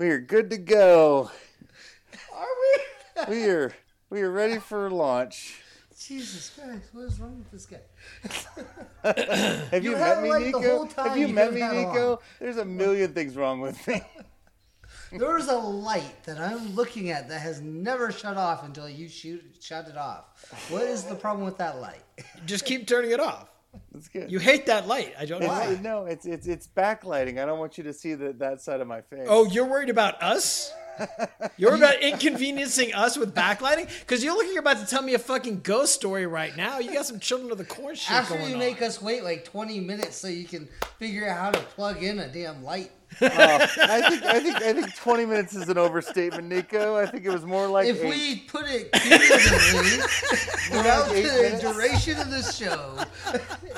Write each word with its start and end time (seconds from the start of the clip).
We 0.00 0.08
are 0.08 0.18
good 0.18 0.48
to 0.48 0.56
go. 0.56 1.30
Are 2.34 2.46
we? 3.28 3.36
We 3.36 3.50
are 3.50 3.74
we 4.08 4.22
are 4.22 4.30
ready 4.30 4.58
for 4.58 4.90
launch. 4.90 5.60
Jesus 5.98 6.58
Christ, 6.58 6.88
what 6.94 7.02
is 7.02 7.20
wrong 7.20 7.36
with 7.40 7.50
this 7.50 7.66
guy? 7.66 7.82
Have 9.70 9.84
you, 9.84 9.90
You 9.90 9.96
met 9.98 10.06
had 10.06 10.18
a 10.18 10.22
me, 10.22 10.30
light 10.30 10.52
the 10.52 10.58
Nico? 10.58 10.70
whole 10.70 10.86
time 10.86 11.08
Have 11.10 11.18
you 11.18 11.26
you 11.26 11.34
met 11.34 11.52
me, 11.52 11.60
Nico? 11.60 12.12
on. 12.12 12.18
There's 12.38 12.56
a 12.56 12.64
million 12.64 13.12
things 13.12 13.36
wrong 13.36 13.60
with 13.60 13.86
me. 13.86 14.00
There 15.12 15.36
is 15.36 15.48
a 15.48 15.56
light 15.58 16.24
that 16.24 16.38
I'm 16.38 16.74
looking 16.74 17.10
at 17.10 17.28
that 17.28 17.40
has 17.42 17.60
never 17.60 18.10
shut 18.10 18.38
off 18.38 18.64
until 18.64 18.88
you 18.88 19.06
shoot 19.06 19.44
shut 19.60 19.86
it 19.86 19.98
off. 19.98 20.24
What 20.70 20.84
is 20.84 21.04
the 21.04 21.14
problem 21.14 21.44
with 21.44 21.58
that 21.58 21.78
light? 21.78 22.00
Just 22.46 22.64
keep 22.64 22.86
turning 22.86 23.10
it 23.10 23.20
off. 23.20 23.48
It's 23.94 24.08
good. 24.08 24.30
You 24.30 24.38
hate 24.38 24.66
that 24.66 24.86
light. 24.86 25.14
I 25.18 25.26
don't 25.26 25.40
know 25.40 25.48
why. 25.48 25.78
no, 25.82 26.06
it's 26.06 26.26
it's 26.26 26.46
it's 26.46 26.66
backlighting. 26.66 27.40
I 27.42 27.46
don't 27.46 27.58
want 27.58 27.76
you 27.78 27.84
to 27.84 27.92
see 27.92 28.14
the, 28.14 28.32
that 28.34 28.60
side 28.60 28.80
of 28.80 28.88
my 28.88 29.00
face. 29.02 29.26
Oh, 29.28 29.44
you're 29.46 29.66
worried 29.66 29.90
about 29.90 30.22
us? 30.22 30.72
You're 31.56 31.76
about 31.76 32.02
inconveniencing 32.02 32.92
us 32.94 33.16
with 33.16 33.34
backlighting? 33.34 33.88
Because 34.00 34.22
you 34.22 34.34
look 34.34 34.44
like 34.44 34.52
you're 34.52 34.60
about 34.60 34.78
to 34.78 34.86
tell 34.86 35.00
me 35.00 35.14
a 35.14 35.18
fucking 35.18 35.60
ghost 35.62 35.94
story 35.94 36.26
right 36.26 36.54
now. 36.56 36.78
You 36.78 36.92
got 36.92 37.06
some 37.06 37.18
Children 37.18 37.50
of 37.52 37.56
the 37.56 37.64
Corn 37.64 37.94
shit 37.94 38.12
After 38.12 38.34
going 38.34 38.48
you 38.48 38.54
on. 38.54 38.58
make 38.58 38.82
us 38.82 39.00
wait 39.00 39.24
like 39.24 39.44
20 39.46 39.80
minutes 39.80 40.16
so 40.16 40.28
you 40.28 40.44
can 40.44 40.68
figure 40.98 41.26
out 41.26 41.38
how 41.38 41.50
to 41.52 41.60
plug 41.60 42.02
in 42.02 42.18
a 42.18 42.28
damn 42.28 42.62
light. 42.62 42.90
Oh, 43.22 43.26
I 43.26 44.08
think 44.08 44.22
I 44.24 44.40
think 44.40 44.56
I 44.62 44.72
think 44.72 44.94
20 44.96 45.26
minutes 45.26 45.54
is 45.54 45.68
an 45.68 45.76
overstatement, 45.76 46.48
Nico. 46.48 46.96
I 46.96 47.06
think 47.06 47.24
it 47.24 47.30
was 47.30 47.44
more 47.44 47.66
like 47.66 47.86
If 47.88 48.02
eight. 48.02 48.08
we 48.08 48.36
put 48.48 48.64
it 48.66 48.90
cumulatively, 48.92 49.98
without 50.78 51.10
eight 51.12 51.22
the 51.24 51.42
minutes. 51.42 51.60
duration 51.60 52.18
of 52.18 52.30
the 52.30 52.42
show, 52.42 52.96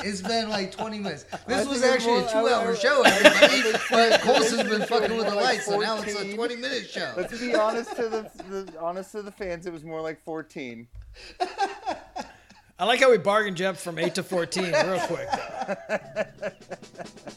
it's 0.04 0.20
been 0.20 0.48
like 0.48 0.70
20 0.70 0.98
minutes. 1.00 1.24
This 1.48 1.66
I 1.66 1.70
was 1.70 1.82
actually 1.82 2.20
more- 2.20 2.28
a 2.28 2.32
two-hour 2.32 2.76
show, 2.76 3.02
everybody. 3.02 3.62
But 3.90 4.20
Colson's 4.20 4.68
been 4.68 4.82
fucking 4.86 5.16
with 5.16 5.26
the 5.26 5.34
like 5.34 5.44
lights, 5.44 5.66
so 5.66 5.80
now 5.80 6.00
it's 6.00 6.14
a 6.14 6.24
20-minute 6.36 6.88
show. 6.88 7.12
Let's 7.16 7.40
be 7.40 7.54
honest 7.54 7.96
to 7.96 8.08
the, 8.08 8.30
the 8.48 8.72
honest 8.80 9.12
to 9.12 9.22
the 9.22 9.32
fans. 9.32 9.66
It 9.66 9.72
was 9.72 9.82
more 9.82 10.00
like 10.00 10.22
14. 10.24 10.86
I 12.78 12.84
like 12.84 13.00
how 13.00 13.10
we 13.10 13.18
bargained 13.18 13.58
you 13.60 13.66
up 13.66 13.76
from 13.76 13.98
8 13.98 14.14
to 14.16 14.22
14 14.22 14.64
real 14.64 15.00
quick. 15.06 15.28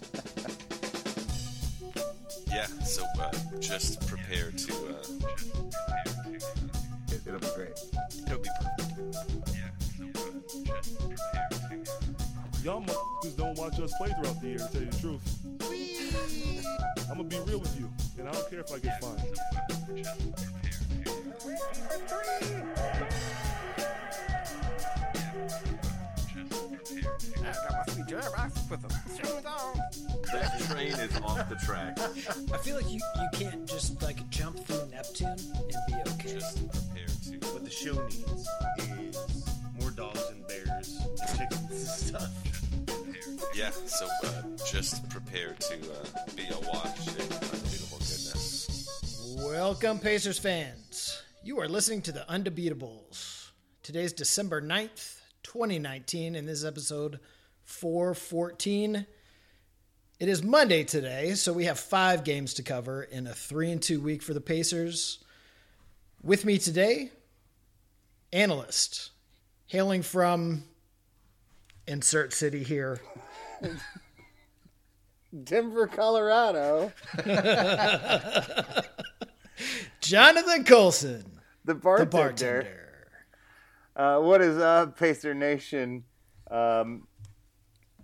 Yeah, 2.67 2.83
so 2.83 3.03
uh, 3.19 3.31
just 3.59 4.07
prepare 4.07 4.51
to. 4.51 4.73
Uh, 4.73 5.03
It, 7.11 7.21
it'll 7.27 7.39
be 7.39 7.47
great. 7.55 7.79
it'll 8.25 8.39
be 8.39 8.49
perfect. 8.59 8.91
Y'all 12.63 12.81
motherfuckers 12.81 13.37
don't 13.37 13.57
watch 13.57 13.79
us 13.79 13.93
play 13.97 14.09
throughout 14.19 14.41
the 14.41 14.47
year, 14.47 14.57
to 14.57 14.67
tell 14.71 14.81
you 14.81 14.89
the 14.89 14.97
truth. 14.99 15.21
I'm 17.09 17.17
gonna 17.17 17.23
be 17.29 17.39
real 17.41 17.59
with 17.59 17.79
you, 17.79 17.89
and 18.17 18.27
I 18.27 18.31
don't 18.31 18.49
care 18.49 18.59
if 18.61 18.71
I 18.71 18.79
get 18.79 18.99
fined. 19.01 20.54
Off 31.23 31.49
the 31.49 31.55
track. 31.55 31.97
I 31.99 32.57
feel 32.57 32.75
like 32.75 32.89
you, 32.89 32.99
you 33.19 33.27
can't 33.33 33.67
just 33.67 34.01
like 34.01 34.27
jump 34.29 34.57
through 34.65 34.87
Neptune 34.91 35.27
and 35.27 35.75
be 35.87 35.93
okay. 36.13 36.33
Just 36.33 36.69
prepare 36.71 37.07
to. 37.39 37.53
What 37.53 37.63
the 37.63 37.71
show 37.71 37.93
needs 38.07 38.47
is 38.79 39.49
more 39.79 39.91
dogs 39.91 40.23
and 40.31 40.47
bears 40.47 40.99
and 41.01 41.37
chickens 41.37 41.71
and 41.71 41.79
stuff. 41.79 42.31
Yeah, 43.55 43.71
so 43.71 44.07
uh, 44.23 44.41
just 44.69 45.07
prepare 45.09 45.55
to 45.59 45.75
uh, 45.75 46.05
be 46.35 46.43
awash 46.47 47.07
in 47.07 47.21
unbeatable 47.21 47.99
goodness. 47.99 49.35
Welcome, 49.37 49.99
Pacers 49.99 50.39
fans. 50.39 51.21
You 51.43 51.59
are 51.59 51.69
listening 51.69 52.01
to 52.03 52.11
the 52.11 52.25
Undebeatables. 52.29 53.49
Today's 53.83 54.13
December 54.13 54.61
9th, 54.61 55.19
2019, 55.43 56.35
and 56.35 56.47
this 56.47 56.59
is 56.59 56.65
episode 56.65 57.19
414. 57.63 59.05
It 60.19 60.29
is 60.29 60.41
Monday 60.41 60.83
today, 60.83 61.33
so 61.33 61.51
we 61.51 61.65
have 61.65 61.77
five 61.79 62.23
games 62.23 62.53
to 62.55 62.63
cover 62.63 63.03
in 63.03 63.27
a 63.27 63.33
three 63.33 63.69
and 63.71 63.81
two 63.81 63.99
week 63.99 64.21
for 64.21 64.33
the 64.33 64.39
Pacers. 64.41 65.19
With 66.23 66.45
me 66.45 66.57
today, 66.57 67.11
analyst, 68.31 69.11
hailing 69.67 70.01
from 70.03 70.63
insert 71.85 72.31
city 72.33 72.63
here, 72.63 73.01
Denver, 75.43 75.87
Colorado. 75.87 76.93
Jonathan 79.99 80.63
Colson, 80.63 81.25
The 81.65 81.73
the 81.73 81.79
bartender. 81.79 82.09
bartender. 82.09 82.81
Uh, 83.97 84.19
what 84.21 84.41
is 84.41 84.57
up, 84.57 84.97
Pacer 84.97 85.33
Nation? 85.33 86.03
Um, 86.49 87.07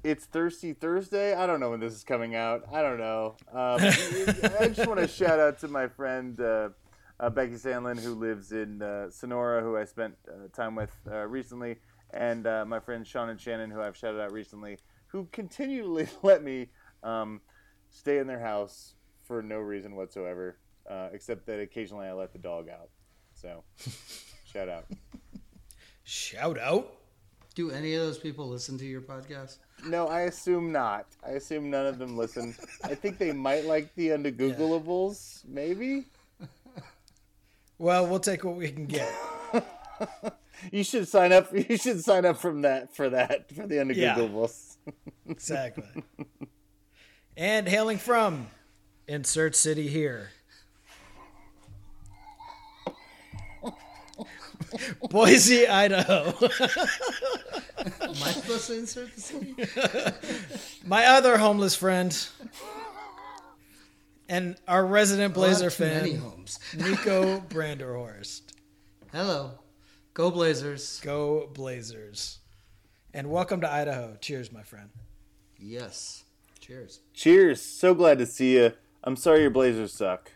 it's 0.03 0.25
Thirsty 0.25 0.73
Thursday. 0.73 1.33
I 1.33 1.45
don't 1.45 1.59
know 1.59 1.71
when 1.71 1.79
this 1.79 1.93
is 1.93 2.03
coming 2.03 2.35
out. 2.35 2.63
I 2.71 2.81
don't 2.81 2.97
know. 2.97 3.35
Um, 3.51 3.79
I 4.59 4.71
just 4.73 4.87
want 4.87 4.99
to 4.99 5.07
shout 5.07 5.39
out 5.39 5.59
to 5.59 5.67
my 5.67 5.87
friend 5.87 6.39
uh, 6.39 6.69
uh, 7.19 7.29
Becky 7.29 7.53
Sandlin, 7.53 7.99
who 7.99 8.15
lives 8.15 8.51
in 8.51 8.81
uh, 8.81 9.09
Sonora, 9.11 9.61
who 9.61 9.77
I 9.77 9.85
spent 9.85 10.15
uh, 10.27 10.47
time 10.55 10.75
with 10.75 10.91
uh, 11.09 11.27
recently, 11.27 11.77
and 12.13 12.47
uh, 12.47 12.65
my 12.65 12.79
friend 12.79 13.05
Sean 13.05 13.29
and 13.29 13.39
Shannon, 13.39 13.69
who 13.69 13.81
I've 13.81 13.95
shouted 13.95 14.21
out 14.21 14.31
recently, 14.31 14.77
who 15.07 15.27
continually 15.31 16.07
let 16.23 16.43
me 16.43 16.69
um, 17.03 17.41
stay 17.89 18.17
in 18.17 18.27
their 18.27 18.39
house 18.39 18.95
for 19.23 19.41
no 19.41 19.59
reason 19.59 19.95
whatsoever, 19.95 20.57
uh, 20.89 21.09
except 21.13 21.45
that 21.45 21.59
occasionally 21.59 22.07
I 22.07 22.13
let 22.13 22.33
the 22.33 22.39
dog 22.39 22.69
out. 22.69 22.89
So, 23.33 23.63
shout 24.45 24.69
out. 24.69 24.85
Shout 26.03 26.57
out. 26.57 26.91
Do 27.53 27.69
any 27.69 27.93
of 27.93 28.01
those 28.01 28.17
people 28.17 28.47
listen 28.47 28.77
to 28.79 28.85
your 28.85 29.01
podcast? 29.01 29.59
No, 29.85 30.07
I 30.07 30.21
assume 30.21 30.71
not. 30.71 31.05
I 31.25 31.31
assume 31.31 31.69
none 31.69 31.85
of 31.87 31.97
them 31.97 32.15
listen. 32.17 32.55
I 32.83 32.95
think 32.95 33.17
they 33.17 33.31
might 33.31 33.65
like 33.65 33.93
the 33.95 34.09
undegoogleables, 34.09 35.43
maybe. 35.47 36.05
Well, 37.77 38.05
we'll 38.07 38.19
take 38.19 38.43
what 38.43 38.55
we 38.55 38.71
can 38.71 38.85
get. 38.85 39.11
You 40.71 40.83
should 40.83 41.07
sign 41.07 41.31
up. 41.33 41.51
You 41.69 41.75
should 41.75 42.03
sign 42.03 42.23
up 42.23 42.37
from 42.37 42.61
that 42.61 42.95
for 42.95 43.09
that 43.09 43.51
for 43.51 43.65
the 43.65 43.75
Yeah. 43.75 43.83
undegoogleables. 44.15 44.77
Exactly. 45.27 45.85
and 47.35 47.67
hailing 47.67 47.97
from 47.97 48.47
insert 49.07 49.55
city 49.55 49.87
here. 49.87 50.29
Boise, 55.09 55.67
Idaho. 55.67 56.33
Am 57.79 58.09
I 58.09 58.31
supposed 58.31 58.67
to 58.67 58.77
insert 58.77 59.15
the 59.15 59.21
city? 59.21 59.55
My 60.85 61.05
other 61.05 61.37
homeless 61.37 61.75
friend 61.75 62.15
and 64.31 64.55
our 64.67 64.85
resident 64.85 65.33
Blazer 65.33 65.69
I'll 65.69 65.87
many 65.87 66.11
fan, 66.11 66.19
homes. 66.21 66.59
Nico 66.77 67.41
Branderhorst. 67.41 68.41
Hello. 69.11 69.51
Go 70.13 70.31
Blazers. 70.31 71.01
Go 71.01 71.49
Blazers. 71.53 72.39
And 73.13 73.29
welcome 73.29 73.59
to 73.61 73.69
Idaho. 73.71 74.15
Cheers, 74.21 74.51
my 74.53 74.63
friend. 74.63 74.89
Yes. 75.57 76.23
Cheers. 76.61 77.01
Cheers! 77.13 77.61
So 77.61 77.93
glad 77.93 78.19
to 78.19 78.25
see 78.25 78.55
you. 78.55 78.71
I'm 79.03 79.17
sorry 79.17 79.41
your 79.41 79.49
Blazers 79.49 79.93
suck. 79.93 80.31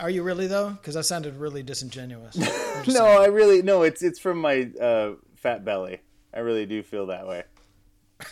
Are 0.00 0.10
you 0.10 0.22
really 0.22 0.46
though? 0.46 0.70
Because 0.70 0.94
that 0.94 1.04
sounded 1.04 1.36
really 1.36 1.62
disingenuous. 1.62 2.36
No, 2.86 2.94
saying. 2.94 3.18
I 3.20 3.26
really 3.26 3.60
no. 3.62 3.82
It's 3.82 4.02
it's 4.02 4.20
from 4.20 4.40
my 4.40 4.70
uh, 4.80 5.14
fat 5.34 5.64
belly. 5.64 6.00
I 6.32 6.38
really 6.40 6.64
do 6.64 6.82
feel 6.84 7.06
that 7.06 7.26
way. 7.26 7.42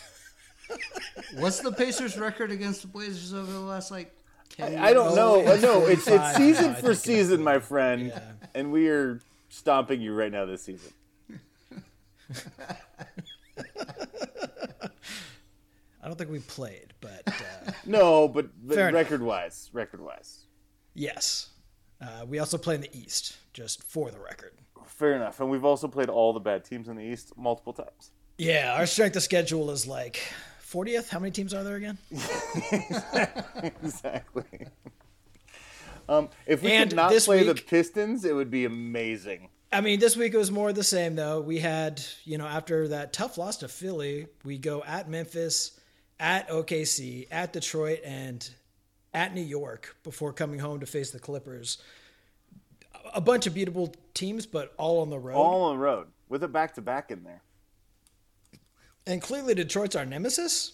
What's 1.35 1.59
the 1.59 1.73
Pacers' 1.73 2.17
record 2.17 2.49
against 2.51 2.81
the 2.83 2.87
Blazers 2.87 3.33
over 3.33 3.51
the 3.51 3.59
last 3.59 3.91
like 3.91 4.15
ten 4.49 4.71
years? 4.71 4.81
I 4.83 4.93
don't 4.93 5.15
know. 5.15 5.39
it's 5.39 5.61
No, 5.61 5.85
it's 5.85 6.07
it's 6.07 6.37
season 6.37 6.75
for 6.81 6.95
season, 6.95 7.43
my 7.43 7.59
friend, 7.59 8.07
Yeah. 8.07 8.31
and 8.55 8.71
we 8.71 8.87
are 8.87 9.19
stomping 9.49 9.99
you 9.99 10.13
right 10.13 10.31
now 10.31 10.45
this 10.45 10.63
season. 10.63 10.93
I 16.01 16.07
don't 16.07 16.17
think 16.17 16.31
we 16.31 16.39
played, 16.39 16.93
but 17.01 17.23
uh, 17.27 17.71
No, 17.85 18.27
but, 18.29 18.47
but 18.65 18.93
record 18.93 19.21
wise, 19.21 19.69
record 19.73 19.99
wise, 20.01 20.45
yes. 20.93 21.49
Uh, 22.01 22.25
we 22.27 22.39
also 22.39 22.57
play 22.57 22.75
in 22.75 22.81
the 22.81 22.95
East, 22.97 23.37
just 23.53 23.81
for 23.83 24.11
the 24.11 24.19
record. 24.19 24.51
fair 24.85 25.15
enough. 25.15 25.39
And 25.39 25.49
we've 25.49 25.65
also 25.65 25.87
played 25.87 26.09
all 26.09 26.33
the 26.33 26.39
bad 26.39 26.63
teams 26.63 26.87
in 26.87 26.95
the 26.95 27.03
East 27.03 27.33
multiple 27.37 27.73
times. 27.73 28.11
Yeah, 28.37 28.75
our 28.77 28.85
strength 28.85 29.15
of 29.15 29.23
schedule 29.23 29.71
is 29.71 29.87
like 29.87 30.21
40th. 30.63 31.09
How 31.09 31.19
many 31.19 31.31
teams 31.31 31.53
are 31.53 31.63
there 31.63 31.75
again? 31.75 31.97
exactly. 33.83 34.43
Um, 36.09 36.29
if 36.45 36.61
we 36.61 36.71
And 36.71 36.89
could 36.89 36.95
not 36.95 37.11
play 37.11 37.43
the 37.43 37.55
Pistons, 37.55 38.25
it 38.25 38.33
would 38.33 38.49
be 38.51 38.65
amazing. 38.65 39.49
I 39.71 39.81
mean, 39.81 39.99
this 39.99 40.15
week 40.15 40.33
it 40.33 40.37
was 40.37 40.51
more 40.51 40.69
of 40.69 40.75
the 40.75 40.83
same, 40.83 41.15
though. 41.15 41.41
We 41.41 41.59
had, 41.59 42.01
you 42.23 42.37
know, 42.37 42.45
after 42.47 42.87
that 42.89 43.11
tough 43.11 43.37
loss 43.37 43.57
to 43.57 43.67
Philly, 43.67 44.27
we 44.45 44.57
go 44.57 44.81
at 44.83 45.09
Memphis, 45.09 45.77
at 46.19 46.47
OKC, 46.49 47.27
at 47.29 47.51
Detroit, 47.51 47.99
and 48.05 48.49
at 49.13 49.33
New 49.33 49.41
York 49.41 49.95
before 50.03 50.33
coming 50.33 50.59
home 50.59 50.79
to 50.79 50.85
face 50.85 51.11
the 51.11 51.19
Clippers. 51.19 51.77
A 53.13 53.21
bunch 53.21 53.47
of 53.47 53.53
beatable 53.53 53.93
teams, 54.13 54.45
but 54.45 54.73
all 54.77 55.01
on 55.01 55.09
the 55.09 55.19
road. 55.19 55.35
All 55.35 55.63
on 55.65 55.77
the 55.77 55.81
road 55.83 56.07
with 56.29 56.43
a 56.43 56.47
back 56.47 56.75
to 56.75 56.81
back 56.81 57.09
in 57.11 57.23
there. 57.23 57.41
And 59.05 59.21
clearly, 59.21 59.53
Detroit's 59.53 59.95
our 59.95 60.05
nemesis. 60.05 60.73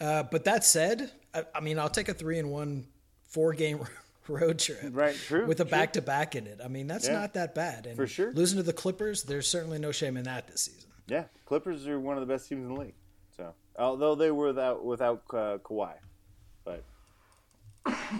Uh, 0.00 0.22
but 0.24 0.44
that 0.44 0.64
said, 0.64 1.10
I, 1.34 1.44
I 1.54 1.60
mean, 1.60 1.78
I'll 1.78 1.90
take 1.90 2.08
a 2.08 2.14
three 2.14 2.38
and 2.38 2.50
one, 2.50 2.86
four 3.28 3.52
game 3.52 3.80
road 4.28 4.58
trip, 4.58 4.80
Right, 4.90 5.14
true, 5.14 5.46
with 5.46 5.60
a 5.60 5.64
back 5.64 5.92
to 5.92 6.02
back 6.02 6.34
in 6.34 6.46
it. 6.46 6.60
I 6.64 6.68
mean, 6.68 6.86
that's 6.86 7.06
Yeah. 7.06 7.20
not 7.20 7.34
that 7.34 7.54
bad. 7.54 7.86
And 7.86 7.96
For 7.96 8.06
sure. 8.06 8.32
losing 8.32 8.56
to 8.56 8.62
the 8.62 8.72
Clippers, 8.72 9.22
there's 9.24 9.46
certainly 9.46 9.78
no 9.78 9.92
shame 9.92 10.16
in 10.16 10.24
that 10.24 10.48
this 10.48 10.62
season. 10.62 10.90
Yeah, 11.06 11.24
Clippers 11.44 11.86
are 11.86 12.00
one 12.00 12.16
of 12.16 12.26
the 12.26 12.32
best 12.32 12.48
teams 12.48 12.62
in 12.66 12.74
the 12.74 12.80
league. 12.80 12.94
So 13.36 13.52
although 13.78 14.14
they 14.14 14.30
were 14.30 14.46
without 14.48 14.84
without 14.84 15.22
uh, 15.30 15.58
Kawhi, 15.58 15.92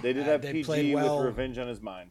they 0.03 0.13
did 0.13 0.21
Uh, 0.23 0.25
have 0.25 0.43
they 0.43 0.53
PG 0.53 0.65
played 0.65 0.95
well. 0.95 1.17
with 1.19 1.27
revenge 1.27 1.59
on 1.59 1.67
his 1.69 1.81
mind. 1.81 2.11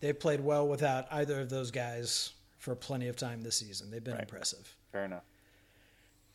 They 0.00 0.12
played 0.12 0.40
well 0.40 0.68
without 0.68 1.06
either 1.10 1.40
of 1.40 1.48
those 1.50 1.70
guys 1.70 2.32
for 2.58 2.74
plenty 2.74 3.08
of 3.08 3.16
time 3.16 3.42
this 3.42 3.56
season. 3.56 3.90
They've 3.90 4.02
been 4.04 4.18
impressive. 4.18 4.74
Fair 4.92 5.04
enough. 5.04 5.24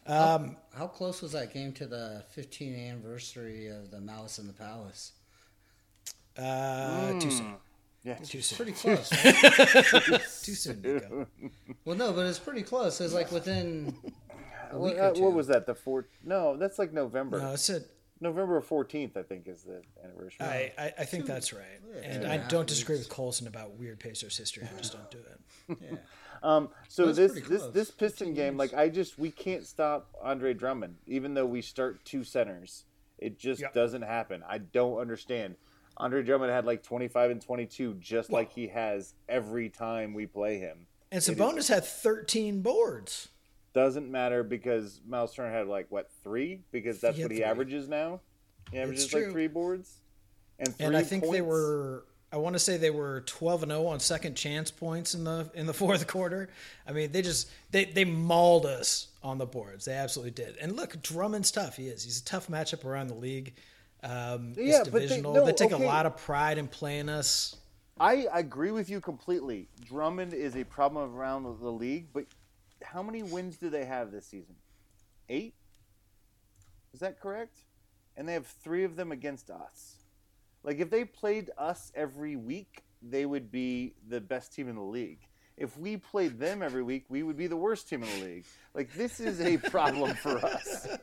How 0.08 0.88
close 0.92 1.22
was 1.22 1.32
that 1.34 1.54
game 1.54 1.72
to 1.74 1.86
the 1.86 2.24
15th 2.36 2.90
anniversary 2.90 3.68
of 3.68 3.92
the 3.92 4.02
Malice 4.02 4.40
in 4.40 4.48
the 4.48 4.54
Palace? 4.54 5.12
Uh, 6.38 7.20
Too 7.20 7.32
soon. 7.32 7.56
Yeah, 8.04 8.16
Too 8.16 8.42
soon. 8.42 8.56
Pretty 8.56 8.72
close. 8.72 9.12
right? 9.26 10.22
Too 10.42 10.56
soon, 10.56 10.82
Nico. 10.82 11.28
well, 11.86 11.96
no, 11.96 12.12
but 12.14 12.26
it's 12.26 12.40
pretty 12.40 12.64
close. 12.64 13.00
It's 13.00 13.14
like 13.14 13.32
within 13.32 13.96
a 14.72 14.80
week 14.80 14.96
What, 14.96 14.98
or 14.98 15.02
uh, 15.04 15.12
two. 15.14 15.22
what 15.22 15.34
was 15.34 15.48
that? 15.48 15.68
The 15.68 15.76
fourth? 15.76 16.08
No, 16.24 16.58
that's 16.58 16.80
like 16.80 16.94
November. 16.94 17.40
No, 17.40 17.52
it's 17.54 17.70
a, 17.70 17.82
November 18.22 18.62
fourteenth, 18.62 19.18
I 19.18 19.24
think, 19.24 19.48
is 19.48 19.64
the 19.64 19.82
anniversary. 20.04 20.46
I, 20.46 20.72
I, 20.78 20.94
I 21.00 21.06
think 21.06 21.26
that's 21.26 21.52
right. 21.52 21.64
And 22.04 22.06
I 22.06 22.08
and 22.08 22.24
a 22.24 22.38
half 22.44 22.50
don't 22.50 22.68
disagree 22.68 22.98
with 22.98 23.10
Colson 23.10 23.48
about 23.48 23.74
weird 23.74 24.00
Pacers 24.00 24.38
history. 24.38 24.64
I 24.64 24.78
just 24.78 24.94
don't 24.94 25.12
do 25.12 25.18
it. 25.18 25.78
yeah. 25.92 25.98
Um, 26.44 26.70
so 26.88 27.06
That's 27.12 27.34
this 27.36 27.48
this 27.48 27.64
this 27.68 27.92
Piston 27.92 28.34
game, 28.34 28.58
like 28.58 28.74
I 28.74 28.90
just 28.90 29.20
we 29.20 29.30
can't 29.30 29.64
stop 29.64 30.10
Andre 30.24 30.56
Drummond, 30.56 30.96
even 31.06 31.36
though 31.36 31.46
we 31.46 31.62
start 31.62 32.04
two 32.04 32.24
centers. 32.24 32.86
It 33.20 33.38
just 33.38 33.62
Yep. 33.62 33.76
doesn't 33.76 34.02
happen. 34.02 34.44
I 34.50 34.58
don't 34.58 34.98
understand. 34.98 35.56
Andre 35.98 36.24
Drummond 36.24 36.52
had 36.52 36.66
like 36.66 36.82
twenty 36.82 37.08
five 37.08 37.30
and 37.30 37.40
twenty 37.40 37.68
two, 37.68 37.94
just 38.00 38.32
like 38.32 38.52
he 38.52 38.70
has 38.70 39.14
every 39.30 39.70
time 39.70 40.16
we 40.16 40.26
play 40.26 40.58
him. 40.58 40.88
And 41.12 41.22
Sabonis 41.22 41.68
had 41.68 41.84
13 41.84 42.62
boards. 42.62 43.28
Doesn't 43.74 44.12
matter 44.12 44.44
because 44.44 45.02
Miles 45.08 45.34
Turner 45.34 45.52
had 45.52 45.68
like 45.68 45.88
what 45.90 46.10
three? 46.24 46.62
Because 46.72 47.00
that's 47.00 47.18
what 47.18 47.32
he 47.32 47.38
three. 47.38 47.44
averages 47.44 47.88
now. 47.88 48.20
He 48.72 48.80
averages 48.80 49.14
like 49.14 49.32
three 49.32 49.48
boards, 49.48 49.98
and 50.60 50.76
three 50.76 50.86
And 50.86 50.98
I 50.98 51.04
think 51.04 51.24
they 51.32 51.42
were 51.42 52.06
I 52.34 52.38
want 52.38 52.54
to 52.54 52.60
say 52.60 52.78
they 52.78 52.92
were 52.92 53.22
12 53.22 53.64
and 53.64 53.72
0 53.72 53.88
on 53.88 54.00
second 54.00 54.36
chance 54.36 54.72
points 54.72 55.14
in 55.14 55.24
the 55.24 55.50
in 55.54 55.66
the 55.66 55.74
fourth 55.82 56.08
quarter. 56.08 56.50
I 56.88 56.94
mean, 56.94 57.12
they 57.12 57.22
just 57.22 57.50
they 57.72 57.86
they 57.86 58.06
mauled 58.06 58.66
us 58.66 59.08
on 59.22 59.38
the 59.38 59.46
boards. 59.46 59.86
They 59.86 59.94
absolutely 59.94 60.32
did. 60.32 60.58
And 60.58 60.76
look, 60.76 61.02
Drummond's 61.02 61.52
tough. 61.52 61.78
He 61.78 61.88
is. 61.88 62.04
He's 62.04 62.22
a 62.22 62.26
tough 62.26 62.48
matchup 62.48 62.86
around 62.86 63.08
the 63.08 63.16
league. 63.16 63.54
Um, 64.04 64.54
Yeah, 64.58 64.82
it's 64.82 64.90
but 64.90 65.08
they, 65.10 65.22
no, 65.22 65.46
they 65.46 65.52
take 65.54 65.74
okay. 65.74 65.84
a 65.84 65.88
lot 65.88 66.06
of 66.06 66.18
pride 66.18 66.58
in 66.58 66.68
playing 66.68 67.10
us. 67.10 67.58
I 68.00 68.28
agree 68.34 68.72
with 68.72 68.90
you 68.90 69.00
completely. 69.00 69.68
Drummond 69.86 70.34
is 70.34 70.56
a 70.56 70.64
problem 70.64 71.16
around 71.16 71.44
the 71.44 71.72
league, 71.72 72.08
but 72.14 72.26
how 72.84 73.02
many 73.04 73.24
wins 73.24 73.58
do 73.58 73.70
they 73.70 73.86
have 73.86 74.12
this 74.12 74.26
season? 74.26 74.56
Eight? 75.30 75.54
Is 76.94 77.00
that 77.00 77.20
correct? 77.20 77.58
And 78.18 78.28
they 78.28 78.34
have 78.34 78.48
three 78.48 78.84
of 78.84 78.96
them 78.96 79.12
against 79.12 79.50
us. 79.50 79.96
Like, 80.64 80.80
if 80.80 80.90
they 80.90 81.06
played 81.06 81.50
us 81.58 81.92
every 81.96 82.36
week, 82.36 82.84
they 83.02 83.26
would 83.26 83.52
be 83.52 83.94
the 84.08 84.22
best 84.22 84.54
team 84.54 84.70
in 84.70 84.76
the 84.76 84.82
league. 84.82 85.20
If 85.58 85.78
we 85.78 85.98
played 85.98 86.40
them 86.40 86.62
every 86.62 86.84
week, 86.84 87.06
we 87.10 87.24
would 87.24 87.38
be 87.38 87.48
the 87.48 87.58
worst 87.58 87.88
team 87.90 88.04
in 88.04 88.20
the 88.20 88.26
league. 88.26 88.46
Like, 88.74 88.94
this 88.94 89.20
is 89.20 89.42
a 89.42 89.58
problem 89.58 90.16
for 90.16 90.38
us. 90.38 90.88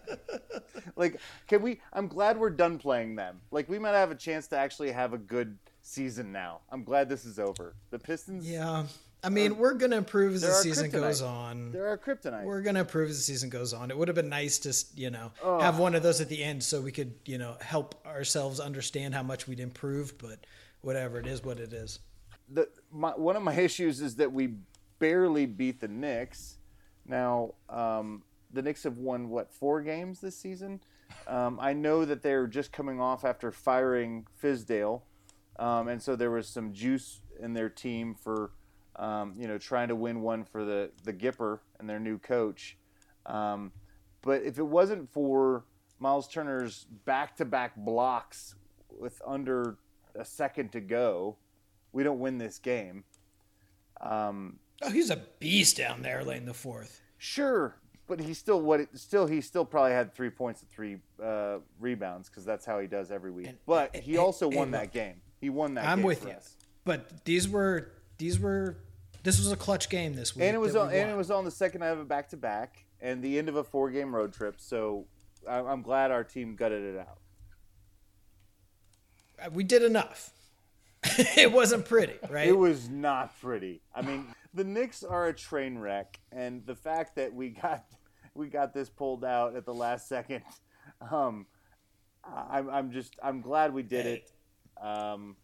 Like, 0.97 1.21
can 1.47 1.63
we? 1.63 1.81
I'm 1.93 2.09
glad 2.09 2.39
we're 2.39 2.51
done 2.51 2.79
playing 2.79 3.15
them. 3.15 3.41
Like, 3.53 3.69
we 3.69 3.79
might 3.79 3.93
have 3.93 4.11
a 4.11 4.15
chance 4.17 4.49
to 4.49 4.59
actually 4.59 4.91
have 4.91 5.13
a 5.13 5.19
good 5.19 5.57
season 5.83 6.33
now. 6.33 6.61
I'm 6.71 6.83
glad 6.83 7.09
this 7.09 7.25
is 7.25 7.39
over. 7.39 7.75
The 7.91 7.99
Pistons, 7.99 8.49
Yeah. 8.49 8.87
I 9.25 9.31
mean, 9.31 9.57
we're 9.59 9.75
going 9.75 9.91
to 9.91 9.97
improve 9.97 10.35
as 10.35 10.43
the 10.43 10.53
season 10.53 10.91
goes 10.91 11.23
on. 11.23 11.73
they're 11.73 11.89
our 11.89 11.99
kryptonite. 11.99 12.45
We're 12.45 12.63
going 12.63 12.75
to 12.75 12.83
improve 12.83 13.11
as 13.11 13.17
the 13.17 13.23
season 13.23 13.51
goes 13.51 13.73
on. 13.73 13.91
It 13.91 13.99
would 13.99 14.07
have 14.09 14.15
been 14.15 14.29
nice 14.29 14.59
to, 14.61 14.73
you 15.01 15.11
know, 15.11 15.33
Oh. 15.43 15.59
have 15.61 15.79
one 15.79 15.95
of 15.95 16.03
those 16.05 16.21
at 16.21 16.29
the 16.29 16.43
end 16.43 16.63
so 16.63 16.81
we 16.81 16.93
could, 16.93 17.15
you 17.25 17.37
know, 17.39 17.57
help 17.61 17.95
ourselves 18.07 18.61
understand 18.61 19.15
how 19.15 19.23
much 19.25 19.49
we'd 19.49 19.59
improved, 19.61 20.19
but 20.19 20.47
whatever, 20.83 21.19
it 21.19 21.27
is 21.27 21.43
what 21.43 21.59
it 21.59 21.73
is. 21.73 21.99
the 22.51 22.69
my, 22.93 23.11
one 23.11 23.35
of 23.37 23.43
my 23.43 23.55
issues 23.69 24.01
is 24.01 24.17
that 24.17 24.33
we 24.33 24.55
barely 25.01 25.47
beat 25.47 25.81
the 25.81 25.89
Knicks. 25.89 26.59
Now, 27.05 27.55
um, 27.69 28.23
the 28.53 28.63
Knicks 28.63 28.85
have 28.85 28.99
won 28.99 29.29
what 29.31 29.53
four 29.53 29.83
games 29.83 30.21
this 30.21 30.37
season. 30.39 30.81
Um, 31.27 31.59
I 31.61 31.73
know 31.73 32.05
that 32.05 32.23
they're 32.23 32.47
just 32.47 32.71
coming 32.73 33.01
off 33.01 33.25
after 33.25 33.51
firing 33.51 34.27
Fizdale, 34.43 35.03
um, 35.59 35.89
and 35.89 36.01
so 36.03 36.15
there 36.17 36.31
was 36.31 36.49
some 36.49 36.73
juice 36.73 37.21
in 37.41 37.53
their 37.55 37.69
team 37.69 38.15
for 38.15 38.51
um, 38.99 39.35
you 39.39 39.47
know 39.49 39.57
trying 39.59 39.89
to 39.89 39.95
win 39.97 40.21
one 40.23 40.45
for 40.45 40.65
the 40.65 40.91
the 41.05 41.13
Gipper 41.13 41.61
and 41.79 41.89
their 41.89 42.01
new 42.01 42.19
coach. 42.19 42.77
Um, 43.27 43.73
but 44.23 44.43
if 44.43 44.59
it 44.59 44.67
wasn't 44.67 45.11
for 45.13 45.65
Miles 46.01 46.29
Turner's 46.29 46.87
back-to-back 47.05 47.77
blocks 47.77 48.55
with 48.99 49.21
under 49.27 49.77
a 50.15 50.25
second 50.25 50.73
to 50.73 50.81
go, 50.81 51.37
we 51.93 52.03
don't 52.03 52.19
win 52.21 52.39
this 52.39 52.59
game. 52.59 53.05
Um, 54.01 54.59
Oh, 54.81 54.91
he's 54.91 55.11
a 55.11 55.17
beast 55.41 55.77
down 55.77 56.03
there 56.03 56.23
late 56.23 56.37
in 56.37 56.47
the 56.47 56.55
fourth. 56.55 57.01
sure, 57.17 57.75
but 58.07 58.21
he 58.21 58.33
still 58.33 58.61
what 58.63 58.79
it, 58.79 58.89
still 58.97 59.27
he 59.27 59.41
still 59.41 59.65
probably 59.65 59.91
had 59.91 60.15
three 60.15 60.31
points 60.31 60.61
and 60.63 60.71
three 60.71 60.99
uh, 61.21 61.59
rebounds 61.81 62.29
because 62.29 62.45
that's 62.45 62.65
how 62.65 62.79
he 62.79 62.87
does 62.87 63.11
every 63.11 63.33
week. 63.33 63.49
And- 63.49 63.59
but 63.67 63.91
and- 63.95 64.05
he 64.05 64.17
also 64.19 64.47
and- 64.47 64.57
won 64.57 64.65
and 64.69 64.75
that 64.75 64.93
game. 64.93 65.21
He 65.41 65.51
won 65.51 65.75
that. 65.75 65.85
I'm 65.85 65.99
game 65.99 66.07
with 66.07 66.25
you. 66.25 66.31
us. 66.31 66.55
But 66.85 67.25
these 67.25 67.49
were 67.49 67.91
these 68.19 68.39
were 68.39 68.77
this 69.23 69.39
was 69.39 69.51
a 69.53 69.57
clutch 69.57 69.89
game 69.89 70.15
this 70.15 70.35
week. 70.35 70.45
and 70.45 70.55
it 70.55 70.59
was 70.59 70.77
on, 70.77 70.89
we 70.89 70.99
and 70.99 71.11
it 71.11 71.17
was 71.17 71.31
on 71.31 71.45
the 71.45 71.51
second 71.51 71.81
night 71.81 71.89
of 71.89 71.99
a 71.99 72.05
back 72.05 72.29
to 72.31 72.37
back 72.37 72.85
and 73.01 73.23
the 73.23 73.39
end 73.39 73.49
of 73.49 73.57
a 73.57 73.65
four 73.65 73.91
game 73.91 74.15
road 74.15 74.33
trip. 74.33 74.57
So 74.59 75.07
I- 75.49 75.59
I'm 75.61 75.83
glad 75.83 76.11
our 76.11 76.25
team 76.25 76.57
gutted 76.57 76.95
it 76.95 76.99
out. 76.99 77.19
Uh, 79.45 79.51
we 79.53 79.65
did 79.65 79.83
enough. 79.83 80.31
it 81.37 81.53
wasn't 81.53 81.85
pretty, 81.85 82.15
right? 82.31 82.49
It 82.49 82.57
was 82.59 82.89
not 82.89 83.39
pretty. 83.41 83.81
I 83.95 84.03
mean, 84.03 84.27
the 84.55 84.65
Knicks 84.65 85.05
are 85.05 85.29
a 85.29 85.33
train 85.33 85.79
wreck, 85.79 86.19
and 86.33 86.65
the 86.67 86.75
fact 86.75 87.17
that 87.17 87.33
we 87.33 87.51
got 87.51 87.85
we 88.35 88.49
got 88.49 88.75
this 88.75 88.89
pulled 88.89 89.25
out 89.25 89.55
at 89.55 89.65
the 89.65 89.75
last 89.75 90.09
second, 90.09 90.43
um, 91.11 91.47
I'm 92.25 92.69
I'm 92.69 92.91
just 92.91 93.15
I'm 93.23 93.41
glad 93.41 93.73
we 93.73 93.83
did 93.83 94.07
it. 94.07 94.33
Um, 94.83 95.37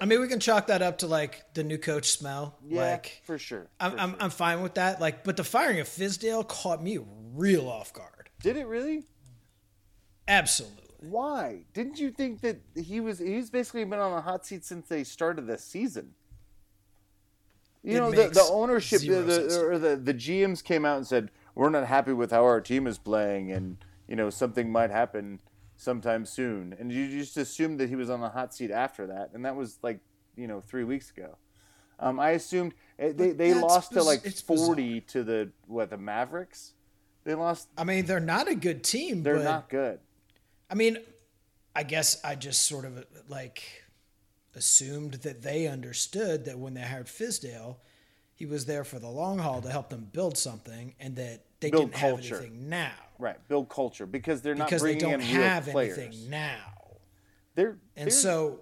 I 0.00 0.04
mean, 0.04 0.20
we 0.20 0.28
can 0.28 0.38
chalk 0.40 0.68
that 0.68 0.80
up 0.82 0.98
to 0.98 1.06
like 1.06 1.54
the 1.54 1.64
new 1.64 1.78
coach 1.78 2.10
smell. 2.10 2.56
yeah, 2.66 2.92
like 2.92 3.22
for 3.24 3.38
sure. 3.38 3.66
I'm, 3.80 3.92
for 3.92 3.98
I'm, 3.98 4.10
sure. 4.10 4.18
I'm 4.20 4.30
fine 4.30 4.62
with 4.62 4.74
that. 4.74 5.00
Like, 5.00 5.24
but 5.24 5.36
the 5.36 5.44
firing 5.44 5.80
of 5.80 5.88
Fizdale 5.88 6.46
caught 6.46 6.82
me 6.82 6.98
real 7.34 7.68
off 7.68 7.92
guard. 7.92 8.30
did 8.40 8.56
it 8.56 8.66
really? 8.66 9.04
Absolutely. 10.28 10.78
Why 11.00 11.64
didn't 11.74 11.98
you 11.98 12.12
think 12.12 12.42
that 12.42 12.60
he 12.76 13.00
was? 13.00 13.18
He's 13.18 13.50
basically 13.50 13.84
been 13.84 13.98
on 13.98 14.14
the 14.14 14.22
hot 14.22 14.46
seat 14.46 14.64
since 14.64 14.86
they 14.86 15.02
started 15.02 15.48
the 15.48 15.58
season. 15.58 16.14
You 17.82 17.96
It 17.96 18.00
know, 18.00 18.10
the, 18.12 18.28
the 18.28 18.48
ownership, 18.52 19.00
the, 19.00 19.22
the, 19.22 19.66
or 19.66 19.78
the 19.78 19.96
the 19.96 20.14
GMs 20.14 20.62
came 20.62 20.84
out 20.84 20.98
and 20.98 21.06
said 21.06 21.32
we're 21.56 21.70
not 21.70 21.88
happy 21.88 22.12
with 22.12 22.30
how 22.30 22.44
our 22.44 22.60
team 22.60 22.86
is 22.86 22.98
playing, 22.98 23.50
and 23.50 23.78
you 24.06 24.14
know 24.14 24.30
something 24.30 24.70
might 24.70 24.90
happen 24.90 25.40
sometime 25.82 26.24
soon. 26.24 26.74
And 26.78 26.92
you 26.92 27.08
just 27.08 27.36
assumed 27.36 27.80
that 27.80 27.88
he 27.88 27.96
was 27.96 28.08
on 28.08 28.20
the 28.20 28.28
hot 28.28 28.54
seat 28.54 28.70
after 28.70 29.06
that, 29.08 29.30
and 29.34 29.44
that 29.44 29.56
was 29.56 29.78
like 29.82 30.00
you 30.36 30.46
know 30.46 30.60
three 30.60 30.84
weeks 30.84 31.10
ago. 31.10 31.36
Um, 31.98 32.18
I 32.18 32.30
assumed 32.30 32.74
eh, 32.98 33.12
they 33.14 33.30
they 33.32 33.54
lost 33.54 33.92
to 33.92 34.02
like 34.02 34.24
it's 34.24 34.42
bizarre. 34.42 34.66
forty 34.66 35.00
to 35.02 35.22
the 35.22 35.50
what 35.66 35.90
the 35.90 35.98
Mavericks. 35.98 36.72
They 37.24 37.34
lost. 37.34 37.68
I 37.78 37.84
mean, 37.84 38.06
they're 38.06 38.18
not 38.18 38.48
a 38.48 38.54
good 38.54 38.82
team. 38.82 39.22
They're 39.22 39.38
not 39.38 39.68
good. 39.68 40.00
I 40.68 40.74
mean, 40.74 40.98
I 41.76 41.84
guess 41.84 42.20
I 42.24 42.34
just 42.34 42.66
sort 42.66 42.84
of 42.84 43.04
like 43.28 43.62
assumed 44.54 45.14
that 45.14 45.42
they 45.42 45.66
understood 45.66 46.44
that 46.46 46.58
when 46.58 46.74
they 46.74 46.82
hired 46.82 47.06
Fizdale, 47.06 47.76
he 48.34 48.44
was 48.44 48.66
there 48.66 48.84
for 48.84 48.98
the 48.98 49.08
long 49.08 49.38
haul 49.38 49.62
to 49.62 49.70
help 49.70 49.88
them 49.88 50.08
build 50.12 50.36
something, 50.36 50.94
and 50.98 51.14
that 51.16 51.44
they 51.62 51.70
Build 51.70 51.90
didn't 51.92 52.00
culture. 52.00 52.34
have 52.34 52.44
anything 52.44 52.68
now 52.68 52.92
Right, 53.18 53.38
build 53.48 53.68
culture 53.70 54.04
because 54.04 54.42
they're 54.42 54.54
not 54.54 54.66
because 54.68 54.82
they 54.82 54.94
bringing 54.96 55.18
don't 55.18 55.20
in 55.28 55.36
real 55.36 55.42
have 55.46 55.64
players. 55.66 55.96
anything 55.98 56.28
now. 56.30 56.72
They're 57.54 57.78
And 57.96 58.06
they're- 58.06 58.10
so 58.10 58.60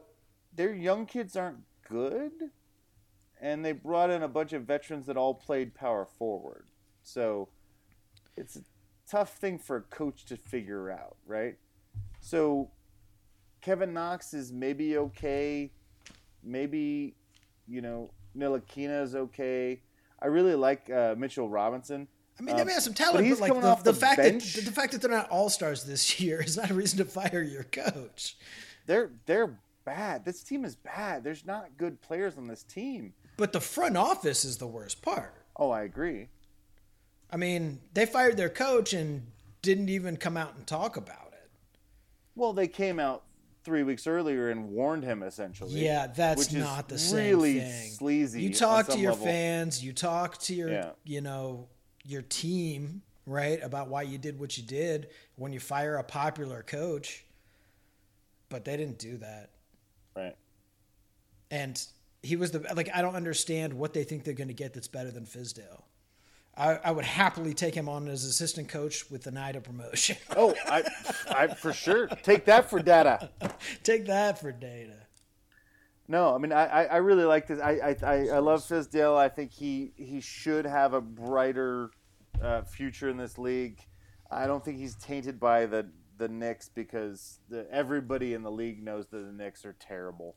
their 0.55 0.75
young 0.75 1.07
kids 1.07 1.35
aren't 1.37 1.65
good, 1.89 2.51
and 3.41 3.65
they 3.65 3.73
brought 3.73 4.11
in 4.11 4.23
a 4.23 4.29
bunch 4.29 4.53
of 4.53 4.65
veterans 4.65 5.07
that 5.07 5.17
all 5.17 5.35
played 5.35 5.75
power 5.75 6.05
forward. 6.05 6.67
So 7.03 7.49
it's 8.37 8.57
a 8.57 8.61
tough 9.09 9.37
thing 9.39 9.59
for 9.59 9.77
a 9.77 9.83
coach 9.83 10.25
to 10.27 10.37
figure 10.37 10.91
out, 10.91 11.17
right? 11.27 11.57
So 12.21 12.71
Kevin 13.63 13.93
Knox 13.95 14.35
is 14.35 14.53
maybe 14.53 14.99
okay. 14.99 15.73
Maybe, 16.43 17.15
you 17.67 17.81
know, 17.81 18.11
Ntilikina 18.37 19.03
is 19.03 19.15
okay. 19.15 19.83
I 20.21 20.27
really 20.27 20.55
like 20.55 20.91
uh, 20.91 21.15
Mitchell 21.17 21.49
Robinson. 21.49 22.09
I 22.41 22.43
mean, 22.43 22.55
Um, 22.55 22.59
they 22.61 22.65
may 22.65 22.73
have 22.73 22.83
some 22.83 22.95
talent, 22.95 23.27
he's 23.27 23.39
but, 23.39 23.51
like 23.51 23.61
the, 23.61 23.69
off 23.69 23.85
the 23.85 23.93
the 23.93 23.99
fact 24.01 24.17
bench. 24.17 24.55
that 24.55 24.65
the 24.65 24.73
fact 24.73 24.93
that 24.93 25.03
they're 25.03 25.11
not 25.11 25.29
all 25.29 25.51
stars 25.51 25.85
this 25.85 26.19
year 26.23 26.41
is 26.43 26.57
not 26.57 26.71
a 26.71 26.75
reason 26.75 26.97
to 26.99 27.05
fire 27.05 27.43
your 27.43 27.65
coach. 27.65 28.37
They're 28.87 29.11
they're 29.27 29.59
bad. 29.85 30.25
This 30.25 30.43
team 30.43 30.65
is 30.65 30.75
bad. 30.75 31.23
There's 31.23 31.45
not 31.45 31.77
good 31.77 32.01
players 32.01 32.39
on 32.39 32.47
this 32.47 32.63
team. 32.63 33.13
But 33.37 33.53
the 33.53 33.61
front 33.61 33.97
office 33.99 34.45
is 34.45 34.57
the 34.57 34.67
worst 34.67 35.03
part. 35.03 35.35
Oh, 35.57 35.71
I 35.71 35.83
agree. 35.83 36.29
I 37.31 37.37
mean, 37.37 37.81
they 37.93 38.07
fired 38.07 38.37
their 38.39 38.49
coach 38.49 38.93
and 38.95 39.27
didn't 39.63 39.91
even 39.91 40.17
come 40.17 40.37
out 40.39 40.57
and 40.57 40.67
talk 40.67 40.97
about 40.97 41.29
it. 41.33 41.51
Well, 42.35 42.53
they 42.55 42.69
came 42.69 42.99
out 42.99 43.25
three 43.65 43.83
weeks 43.83 44.07
earlier 44.07 44.49
and 44.49 44.71
warned 44.71 45.05
him 45.05 45.23
essentially. 45.23 45.85
Yeah, 45.85 46.07
that's 46.07 46.39
which 46.39 46.49
is 46.49 46.55
not 46.55 46.89
the 46.89 46.99
same 46.99 47.37
really 47.37 47.61
thing. 47.61 47.91
sleazy. 47.91 48.43
You 48.43 48.55
talk 48.55 48.89
to 48.89 48.99
your 48.99 49.13
level. 49.13 49.27
fans, 49.27 49.85
you 49.85 49.93
talk 49.93 50.39
to 50.39 50.55
your, 50.55 50.71
Yeah. 50.71 50.91
you 51.05 51.21
know, 51.21 51.69
your 52.05 52.23
team, 52.23 53.03
right, 53.27 53.63
about 53.63 53.89
why 53.89 54.03
you 54.03 54.19
did 54.19 54.39
what 54.39 54.57
you 54.57 54.63
did 54.63 55.09
when 55.37 55.53
you 55.53 55.61
fire 55.61 55.97
a 55.97 56.05
popular 56.05 56.63
coach. 56.63 57.25
But 58.49 58.65
they 58.65 58.77
didn't 58.77 58.99
do 58.99 59.19
that. 59.19 59.51
Right. 60.17 60.37
And 61.51 61.81
he 62.23 62.37
was 62.37 62.51
the 62.51 62.61
like 62.75 62.91
I 62.95 63.03
don't 63.03 63.17
understand 63.17 63.73
what 63.73 63.93
they 63.93 64.05
think 64.05 64.25
they're 64.25 64.35
going 64.35 64.49
to 64.49 64.55
get 64.55 64.75
that's 64.75 64.89
better 64.89 65.11
than 65.11 65.25
Fizdale. 65.25 65.83
I, 66.57 66.79
I 66.85 66.91
would 66.91 67.05
happily 67.05 67.55
take 67.55 67.75
him 67.75 67.89
on 67.89 68.09
as 68.09 68.25
assistant 68.25 68.69
coach 68.69 69.11
with 69.11 69.23
the 69.23 69.31
night 69.31 69.57
of 69.57 69.63
promotion. 69.63 70.17
Oh, 70.37 70.55
I, 70.67 70.83
I 71.29 71.47
for 71.47 71.73
sure 71.73 72.07
take 72.09 72.45
that 72.47 72.69
for 72.69 72.81
data. 72.81 73.31
take 73.83 74.07
that 74.07 74.41
for 74.41 74.53
data. 74.53 75.00
No, 76.11 76.35
I 76.35 76.39
mean 76.39 76.53
I, 76.53 76.67
I, 76.67 76.85
I 76.87 76.97
really 76.97 77.23
like 77.25 77.47
this. 77.47 77.61
I, 77.61 77.71
I 77.71 77.97
I 78.05 78.15
I 78.35 78.39
love 78.41 78.63
Fizdale. 78.63 79.17
I 79.17 79.29
think 79.29 79.53
he 79.53 79.93
he 79.95 80.21
should 80.21 80.65
have 80.67 80.93
a 80.93 81.01
brighter 81.01 81.93
uh, 82.43 82.63
future 82.63 83.09
in 83.09 83.17
this 83.17 83.39
league. 83.39 83.79
I 84.29 84.49
don't 84.49 84.65
think 84.65 84.79
he's 84.79 84.97
tainted 84.97 85.39
by 85.39 85.67
the 85.67 85.87
the 86.19 86.27
Knicks 86.29 86.69
because 86.69 87.39
the, 87.49 87.65
everybody 87.71 88.35
in 88.35 88.43
the 88.43 88.51
league 88.51 88.83
knows 88.83 89.07
that 89.09 89.19
the 89.25 89.33
Knicks 89.33 89.65
are 89.65 89.77
terrible. 89.79 90.35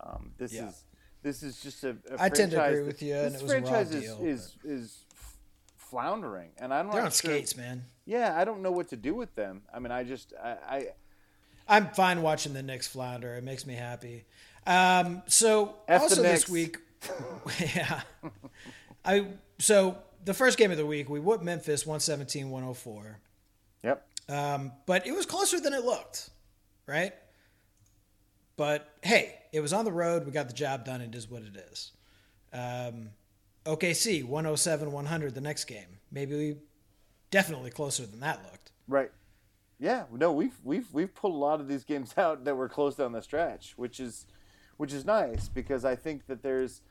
Um, 0.00 0.32
this 0.38 0.54
Yeah. 0.54 0.68
is 0.68 0.84
this 1.22 1.42
is 1.42 1.60
just 1.60 1.84
a, 1.84 1.96
a 2.10 2.14
I 2.18 2.28
tend 2.30 2.52
to 2.52 2.56
franchise 2.56 2.72
agree 2.72 2.86
with 2.86 3.02
you, 3.02 3.12
This 3.14 3.26
and 3.26 3.34
it 3.36 3.42
was 3.42 3.52
a 3.52 3.60
raw 3.60 3.60
franchise 3.68 3.94
is 3.94 4.02
deal, 4.04 4.18
is, 4.26 4.56
is 4.64 5.04
f- 5.12 5.36
floundering, 5.76 6.50
and 6.58 6.72
I'm 6.72 6.86
They're 6.90 7.00
not 7.02 7.06
on 7.06 7.10
sure. 7.12 7.30
skates, 7.30 7.56
man. 7.56 7.84
Yeah, 8.06 8.34
I 8.38 8.44
don't 8.44 8.62
know 8.62 8.72
what 8.72 8.88
to 8.88 8.96
do 8.96 9.14
with 9.14 9.34
them. 9.34 9.62
I 9.72 9.78
mean, 9.80 9.92
I 9.92 10.02
just 10.04 10.32
I, 10.42 10.50
I 10.68 10.86
I'm 11.68 11.88
fine 11.88 12.20
watching 12.22 12.52
the 12.52 12.62
Knicks 12.62 12.86
flounder. 12.86 13.34
It 13.36 13.44
makes 13.44 13.66
me 13.66 13.74
happy. 13.74 14.24
Um, 14.66 15.22
so 15.26 15.76
F 15.88 16.02
also 16.02 16.22
this 16.22 16.48
week, 16.48 16.78
yeah, 17.74 18.00
I 19.04 19.26
so 19.58 19.98
the 20.24 20.34
first 20.34 20.58
game 20.58 20.70
of 20.70 20.78
the 20.78 20.86
week 20.86 21.08
we 21.08 21.20
whooped 21.20 21.44
Memphis 21.44 21.84
117-104. 21.84 23.16
yep. 23.82 24.06
Um, 24.28 24.72
but 24.86 25.06
it 25.06 25.14
was 25.14 25.26
closer 25.26 25.60
than 25.60 25.74
it 25.74 25.84
looked, 25.84 26.30
right? 26.86 27.12
But 28.56 28.88
hey, 29.02 29.38
it 29.52 29.60
was 29.60 29.72
on 29.72 29.84
the 29.84 29.92
road. 29.92 30.24
We 30.24 30.32
got 30.32 30.48
the 30.48 30.54
job 30.54 30.84
done. 30.84 31.00
It 31.00 31.14
is 31.14 31.28
what 31.28 31.42
it 31.42 31.56
is. 31.72 31.92
Um, 32.52 33.10
OKC 33.66 34.24
107 34.24 34.92
100 34.92 35.34
the 35.34 35.40
next 35.40 35.64
game. 35.64 35.98
Maybe 36.10 36.36
we 36.36 36.56
definitely 37.30 37.70
closer 37.70 38.06
than 38.06 38.20
that 38.20 38.42
looked. 38.44 38.72
Right. 38.86 39.10
Yeah. 39.80 40.04
No, 40.12 40.32
we've 40.32 40.56
we've 40.62 40.86
we've 40.92 41.14
pulled 41.14 41.34
a 41.34 41.38
lot 41.38 41.60
of 41.60 41.68
these 41.68 41.84
games 41.84 42.14
out 42.18 42.44
that 42.44 42.56
were 42.56 42.68
close 42.68 42.94
down 42.94 43.12
the 43.12 43.22
stretch, 43.22 43.74
which 43.76 44.00
is 44.00 44.26
which 44.76 44.92
is 44.92 45.04
nice 45.04 45.48
because 45.48 45.84
I 45.84 45.96
think 45.96 46.26
that 46.26 46.42
there's 46.42 46.82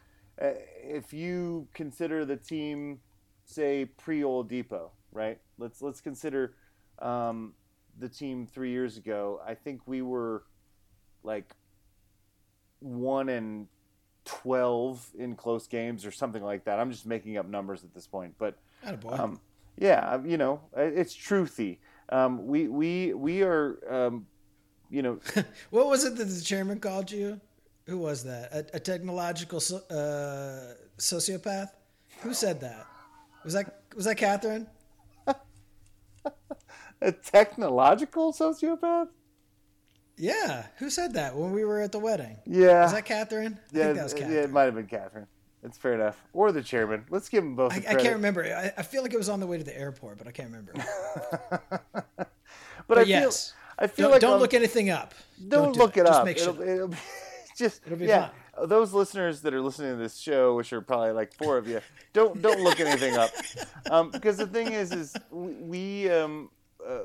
uh, 0.42 0.52
if 0.82 1.14
you 1.14 1.68
consider 1.74 2.26
the 2.26 2.38
team 2.38 3.00
say 3.46 3.86
pre 3.86 4.22
Oladipo, 4.22 4.90
right? 5.12 5.40
Let's 5.58 5.82
let's 5.82 6.02
consider 6.02 6.56
um, 7.00 7.54
the 8.00 8.10
team 8.10 8.48
three 8.48 8.72
years 8.72 8.98
ago. 8.98 9.42
I 9.46 9.54
think 9.54 9.82
we 9.86 10.02
were 10.02 10.44
like 11.24 11.56
one 12.80 13.30
and 13.30 13.68
twelve 14.26 15.08
in 15.18 15.36
close 15.36 15.68
games 15.68 16.06
or 16.06 16.12
something 16.12 16.44
like 16.44 16.66
that. 16.66 16.80
I'm 16.80 16.92
just 16.92 17.06
making 17.06 17.38
up 17.38 17.48
numbers 17.48 17.84
at 17.84 17.94
this 17.94 18.08
point, 18.08 18.34
but 18.38 18.58
um, 19.10 19.40
yeah, 19.78 20.20
you 20.24 20.38
know, 20.38 20.62
it's 20.76 21.16
truthy. 21.16 21.78
Um, 22.10 22.48
we 22.48 22.68
we 22.68 23.14
we 23.14 23.44
are, 23.44 23.78
um, 23.90 24.28
you 24.90 25.02
know, 25.02 25.20
What 25.70 25.88
was 25.88 26.06
it 26.06 26.16
that 26.18 26.26
the 26.26 26.42
chairman 26.42 26.80
called 26.80 27.12
you? 27.12 27.40
Who 27.86 27.98
was 27.98 28.24
that? 28.24 28.52
A, 28.54 28.78
a 28.78 28.80
technological 28.80 29.60
so, 29.60 29.78
uh, 29.90 30.76
sociopath? 30.98 31.70
Who 32.22 32.34
said 32.34 32.62
that? 32.62 32.86
Was 33.44 33.54
that 33.54 33.82
was 33.96 34.06
that 34.06 34.16
Catherine? 34.16 34.68
a 37.02 37.12
technological 37.12 38.32
sociopath. 38.34 39.10
Yeah. 40.16 40.66
Who 40.78 40.90
said 40.90 41.14
that 41.16 41.36
when 41.36 41.52
we 41.52 41.66
were 41.66 41.82
at 41.82 41.92
the 41.92 42.00
wedding? 42.00 42.38
Yeah, 42.46 42.84
Was 42.84 42.94
that 42.94 43.06
Catherine? 43.06 43.60
I 43.74 43.78
yeah, 43.78 43.84
think 43.86 43.96
that 43.98 44.04
was 44.04 44.14
yeah, 44.14 44.28
it 44.28 44.52
might 44.52 44.64
have 44.64 44.76
been 44.76 44.88
Catherine. 44.88 45.28
It's 45.64 45.78
fair 45.78 45.94
enough, 45.94 46.22
or 46.34 46.52
the 46.52 46.62
chairman. 46.62 47.06
Let's 47.10 47.30
give 47.30 47.44
them 47.44 47.56
both. 47.56 47.72
I, 47.74 47.78
I 47.78 47.96
can't 47.96 48.16
remember. 48.16 48.44
I, 48.44 48.74
I 48.78 48.84
feel 48.84 49.02
like 49.02 49.14
it 49.14 49.18
was 49.18 49.30
on 49.30 49.40
the 49.40 49.48
way 49.48 49.58
to 49.58 49.64
the 49.64 49.78
airport, 49.78 50.18
but 50.18 50.28
I 50.28 50.32
can't 50.32 50.50
remember. 50.50 50.74
But, 52.88 52.98
I 52.98 53.02
yes. 53.04 53.52
feel, 53.52 53.58
I 53.80 53.88
feel 53.88 54.04
Don't, 54.06 54.12
like 54.12 54.22
don't 54.22 54.34
on- 54.34 54.40
look 54.40 54.54
anything 54.54 54.90
up. 54.90 55.14
Don't, 55.48 55.74
do 55.74 55.80
look 55.80 55.96
it, 55.98 56.06
Just 56.06 56.20
up. 56.20 56.26
make 56.26 56.38
it'll, 56.38 56.62
it'll 56.62 56.88
be 56.90 56.98
just 57.58 57.82
yeah. 58.00 58.30
Those 58.66 58.94
listeners 58.94 59.42
that 59.42 59.54
are 59.54 59.62
listening 59.62 59.92
to 59.92 59.98
this 59.98 60.18
show, 60.18 60.56
which 60.56 60.72
are 60.74 60.82
probably 60.82 61.12
like 61.12 61.34
four 61.34 61.58
of 61.58 61.68
you, 61.68 61.82
don't 62.14 62.42
don't 62.42 62.62
look 62.62 62.80
anything 62.80 63.16
up, 63.18 63.32
um, 63.90 64.12
because 64.12 64.38
the 64.38 64.48
thing 64.48 64.72
is, 64.72 64.92
is 64.92 65.16
we, 65.32 65.54
we 65.54 66.10
um, 66.12 66.50
uh, 66.88 67.00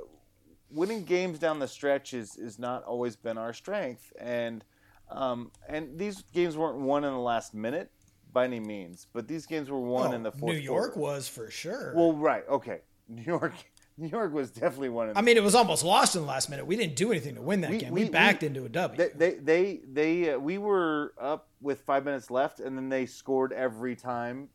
winning 0.71 1.05
games 1.05 1.39
down 1.39 1.59
the 1.59 1.69
stretch 1.69 2.13
is 2.15 2.37
is 2.37 2.59
not 2.59 2.85
always 2.85 3.17
been 3.17 3.39
our 3.39 3.53
strength, 3.53 4.13
and 4.21 4.65
um, 5.11 5.51
and 5.69 5.99
these 5.99 6.23
games 6.35 6.57
weren't 6.57 6.79
won 6.79 7.05
in 7.05 7.13
the 7.13 7.19
last 7.19 7.55
minute 7.55 7.91
by 8.31 8.45
any 8.45 8.61
means, 8.61 9.07
but 9.15 9.27
these 9.27 9.47
games 9.47 9.71
were 9.71 9.81
won 9.81 10.11
Oh, 10.13 10.15
in 10.15 10.23
the 10.23 10.33
fourth. 10.33 10.53
New 10.53 10.59
York 10.61 10.93
quarter. 10.93 11.01
was 11.15 11.29
for 11.29 11.51
sure. 11.51 11.95
Well, 11.97 12.13
right, 12.13 12.45
okay, 12.49 12.81
New 13.09 13.23
York, 13.23 13.55
New 14.01 14.09
York 14.09 14.33
was 14.33 14.51
definitely 14.53 14.91
one. 14.91 15.09
In 15.11 15.17
I 15.17 15.23
mean, 15.23 15.37
it 15.37 15.43
was 15.43 15.55
almost 15.57 15.85
lost 15.85 16.15
in 16.15 16.23
the 16.23 16.29
last 16.29 16.49
minute. 16.49 16.67
We 16.67 16.77
didn't 16.77 16.95
do 16.97 17.11
anything 17.11 17.35
to 17.35 17.43
win 17.43 17.61
that 17.63 17.71
We- 17.73 17.79
game. 17.79 17.93
we- 17.93 18.05
We, 18.05 18.11
backed 18.11 18.43
we- 18.43 18.47
into 18.47 18.65
a 18.65 18.69
W. 18.69 18.97
They 18.97 19.09
they 19.11 19.35
they, 19.39 19.81
they 19.93 20.33
uh, 20.35 20.39
we 20.39 20.57
were 20.59 21.15
up 21.21 21.49
with 21.61 21.81
five 21.81 22.05
minutes 22.05 22.31
left, 22.31 22.61
and 22.61 22.77
then 22.77 22.89
they 22.89 23.07
scored 23.07 23.53
every 23.53 23.97
time 23.97 24.49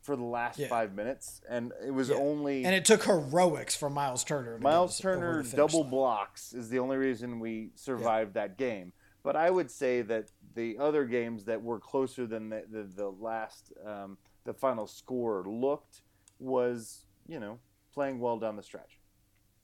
for 0.00 0.16
the 0.16 0.24
last 0.24 0.58
Yeah. 0.58 0.68
five 0.68 0.94
minutes, 0.94 1.42
and 1.48 1.72
it 1.84 1.90
was 1.90 2.08
Yeah. 2.08 2.16
only 2.16 2.64
and 2.64 2.74
it 2.74 2.84
took 2.86 3.02
heroics 3.04 3.74
from 3.76 3.92
Miles 3.92 4.24
Turner. 4.24 4.58
Miles 4.60 4.98
Turner 4.98 5.42
double 5.42 5.82
line. 5.82 5.90
blocks 5.90 6.52
is 6.54 6.70
the 6.70 6.78
only 6.78 6.96
reason 6.96 7.38
we 7.40 7.72
survived 7.74 8.32
that 8.34 8.56
game. 8.56 8.92
But 9.22 9.34
I 9.36 9.50
would 9.50 9.70
say 9.70 10.02
that 10.02 10.30
the 10.54 10.78
other 10.78 11.04
games 11.04 11.44
that 11.46 11.60
were 11.62 11.80
closer 11.80 12.26
than 12.26 12.48
the 12.48 12.64
the, 12.70 12.82
the 12.84 13.08
last 13.10 13.72
um, 13.84 14.16
the 14.44 14.54
final 14.54 14.86
score 14.86 15.44
looked 15.46 16.02
was 16.38 17.04
you 17.26 17.40
know 17.40 17.58
playing 17.96 18.20
well 18.20 18.38
down 18.38 18.54
the 18.56 18.62
stretch. 18.62 19.00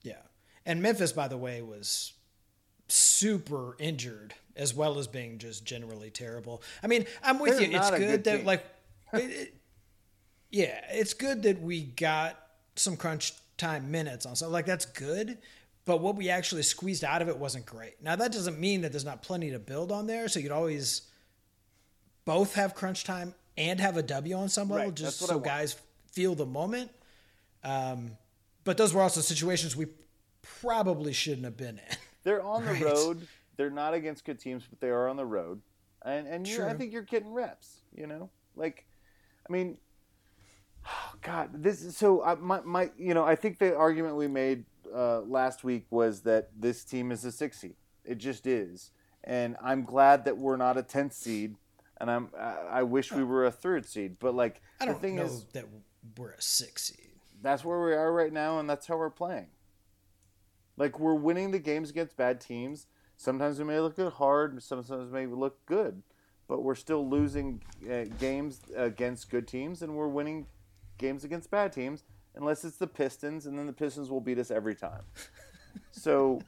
Yeah. 0.02 0.14
And 0.64 0.82
Memphis, 0.82 1.12
by 1.12 1.28
the 1.28 1.36
way, 1.36 1.60
was 1.62 2.14
super 2.88 3.76
injured 3.78 4.34
as 4.56 4.74
well 4.74 4.98
as 4.98 5.06
being 5.06 5.38
just 5.38 5.64
generally 5.64 6.10
terrible. 6.10 6.62
I 6.82 6.86
mean, 6.86 7.04
I'm 7.22 7.38
with 7.38 7.58
They're 7.58 7.68
you. 7.68 7.76
It's 7.76 7.90
good, 7.90 7.98
good 8.00 8.24
that 8.24 8.36
team. 8.38 8.46
like, 8.46 8.64
it, 9.12 9.18
it- 9.30 9.54
yeah, 10.50 10.80
it's 10.90 11.14
good 11.14 11.42
that 11.44 11.62
we 11.62 11.82
got 11.82 12.38
some 12.76 12.96
crunch 12.96 13.32
time 13.56 13.90
minutes 13.90 14.26
on 14.26 14.34
something 14.36 14.52
like 14.52 14.66
that's 14.66 14.84
good. 14.86 15.38
But 15.84 16.00
what 16.00 16.16
we 16.16 16.28
actually 16.30 16.62
squeezed 16.62 17.04
out 17.04 17.22
of 17.22 17.28
it 17.28 17.36
wasn't 17.38 17.66
great. 17.66 18.02
Now 18.02 18.16
that 18.16 18.32
doesn't 18.32 18.58
mean 18.58 18.82
that 18.82 18.92
there's 18.92 19.04
not 19.04 19.22
plenty 19.22 19.50
to 19.50 19.58
build 19.58 19.90
on 19.92 20.06
there. 20.06 20.28
So 20.28 20.40
you'd 20.40 20.52
always 20.52 21.02
both 22.24 22.54
have 22.54 22.74
crunch 22.74 23.04
time 23.04 23.34
and 23.58 23.80
have 23.80 23.96
a 23.96 24.02
W 24.02 24.36
on 24.36 24.48
some 24.48 24.68
level, 24.70 24.86
Right, 24.86 24.94
just 24.94 25.20
that's 25.20 25.30
what 25.30 25.36
I 25.36 25.40
so 25.40 25.40
guys 25.40 25.76
feel 26.12 26.34
the 26.34 26.46
moment. 26.46 26.90
Um, 27.64 28.12
but 28.64 28.76
those 28.76 28.94
were 28.94 29.02
also 29.02 29.20
situations 29.20 29.76
we 29.76 29.86
probably 30.42 31.12
shouldn't 31.12 31.44
have 31.44 31.56
been 31.56 31.78
in. 31.78 31.96
They're 32.24 32.42
on 32.42 32.64
the 32.64 32.74
road. 32.74 33.26
They're 33.56 33.70
not 33.70 33.94
against 33.94 34.24
good 34.24 34.38
teams, 34.38 34.64
but 34.68 34.80
they 34.80 34.88
are 34.88 35.08
on 35.08 35.16
the 35.16 35.26
road, 35.26 35.60
and 36.04 36.26
and 36.26 36.46
you 36.46 36.64
I 36.64 36.74
think 36.74 36.92
you're 36.92 37.02
getting 37.02 37.32
reps. 37.32 37.82
You 37.94 38.06
know, 38.06 38.30
like, 38.56 38.86
I 39.48 39.52
mean, 39.52 39.78
oh 40.86 41.14
God, 41.22 41.50
this 41.62 41.82
is 41.82 41.96
so. 41.96 42.22
I, 42.22 42.34
my 42.36 42.60
my, 42.62 42.90
you 42.96 43.14
know, 43.14 43.24
I 43.24 43.34
think 43.34 43.58
the 43.58 43.76
argument 43.76 44.16
we 44.16 44.28
made 44.28 44.64
uh, 44.94 45.20
last 45.20 45.64
week 45.64 45.86
was 45.90 46.22
that 46.22 46.50
this 46.58 46.84
team 46.84 47.12
is 47.12 47.24
a 47.24 47.32
six 47.32 47.58
seed. 47.58 47.74
It 48.04 48.18
just 48.18 48.46
is, 48.46 48.90
and 49.24 49.56
I'm 49.62 49.84
glad 49.84 50.24
that 50.24 50.38
we're 50.38 50.56
not 50.56 50.76
a 50.76 50.82
tenth 50.82 51.12
seed, 51.12 51.56
and 52.00 52.10
I'm 52.10 52.30
I, 52.38 52.54
I 52.70 52.82
wish 52.84 53.12
we 53.12 53.24
were 53.24 53.46
a 53.46 53.52
third 53.52 53.84
seed. 53.86 54.16
But 54.18 54.34
like, 54.34 54.62
I 54.80 54.86
don't 54.86 55.00
thing 55.00 55.16
know 55.16 55.24
is, 55.24 55.44
that 55.52 55.66
we're 56.16 56.32
a 56.32 56.42
six 56.42 56.84
seed. 56.84 57.11
That's 57.42 57.64
where 57.64 57.84
we 57.84 57.92
are 57.92 58.12
right 58.12 58.32
now, 58.32 58.58
and 58.58 58.68
that's 58.70 58.86
how 58.86 58.96
we're 58.96 59.10
playing. 59.10 59.48
Like 60.76 60.98
we're 60.98 61.14
winning 61.14 61.50
the 61.50 61.58
games 61.58 61.90
against 61.90 62.16
bad 62.16 62.40
teams, 62.40 62.86
Sometimes 63.22 63.56
we 63.60 63.64
may 63.64 63.78
look 63.78 63.94
good 63.94 64.14
hard, 64.14 64.60
sometimes 64.60 65.12
we 65.12 65.26
may 65.26 65.26
look 65.26 65.64
good, 65.64 66.02
but 66.48 66.64
we're 66.64 66.74
still 66.74 67.08
losing 67.08 67.62
uh, 67.88 68.04
games 68.18 68.60
against 68.74 69.30
good 69.30 69.46
teams, 69.46 69.80
and 69.82 69.94
we're 69.94 70.08
winning 70.08 70.46
games 70.98 71.22
against 71.22 71.48
bad 71.48 71.72
teams, 71.72 72.02
unless 72.34 72.64
it's 72.64 72.78
the 72.78 72.86
Pistons, 72.88 73.46
and 73.46 73.56
then 73.56 73.68
the 73.68 73.72
Pistons 73.72 74.10
will 74.10 74.20
beat 74.20 74.40
us 74.40 74.50
every 74.50 74.74
time. 74.74 75.02
so, 75.92 76.40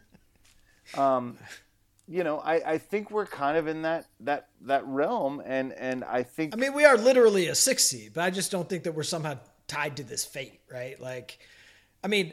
um, 0.97 1.39
you 2.09 2.25
know, 2.25 2.41
I, 2.41 2.73
I 2.73 2.79
think 2.79 3.09
we're 3.13 3.27
kind 3.27 3.57
of 3.57 3.69
in 3.69 3.83
that 3.83 4.07
that 4.19 4.49
that 4.63 4.85
realm, 4.85 5.41
and 5.47 5.73
and 5.75 6.03
I 6.03 6.25
think 6.25 6.55
I 6.55 6.57
mean, 6.57 6.75
we 6.75 6.85
are 6.85 6.97
literally 6.97 7.47
a 7.47 7.55
six 7.55 7.85
seed, 7.85 8.15
but 8.15 8.25
I 8.25 8.31
just 8.31 8.51
don't 8.51 8.69
think 8.69 8.83
that 8.83 8.97
we're 8.97 9.05
somehow 9.05 9.39
tied 9.67 9.97
to 9.97 10.03
this 10.03 10.25
fate, 10.25 10.61
right? 10.71 11.01
Like, 11.01 11.39
I 12.03 12.09
mean, 12.09 12.33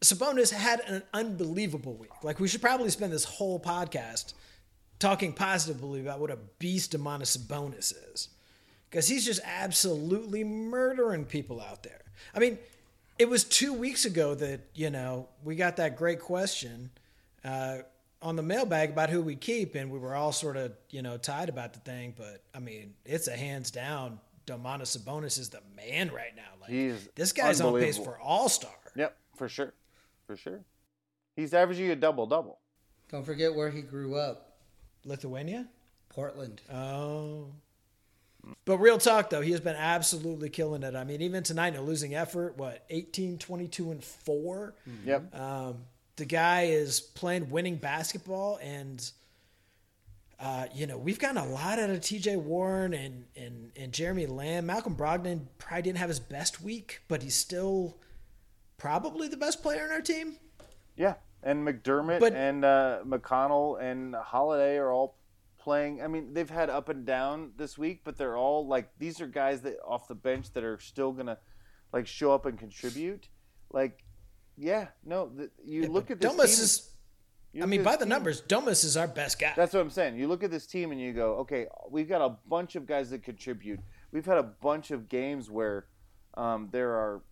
Sabonis 0.00 0.52
had 0.52 0.80
an 0.86 1.02
unbelievable 1.12 1.94
week. 1.94 2.10
Like, 2.22 2.40
we 2.40 2.48
should 2.48 2.62
probably 2.62 2.90
spend 2.90 3.12
this 3.12 3.24
whole 3.24 3.60
podcast 3.60 4.34
talking 4.98 5.32
positively 5.32 6.00
about 6.00 6.20
what 6.20 6.30
a 6.30 6.38
beast 6.58 6.92
Domantas 6.92 7.36
Sabonis 7.36 7.92
is, 8.12 8.28
because 8.88 9.08
he's 9.08 9.24
just 9.24 9.40
absolutely 9.44 10.44
murdering 10.44 11.24
people 11.24 11.60
out 11.60 11.82
there. 11.82 12.02
I 12.34 12.38
mean, 12.38 12.58
it 13.18 13.28
was 13.28 13.44
two 13.44 13.74
weeks 13.74 14.06
ago 14.06 14.34
that 14.34 14.60
you 14.74 14.88
know 14.88 15.28
we 15.44 15.54
got 15.54 15.76
that 15.76 15.96
great 15.96 16.20
question 16.20 16.90
uh, 17.44 17.78
on 18.22 18.36
the 18.36 18.42
mailbag 18.42 18.90
about 18.90 19.10
who 19.10 19.20
we 19.20 19.36
keep, 19.36 19.74
and 19.74 19.90
we 19.90 19.98
were 19.98 20.14
all 20.14 20.32
sort 20.32 20.56
of 20.56 20.72
you 20.88 21.02
know 21.02 21.18
tied 21.18 21.48
about 21.48 21.74
the 21.74 21.80
thing. 21.80 22.14
But 22.16 22.42
I 22.54 22.60
mean, 22.60 22.94
it's 23.04 23.28
a 23.28 23.36
hands 23.36 23.70
down. 23.70 24.20
Domantas 24.46 24.96
Sabonis 24.96 25.38
is 25.38 25.50
the 25.50 25.60
man 25.76 26.10
right 26.10 26.34
now. 26.34 26.42
Like 26.60 26.70
He's 26.70 27.08
this 27.14 27.32
guy's 27.32 27.60
on 27.60 27.78
pace 27.78 27.98
for 27.98 28.18
All 28.18 28.48
Star. 28.48 28.72
Yep, 28.96 29.16
for 29.36 29.48
sure, 29.48 29.74
for 30.26 30.36
sure. 30.36 30.60
He's 31.36 31.54
averaging 31.54 31.90
a 31.90 31.96
double 31.96 32.26
double. 32.26 32.58
Don't 33.10 33.24
forget 33.24 33.54
where 33.54 33.70
he 33.70 33.82
grew 33.82 34.16
up, 34.16 34.56
Lithuania. 35.04 35.68
Portland. 36.08 36.60
Oh. 36.72 37.46
But 38.64 38.78
real 38.78 38.98
talk 38.98 39.30
though, 39.30 39.42
he 39.42 39.50
has 39.52 39.60
been 39.60 39.76
absolutely 39.76 40.48
killing 40.48 40.82
it. 40.82 40.94
I 40.94 41.04
mean, 41.04 41.20
even 41.22 41.42
tonight, 41.42 41.74
no 41.74 41.82
losing 41.82 42.14
effort. 42.14 42.56
What 42.56 42.84
18, 42.90 43.38
22, 43.38 43.90
and 43.90 44.02
4 44.02 44.74
Yep. 45.04 45.34
Um, 45.34 45.76
the 46.16 46.24
guy 46.24 46.64
is 46.64 47.00
playing 47.00 47.50
winning 47.50 47.76
basketball, 47.76 48.58
and 48.62 49.10
uh, 50.40 50.66
you 50.74 50.86
know 50.86 50.96
we've 50.98 51.18
gotten 51.18 51.36
a 51.36 51.46
lot 51.46 51.78
out 51.78 51.90
of 51.90 52.00
T.J. 52.00 52.36
Warren 52.36 52.94
and 52.94 53.24
and 53.36 53.72
and 53.76 53.92
Jeremy 53.92 54.26
Lamb. 54.26 54.66
Malcolm 54.66 54.96
Brogdon 54.96 55.46
probably 55.58 55.82
didn't 55.82 55.98
have 55.98 56.08
his 56.08 56.20
best 56.20 56.62
week, 56.62 57.02
but 57.08 57.22
he's 57.22 57.34
still 57.34 57.98
probably 58.78 59.28
the 59.28 59.36
best 59.36 59.62
player 59.62 59.84
in 59.84 59.92
our 59.92 60.00
team. 60.00 60.36
Yeah, 60.96 61.14
and 61.42 61.66
McDermott 61.66 62.20
But- 62.20 62.34
and 62.34 62.64
uh, 62.64 63.00
McConnell 63.06 63.80
and 63.80 64.14
Holiday 64.14 64.76
are 64.76 64.90
all 64.92 65.16
playing. 65.58 66.02
I 66.02 66.06
mean, 66.06 66.32
they've 66.32 66.48
had 66.48 66.70
up 66.70 66.88
and 66.88 67.04
down 67.04 67.52
this 67.56 67.76
week, 67.76 68.00
but 68.04 68.16
they're 68.16 68.36
all 68.36 68.66
like 68.66 68.88
these 68.98 69.20
are 69.20 69.26
guys 69.26 69.60
that 69.62 69.76
off 69.86 70.08
the 70.08 70.14
bench 70.14 70.52
that 70.54 70.64
are 70.64 70.78
still 70.80 71.12
gonna 71.12 71.38
like 71.92 72.06
show 72.06 72.32
up 72.32 72.46
and 72.46 72.58
contribute. 72.58 73.28
Like, 73.72 74.02
yeah, 74.56 74.88
no, 75.04 75.28
th- 75.28 75.50
you 75.64 75.86
look 75.88 76.10
at 76.10 76.20
this. 76.20 76.32
Domas 76.32 76.36
team, 76.56 76.64
is. 76.64 76.89
You 77.52 77.62
I 77.64 77.66
mean, 77.66 77.82
by 77.82 77.92
the 77.96 78.04
team- 78.04 78.10
numbers, 78.10 78.42
Domas 78.42 78.84
is 78.84 78.96
our 78.96 79.08
best 79.08 79.40
guy. 79.40 79.52
That's 79.56 79.74
what 79.74 79.80
I'm 79.80 79.90
saying. 79.90 80.16
You 80.16 80.28
look 80.28 80.44
at 80.44 80.50
this 80.50 80.66
team 80.66 80.92
and 80.92 81.00
you 81.00 81.12
go, 81.12 81.34
okay, 81.38 81.66
we've 81.90 82.08
got 82.08 82.20
a 82.24 82.36
bunch 82.48 82.76
of 82.76 82.86
guys 82.86 83.10
that 83.10 83.22
contribute. 83.24 83.80
We've 84.12 84.24
had 84.26 84.38
a 84.38 84.42
bunch 84.44 84.90
of 84.92 85.08
games 85.08 85.50
where 85.50 85.86
um, 86.34 86.68
there 86.70 86.90
are, 86.92 87.22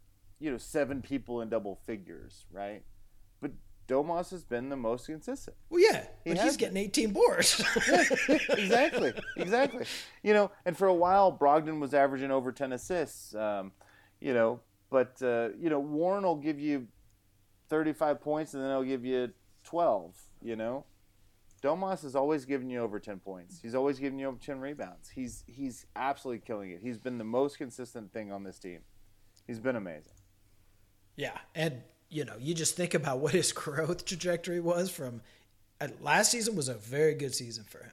you 0.40 0.50
know, 0.50 0.58
seven 0.58 1.02
people 1.02 1.40
in 1.40 1.48
double 1.48 1.76
figures, 1.86 2.46
right? 2.50 2.82
But 3.40 3.52
Domas 3.86 4.30
has 4.32 4.42
been 4.44 4.68
the 4.70 4.76
most 4.76 5.06
consistent. 5.06 5.56
well, 5.70 5.80
yeah, 5.80 6.06
He 6.24 6.34
but 6.34 6.42
he's 6.42 6.56
getting 6.56 6.76
18 6.76 7.12
boards. 7.12 7.62
exactly, 8.50 9.12
exactly. 9.36 9.84
You 10.24 10.34
know, 10.34 10.50
and 10.64 10.76
for 10.76 10.88
a 10.88 10.94
while, 10.94 11.32
Brogdon 11.36 11.78
was 11.80 11.94
averaging 11.94 12.30
over 12.32 12.50
ten 12.52 12.72
assists. 12.72 13.34
Um, 13.36 13.70
you 14.20 14.34
know, 14.34 14.60
but 14.90 15.20
uh, 15.22 15.50
you 15.60 15.70
know, 15.70 15.78
Warren 15.78 16.24
will 16.24 16.36
give 16.36 16.58
you 16.58 16.88
thirty-five 17.68 18.20
points, 18.20 18.54
and 18.54 18.62
then 18.62 18.70
he'll 18.70 18.82
give 18.82 19.04
you 19.04 19.30
twelve. 19.64 20.16
You 20.42 20.56
know, 20.56 20.84
Domas 21.62 22.04
is 22.04 22.14
always 22.14 22.44
giving 22.44 22.70
you 22.70 22.80
over 22.80 22.98
ten 22.98 23.18
points. 23.18 23.60
He's 23.60 23.74
always 23.74 23.98
giving 23.98 24.18
you 24.18 24.26
over 24.28 24.38
ten 24.38 24.60
rebounds. 24.60 25.08
He's 25.08 25.44
he's 25.46 25.86
absolutely 25.96 26.40
killing 26.46 26.70
it. 26.70 26.80
He's 26.82 26.98
been 26.98 27.18
the 27.18 27.24
most 27.24 27.58
consistent 27.58 28.12
thing 28.12 28.32
on 28.32 28.44
this 28.44 28.58
team. 28.58 28.80
He's 29.46 29.58
been 29.60 29.76
amazing. 29.76 30.12
Yeah, 31.16 31.36
and 31.54 31.82
you 32.10 32.24
know, 32.24 32.36
you 32.38 32.54
just 32.54 32.76
think 32.76 32.94
about 32.94 33.18
what 33.20 33.32
his 33.32 33.52
growth 33.52 34.04
trajectory 34.04 34.60
was 34.60 34.90
from 34.90 35.20
uh, 35.80 35.88
last 36.00 36.30
season 36.30 36.56
was 36.56 36.68
a 36.68 36.74
very 36.74 37.14
good 37.14 37.34
season 37.34 37.64
for 37.64 37.78
him. 37.78 37.92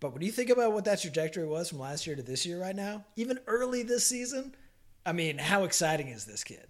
But 0.00 0.12
when 0.12 0.22
you 0.22 0.30
think 0.32 0.50
about 0.50 0.72
what 0.72 0.84
that 0.84 1.00
trajectory 1.00 1.46
was 1.46 1.70
from 1.70 1.78
last 1.78 2.06
year 2.06 2.16
to 2.16 2.22
this 2.22 2.44
year 2.44 2.60
right 2.60 2.76
now, 2.76 3.04
even 3.16 3.38
early 3.46 3.82
this 3.82 4.06
season, 4.06 4.54
I 5.06 5.12
mean, 5.12 5.38
how 5.38 5.64
exciting 5.64 6.08
is 6.08 6.24
this 6.26 6.44
kid? 6.44 6.66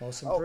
Most 0.00 0.22
Oh. 0.24 0.36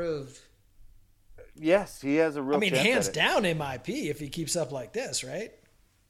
Yes, 1.62 2.02
he 2.02 2.16
has 2.16 2.36
a 2.36 2.42
real. 2.42 2.58
I 2.58 2.60
mean, 2.60 2.74
hands 2.74 3.10
down 3.10 3.44
MIP 3.44 4.10
if 4.10 4.20
he 4.20 4.30
keeps 4.30 4.56
up 4.56 4.72
like 4.72 4.94
this, 4.94 5.24
right? 5.24 5.52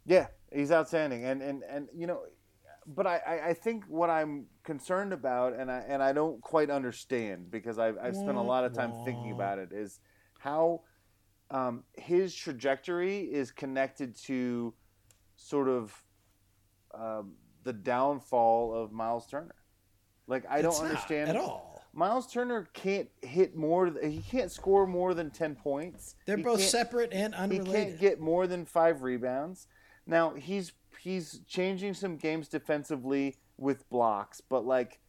Yeah, 0.05 0.27
he's 0.53 0.71
outstanding, 0.71 1.25
and 1.25 1.41
and 1.41 1.63
and 1.63 1.87
you 1.95 2.07
know, 2.07 2.21
but 2.85 3.07
I 3.07 3.41
I, 3.47 3.53
think 3.53 3.85
what 3.87 4.09
I'm 4.09 4.45
concerned 4.63 5.11
about, 5.11 5.53
and 5.53 5.71
I 5.71 5.83
and 5.87 6.03
I 6.03 6.13
don't 6.13 6.39
quite 6.41 6.69
understand 6.69 7.49
because 7.49 7.79
I've 7.79 7.97
I've 7.97 8.15
spent 8.15 8.37
a 8.37 8.41
lot 8.41 8.63
of 8.63 8.73
time 8.73 8.93
thinking 9.05 9.31
about 9.31 9.57
it, 9.57 9.69
is 9.71 9.99
how 10.37 10.81
um, 11.51 11.83
his 11.97 12.35
trajectory 12.35 13.21
is 13.21 13.51
connected 13.51 14.15
to 14.25 14.73
sort 15.35 15.67
of 15.67 16.03
um, 16.93 17.33
the 17.63 17.73
downfall 17.73 18.73
of 18.73 18.91
Miles 18.91 19.25
Turner. 19.27 19.55
Like 20.27 20.45
I 20.47 20.61
don't 20.61 20.77
not 20.77 20.85
understand 20.85 21.29
at 21.29 21.37
all. 21.37 21.78
Miles 21.93 22.31
Turner 22.31 22.67
can't 22.73 23.09
hit 23.21 23.55
more. 23.55 23.91
He 24.01 24.19
can't 24.19 24.51
score 24.51 24.85
more 24.85 25.13
than 25.13 25.31
ten 25.31 25.55
points. 25.55 26.15
They're 26.25 26.37
He 26.37 26.43
both 26.43 26.61
separate 26.61 27.11
and 27.13 27.33
unrelated. 27.33 27.67
he 27.67 27.73
can't 27.73 27.99
get 27.99 28.19
more 28.19 28.47
than 28.47 28.65
five 28.65 29.01
rebounds. 29.01 29.67
Now 30.05 30.33
he's 30.35 30.73
he's 30.99 31.41
changing 31.47 31.93
some 31.93 32.17
games 32.17 32.47
defensively 32.47 33.37
with 33.57 33.89
blocks, 33.89 34.41
but 34.41 34.65
like 34.65 34.99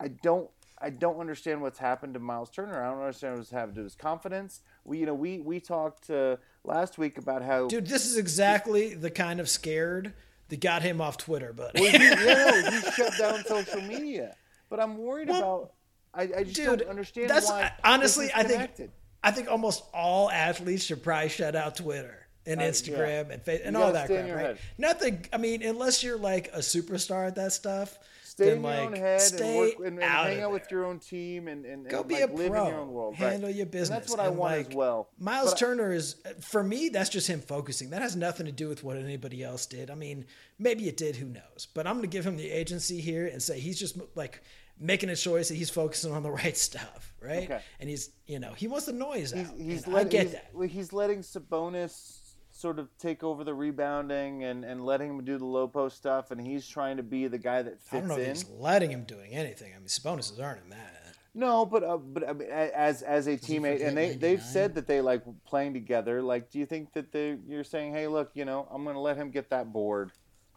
I 0.00 0.08
don't 0.08 0.50
I 0.80 0.90
don't 0.90 1.20
understand 1.20 1.62
what's 1.62 1.78
happened 1.78 2.14
to 2.14 2.20
Miles 2.20 2.50
Turner. 2.50 2.82
I 2.82 2.90
don't 2.90 3.00
understand 3.00 3.38
what's 3.38 3.50
happened 3.50 3.76
to 3.76 3.82
his 3.84 3.94
confidence. 3.94 4.60
We 4.84 4.98
you 4.98 5.06
know 5.06 5.14
we 5.14 5.40
we 5.40 5.60
talked 5.60 6.10
uh, 6.10 6.36
last 6.64 6.98
week 6.98 7.18
about 7.18 7.42
how 7.42 7.68
Dude, 7.68 7.86
this 7.86 8.06
is 8.06 8.16
exactly 8.16 8.94
the 8.94 9.10
kind 9.10 9.40
of 9.40 9.48
scared 9.48 10.14
that 10.48 10.60
got 10.60 10.82
him 10.82 11.00
off 11.00 11.16
Twitter, 11.16 11.52
but 11.54 11.72
well, 11.74 11.90
he, 11.90 11.98
yeah, 11.98 12.70
he 12.70 12.90
shut 12.92 13.12
down 13.18 13.44
social 13.44 13.80
media. 13.82 14.36
But 14.68 14.80
I'm 14.80 14.96
worried 14.98 15.30
about. 15.30 15.72
I, 16.16 16.22
I 16.22 16.44
just 16.44 16.54
dude, 16.54 16.80
don't 16.80 16.88
understand 16.88 17.30
that's 17.30 17.48
why. 17.48 17.72
honestly, 17.82 18.30
I 18.34 18.42
think. 18.44 18.90
I 19.22 19.30
think 19.30 19.50
almost 19.50 19.82
all 19.94 20.30
athletes 20.30 20.84
should 20.84 21.02
probably 21.02 21.30
shut 21.30 21.56
out 21.56 21.76
Twitter 21.76 22.26
and 22.44 22.60
Uh, 22.60 22.64
Instagram 22.64 23.30
and 23.30 23.42
face 23.42 23.62
and 23.64 23.74
all 23.74 23.92
that 23.92 24.06
crap, 24.06 24.20
right? 24.20 24.46
head. 24.46 24.58
Nothing. 24.76 25.24
I 25.32 25.38
mean, 25.38 25.62
unless 25.62 26.02
you're 26.04 26.18
like 26.18 26.48
a 26.52 26.58
superstar 26.58 27.26
at 27.26 27.36
that 27.36 27.54
stuff, 27.54 27.98
Stay 28.22 28.52
in 28.52 28.62
your 28.62 28.70
like 28.70 28.80
own 28.80 28.96
head 28.96 29.32
and 29.40 29.56
work 29.56 29.74
and, 29.76 29.86
and 29.86 30.02
out 30.02 30.26
hang 30.26 30.42
out 30.42 30.52
with 30.52 30.68
your 30.70 30.84
own 30.84 30.98
team 30.98 31.46
and, 31.48 31.64
and, 31.64 31.88
Go 31.88 32.00
and 32.00 32.08
be 32.08 32.20
like, 32.20 32.30
a 32.30 32.32
live 32.34 32.50
pro. 32.50 32.62
in 32.66 32.72
your 32.72 32.80
own 32.80 32.92
world. 32.92 33.14
Handle 33.14 33.48
right. 33.48 33.56
your 33.56 33.64
business. 33.66 34.00
that's 34.00 34.10
what 34.10 34.20
I 34.20 34.28
want 34.28 34.56
like, 34.56 34.68
as 34.70 34.74
well. 34.74 35.08
Miles 35.18 35.52
But 35.52 35.58
Turner 35.58 35.92
is 35.92 36.16
for 36.40 36.62
me. 36.62 36.90
That's 36.90 37.08
just 37.08 37.26
him 37.28 37.40
focusing. 37.40 37.90
That 37.90 38.02
has 38.02 38.16
nothing 38.16 38.44
to 38.44 38.52
do 38.52 38.68
with 38.68 38.84
what 38.84 38.96
anybody 38.98 39.42
else 39.42 39.64
did. 39.66 39.88
I 39.88 39.94
mean, 39.94 40.26
maybe 40.58 40.88
it 40.88 40.96
did. 40.96 41.16
Who 41.16 41.26
knows? 41.26 41.68
But 41.72 41.86
I'm 41.86 41.94
going 41.94 42.10
to 42.10 42.14
give 42.14 42.26
him 42.26 42.36
the 42.36 42.50
agency 42.50 43.00
here 43.00 43.26
and 43.26 43.40
say 43.40 43.58
he's 43.58 43.78
just 43.78 43.96
like 44.16 44.42
making 44.78 45.10
a 45.10 45.16
choice 45.16 45.48
that 45.48 45.54
he's 45.54 45.70
focusing 45.70 46.12
on 46.12 46.22
the 46.22 46.30
right 46.42 46.56
stuff, 46.56 47.14
right? 47.20 47.44
Okay. 47.44 47.60
And 47.80 47.88
he's 47.88 48.10
you 48.26 48.38
know 48.38 48.52
he 48.52 48.68
wants 48.68 48.86
the 48.86 48.92
noise 48.92 49.32
he's, 49.32 49.48
out. 49.48 49.54
he's, 49.58 49.86
let, 49.86 50.06
I 50.06 50.08
get 50.08 50.22
he's, 50.22 50.32
that. 50.32 50.70
he's 50.70 50.92
letting 50.92 51.20
Sabonis 51.20 52.20
sort 52.50 52.78
of 52.78 52.88
take 52.98 53.24
over 53.24 53.42
the 53.42 53.52
rebounding 53.52 54.44
and, 54.44 54.64
and 54.64 54.84
letting 54.84 55.10
him 55.10 55.24
do 55.24 55.38
the 55.38 55.44
low 55.44 55.66
post 55.66 55.96
stuff, 55.96 56.30
and 56.30 56.40
he's 56.40 56.66
trying 56.66 56.96
to 56.96 57.02
be 57.02 57.26
the 57.26 57.38
guy 57.38 57.62
that 57.62 57.78
I 57.92 57.98
don't 57.98 58.02
fits 58.02 58.08
know 58.08 58.14
if 58.14 58.28
in. 58.28 58.34
he's 58.34 58.48
letting 58.50 58.90
him 58.90 59.04
doing 59.04 59.32
anything. 59.32 59.72
I 59.74 59.78
mean, 59.78 59.88
Sabonis 59.88 60.32
is 60.32 60.38
earning 60.38 60.70
that. 60.70 61.04
No, 61.36 61.66
but 61.66 61.82
uh, 61.82 61.96
but 61.96 62.28
I 62.28 62.32
mean, 62.32 62.48
as 62.48 63.02
as 63.02 63.26
a 63.26 63.36
teammate, 63.36 63.84
and 63.84 63.96
they 63.96 64.14
they've 64.14 64.42
said 64.42 64.76
that 64.76 64.86
they 64.86 65.00
like 65.00 65.24
playing 65.44 65.74
together. 65.74 66.22
Like, 66.22 66.48
do 66.48 66.60
you 66.60 66.66
think 66.66 66.92
that 66.92 67.10
they 67.10 67.36
you're 67.48 67.64
saying, 67.64 67.92
hey, 67.92 68.06
look, 68.06 68.30
you 68.34 68.44
know, 68.44 68.68
I'm 68.70 68.84
going 68.84 68.94
to 68.94 69.00
let 69.00 69.16
him 69.16 69.30
get 69.30 69.50
that 69.50 69.72
board, 69.72 70.12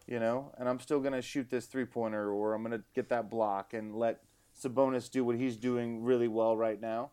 you 0.08 0.20
know, 0.20 0.52
and 0.58 0.67
I'm 0.70 0.80
still 0.80 1.00
going 1.00 1.13
to 1.13 1.22
shoot 1.22 1.50
this 1.50 1.65
three 1.65 1.86
pointer, 1.86 2.32
or 2.32 2.54
I'm 2.54 2.63
going 2.63 2.78
to 2.78 2.84
get 2.96 3.10
that 3.10 3.30
block 3.30 3.74
and 3.74 3.96
let 3.96 4.22
Sabonis 4.60 5.12
do 5.12 5.24
what 5.24 5.36
he's 5.36 5.58
doing 5.58 6.04
really 6.04 6.28
well 6.28 6.56
right 6.56 6.80
now. 6.80 7.12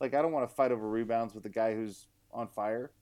Like, 0.00 0.14
I 0.14 0.22
don't 0.22 0.32
want 0.32 0.48
to 0.48 0.54
fight 0.54 0.70
over 0.70 0.88
rebounds 0.88 1.34
with 1.34 1.42
the 1.42 1.48
guy 1.48 1.74
who's 1.74 2.06
on 2.32 2.46
fire. 2.46 2.92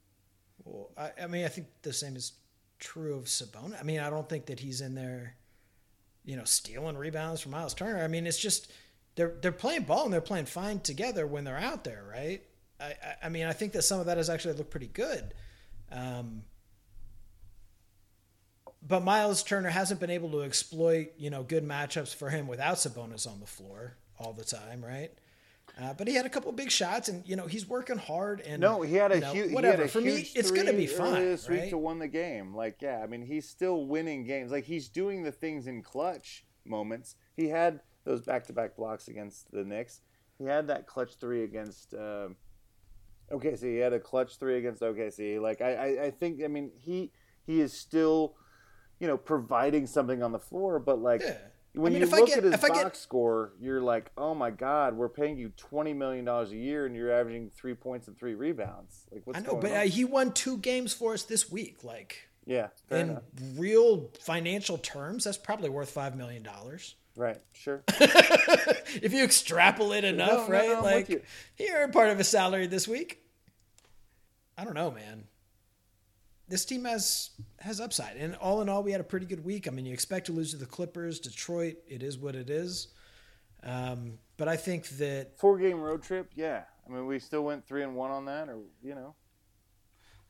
Well, 0.65 0.91
I, 0.97 1.25
I 1.25 1.27
mean, 1.27 1.45
I 1.45 1.49
think 1.49 1.67
the 1.83 1.93
same 1.93 2.17
is 2.17 2.33
true 2.79 3.15
of 3.15 3.25
Sabonis. 3.25 3.79
I 3.79 3.83
mean, 3.83 4.01
I 4.01 4.09
don't 4.09 4.29
think 4.29 4.47
that 4.47 4.59
he's 4.59 4.81
in 4.81 4.95
there, 4.95 5.37
you 6.25 6.37
know, 6.37 6.45
stealing 6.45 6.97
rebounds 6.97 7.43
from 7.43 7.53
Miles 7.53 7.75
Turner. 7.75 8.03
I 8.03 8.09
mean, 8.09 8.27
it's 8.27 8.39
just 8.39 8.73
they're 9.17 9.35
they're 9.43 9.53
playing 9.53 9.83
ball 9.83 10.05
and 10.05 10.13
they're 10.13 10.21
playing 10.23 10.47
fine 10.47 10.81
together 10.81 11.27
when 11.27 11.45
they're 11.45 11.59
out 11.59 11.85
there, 11.85 12.05
right? 12.11 12.43
I, 12.81 12.85
I, 12.85 13.17
I 13.25 13.29
mean, 13.29 13.47
I 13.47 13.53
think 13.53 13.73
that 13.73 13.83
some 13.83 14.01
of 14.01 14.07
that 14.07 14.17
has 14.17 14.31
actually 14.31 14.55
looked 14.55 14.71
pretty 14.71 14.89
good. 14.89 15.35
Um, 15.93 16.43
but 18.87 19.03
Miles 19.03 19.43
Turner 19.43 19.71
hasn't 19.71 20.01
been 20.01 20.11
able 20.11 20.31
to 20.33 20.43
exploit, 20.43 21.13
you 21.19 21.31
know, 21.31 21.43
good 21.43 21.67
matchups 21.67 22.15
for 22.15 22.31
him 22.31 22.47
without 22.47 22.77
Sabonis 22.77 23.27
on 23.27 23.41
the 23.41 23.47
floor 23.47 23.97
all 24.19 24.33
the 24.33 24.45
time, 24.45 24.85
right? 24.85 25.11
Uh, 25.81 25.93
but 25.93 26.09
he 26.09 26.15
had 26.15 26.25
a 26.25 26.31
couple 26.31 26.49
of 26.49 26.57
big 26.57 26.71
shots, 26.71 27.09
and 27.11 27.23
you 27.29 27.37
know 27.37 27.47
he's 27.47 27.69
working 27.69 27.99
hard. 27.99 28.41
And 28.41 28.63
No, 28.63 28.81
he 28.81 28.95
had 28.95 29.13
a 29.13 29.17
you 29.17 29.21
know, 29.21 29.33
huge. 29.33 29.53
whatever. 29.53 29.77
He 29.77 29.81
had 29.83 29.89
a 29.89 29.93
for 29.93 30.01
me, 30.01 30.17
huge 30.17 30.33
it's 30.35 30.51
going 30.51 30.67
to 30.67 30.73
be 30.73 30.87
fine, 30.87 31.15
this 31.15 31.49
week 31.49 31.61
right? 31.61 31.71
to 31.71 31.77
win 31.79 31.99
the 31.99 32.09
game. 32.09 32.55
Like, 32.55 32.81
yeah, 32.81 33.01
I 33.03 33.07
mean, 33.07 33.23
he's 33.23 33.47
still 33.47 33.85
winning 33.85 34.25
games. 34.25 34.51
Like, 34.51 34.65
he's 34.65 34.89
doing 34.89 35.23
the 35.23 35.33
things 35.33 35.67
in 35.67 35.83
clutch 35.83 36.47
moments. 36.65 37.17
He 37.37 37.49
had 37.49 37.81
those 38.05 38.23
back-to-back 38.23 38.77
blocks 38.77 39.09
against 39.09 39.51
the 39.53 39.65
Knicks. 39.65 40.01
He 40.39 40.45
had 40.45 40.69
that 40.69 40.87
clutch 40.87 41.17
three 41.17 41.45
against. 41.45 41.93
Um, 41.93 42.37
OKC. 43.31 43.63
He 43.63 43.77
had 43.79 43.93
a 43.93 44.01
clutch 44.01 44.39
three 44.39 44.57
against 44.59 44.81
OKC. 44.81 45.41
Like, 45.41 45.61
I, 45.61 45.75
I, 45.75 46.05
I 46.05 46.11
think. 46.11 46.43
I 46.43 46.49
mean, 46.49 46.71
he 46.79 47.11
he 47.45 47.61
is 47.61 47.73
still, 47.73 48.35
you 49.01 49.07
know, 49.07 49.17
providing 49.17 49.87
something 49.87 50.23
on 50.23 50.33
the 50.33 50.39
floor. 50.39 50.79
But 50.79 51.01
like, 51.03 51.23
Yeah. 51.23 51.37
when 51.75 51.93
I 51.93 51.99
mean, 51.99 52.09
you 52.09 52.15
look 52.17 52.29
get- 52.29 52.39
at 52.39 52.45
his 52.45 52.57
box 52.61 52.71
get- 52.83 52.97
score, 52.97 53.53
you're 53.61 53.81
like, 53.83 54.11
oh 54.17 54.35
my 54.35 54.51
god, 54.51 54.97
we're 54.97 55.09
paying 55.09 55.37
you 55.37 55.51
twenty 55.57 55.93
million 55.93 56.25
dollars 56.25 56.53
a 56.53 56.57
year, 56.57 56.87
and 56.87 56.97
you're 56.97 57.13
averaging 57.13 57.51
three 57.55 57.75
points 57.75 58.09
and 58.09 58.19
three 58.19 58.35
rebounds. 58.35 59.07
Like, 59.13 59.27
what's 59.27 59.39
I 59.39 59.43
know, 59.43 59.57
but 59.57 59.71
uh, 59.73 59.81
he 59.83 60.05
won 60.05 60.33
two 60.33 60.57
games 60.59 60.93
for 60.95 61.13
us 61.15 61.23
this 61.25 61.51
week. 61.51 61.85
Like 61.85 62.29
yeah, 62.47 62.69
in 62.91 63.11
enough. 63.11 63.23
real 63.57 64.11
financial 64.21 64.79
terms, 64.79 65.25
that's 65.25 65.37
probably 65.39 65.69
worth 65.69 65.91
five 65.91 66.17
million 66.17 66.43
dollars. 66.43 66.95
Right, 67.19 67.39
sure. 67.55 67.83
if 67.89 69.13
you 69.15 69.25
extrapolate 69.25 70.05
enough, 70.05 70.49
no, 70.49 70.55
right? 70.55 70.69
no, 70.69 70.83
like 70.83 71.27
he 71.55 71.71
earned 71.73 71.93
part 71.95 72.11
of 72.11 72.19
his 72.19 72.29
salary 72.29 72.67
this 72.67 72.87
week. 72.87 73.23
I 74.59 74.65
don't 74.65 74.75
know, 74.75 74.91
man. 74.91 75.25
This 76.49 76.65
team 76.65 76.85
has 76.85 77.31
has 77.59 77.81
upside, 77.81 78.17
and 78.17 78.37
all 78.37 78.61
in 78.63 78.69
all, 78.69 78.83
we 78.83 78.93
had 78.93 79.01
a 79.01 79.05
pretty 79.05 79.27
good 79.27 79.45
week. 79.45 79.67
I 79.67 79.71
mean, 79.73 79.85
you 79.85 79.93
expect 79.93 80.27
to 80.27 80.33
lose 80.33 80.53
to 80.53 80.57
the 80.57 80.67
Clippers, 80.67 81.19
Detroit. 81.19 81.77
It 81.89 82.03
is 82.03 82.19
what 82.19 82.37
it 82.37 82.51
is. 82.51 82.89
Um, 83.65 84.19
but 84.37 84.47
I 84.47 84.57
think 84.57 84.89
that 84.99 85.39
Four 85.39 85.59
game 85.59 85.81
road 85.81 86.03
trip, 86.03 86.31
yeah. 86.37 86.63
I 86.87 86.93
mean, 86.93 87.07
we 87.07 87.19
still 87.19 87.43
went 87.43 87.67
three 87.67 87.83
and 87.83 87.97
one 87.97 88.13
on 88.13 88.27
that, 88.27 88.49
or 88.49 88.59
you 88.83 88.95
know, 88.95 89.17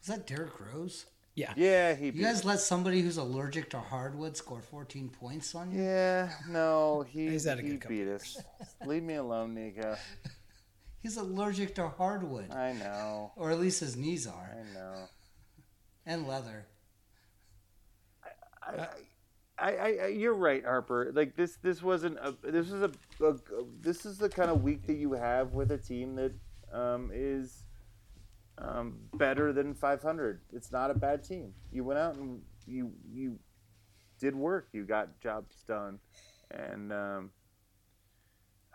Was 0.01 0.07
that 0.09 0.27
Derrick 0.27 0.59
Rose? 0.59 1.05
yeah, 1.35 1.53
yeah, 1.55 1.95
he. 1.95 2.07
You 2.07 2.13
beat 2.13 2.23
guys 2.23 2.47
let 2.47 2.61
somebody 2.61 3.03
who's 3.03 3.19
allergic 3.19 3.69
to 3.71 3.79
hardwood 3.79 4.39
score 4.39 4.63
14 4.63 5.11
points 5.11 5.55
on 5.55 5.71
you? 5.71 5.83
Yeah, 5.83 6.31
no, 6.49 7.05
he, 7.07 7.29
He's 7.31 7.45
had 7.45 7.59
a 7.59 7.63
he 7.63 7.69
good 7.71 7.81
couple 7.83 7.97
beat 7.97 8.09
us. 8.09 8.39
Leave 8.87 9.03
me 9.03 9.17
alone, 9.17 9.53
Nico. 9.53 9.97
He's 11.03 11.19
allergic 11.19 11.75
to 11.75 11.89
hardwood, 11.89 12.53
I 12.53 12.73
know, 12.73 13.33
or 13.37 13.51
at 13.51 13.61
least 13.61 13.81
his 13.81 13.97
knees 13.97 14.27
are, 14.27 14.57
I 14.59 14.75
know. 14.75 14.95
And 16.07 16.27
leather. 16.27 16.66
I, 18.62 18.88
I, 19.59 19.99
I, 20.03 20.07
you're 20.09 20.35
right, 20.35 20.64
Harper. 20.64 21.12
Like 21.14 21.37
this, 21.37 21.57
this 21.62 21.83
wasn't 21.83 22.19
a. 22.19 22.35
This 22.42 22.71
is 22.71 22.83
a, 22.83 22.90
a. 23.25 23.35
This 23.81 24.07
is 24.07 24.19
the 24.19 24.29
kind 24.29 24.51
of 24.51 24.62
week 24.62 24.87
that 24.87 24.97
you 24.97 25.12
have 25.12 25.53
with 25.53 25.73
a 25.73 25.79
team 25.79 26.14
that 26.16 26.33
um, 26.73 27.11
is 27.12 27.64
um, 28.59 28.99
better 29.14 29.53
than 29.53 29.75
500. 29.75 30.40
It's 30.53 30.73
not 30.73 30.90
a 30.90 30.95
bad 30.95 31.25
team. 31.25 31.53
You 31.73 31.85
went 31.85 31.99
out 31.99 32.16
and 32.16 32.42
you 32.66 32.92
you 33.11 33.38
did 34.19 34.35
work. 34.35 34.69
You 34.73 34.85
got 34.85 35.21
jobs 35.21 35.62
done, 35.66 35.99
and 36.51 36.92
um, 36.92 37.31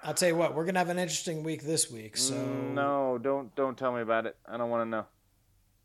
I'll 0.04 0.13
tell 0.13 0.30
you 0.30 0.36
what, 0.36 0.56
we're 0.56 0.65
gonna 0.65 0.80
have 0.80 0.89
an 0.89 1.00
interesting 1.00 1.44
week 1.44 1.63
this 1.63 1.91
week. 1.91 2.17
So 2.17 2.36
no, 2.36 3.20
don't 3.22 3.54
don't 3.56 3.78
tell 3.78 3.94
me 3.94 4.02
about 4.02 4.26
it. 4.26 4.36
I 4.48 4.58
don't 4.58 4.70
want 4.70 4.86
to 4.86 4.89
know. 4.89 5.06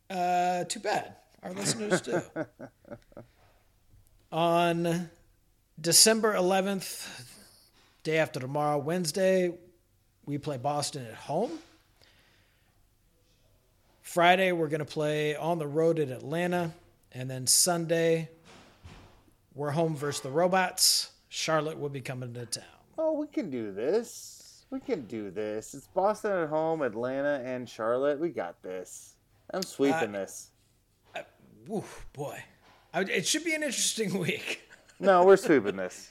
Uh, 0.09 0.65
too 0.65 0.81
bad. 0.81 1.17
Our 1.43 1.53
listeners 1.53 2.01
do. 2.01 2.23
On 4.33 5.11
December 5.81 6.35
11th, 6.35 7.09
day 8.03 8.19
after 8.19 8.41
tomorrow, 8.41 8.79
Wednesday, 8.79 9.53
we 10.25 10.39
play 10.39 10.57
Boston 10.57 11.07
at 11.07 11.15
home. 11.15 11.59
Friday, 14.03 14.53
we're 14.53 14.69
going 14.69 14.81
to 14.81 14.85
play 14.85 15.37
on 15.37 15.59
the 15.59 15.67
road 15.67 15.99
at 15.99 16.09
Atlanta. 16.09 16.73
And 17.13 17.31
then 17.31 17.47
Sunday, 17.47 18.29
we're 19.55 19.71
home 19.71 19.97
versus 19.97 20.23
the 20.23 20.31
Robots. 20.31 21.11
Charlotte 21.29 21.79
will 21.79 21.89
be 21.89 22.01
coming 22.01 22.33
to 22.35 22.47
town. 22.47 22.65
Oh, 22.99 23.13
we 23.13 23.27
can 23.27 23.51
do 23.51 23.73
this. 23.73 24.65
We 24.71 24.81
can 24.81 25.07
do 25.07 25.31
this. 25.31 25.75
It's 25.75 25.87
Boston 25.89 26.33
at 26.33 26.49
home, 26.49 26.83
Atlanta, 26.83 27.43
and 27.45 27.69
Charlotte. 27.69 28.19
We 28.19 28.31
got 28.31 28.63
this. 28.63 29.15
I'm 29.53 29.63
sweeping 29.63 30.13
this. 30.13 30.51
Woo, 31.67 31.85
boy. 32.13 32.43
I, 32.95 33.01
it 33.03 33.27
should 33.27 33.45
be 33.45 33.55
an 33.55 33.63
interesting 33.63 34.19
week. 34.21 34.63
No, 35.01 35.25
we're 35.25 35.37
sweeping 35.37 35.77
this. 35.77 36.11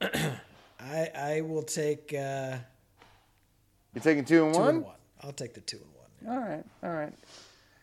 I, 0.00 1.10
I 1.14 1.40
will 1.42 1.62
take 1.62 2.12
uh, 2.14 2.56
You're 3.94 4.02
taking 4.02 4.24
two 4.24 4.46
and 4.46 4.54
two 4.54 4.60
one. 4.60 4.68
and 4.76 4.84
one. 4.84 4.94
I'll 5.22 5.32
take 5.32 5.54
the 5.54 5.60
two 5.60 5.78
and 5.78 5.86
one. 6.32 6.36
All 6.38 6.48
right, 6.48 6.64
all 6.82 6.90
right. 6.90 7.12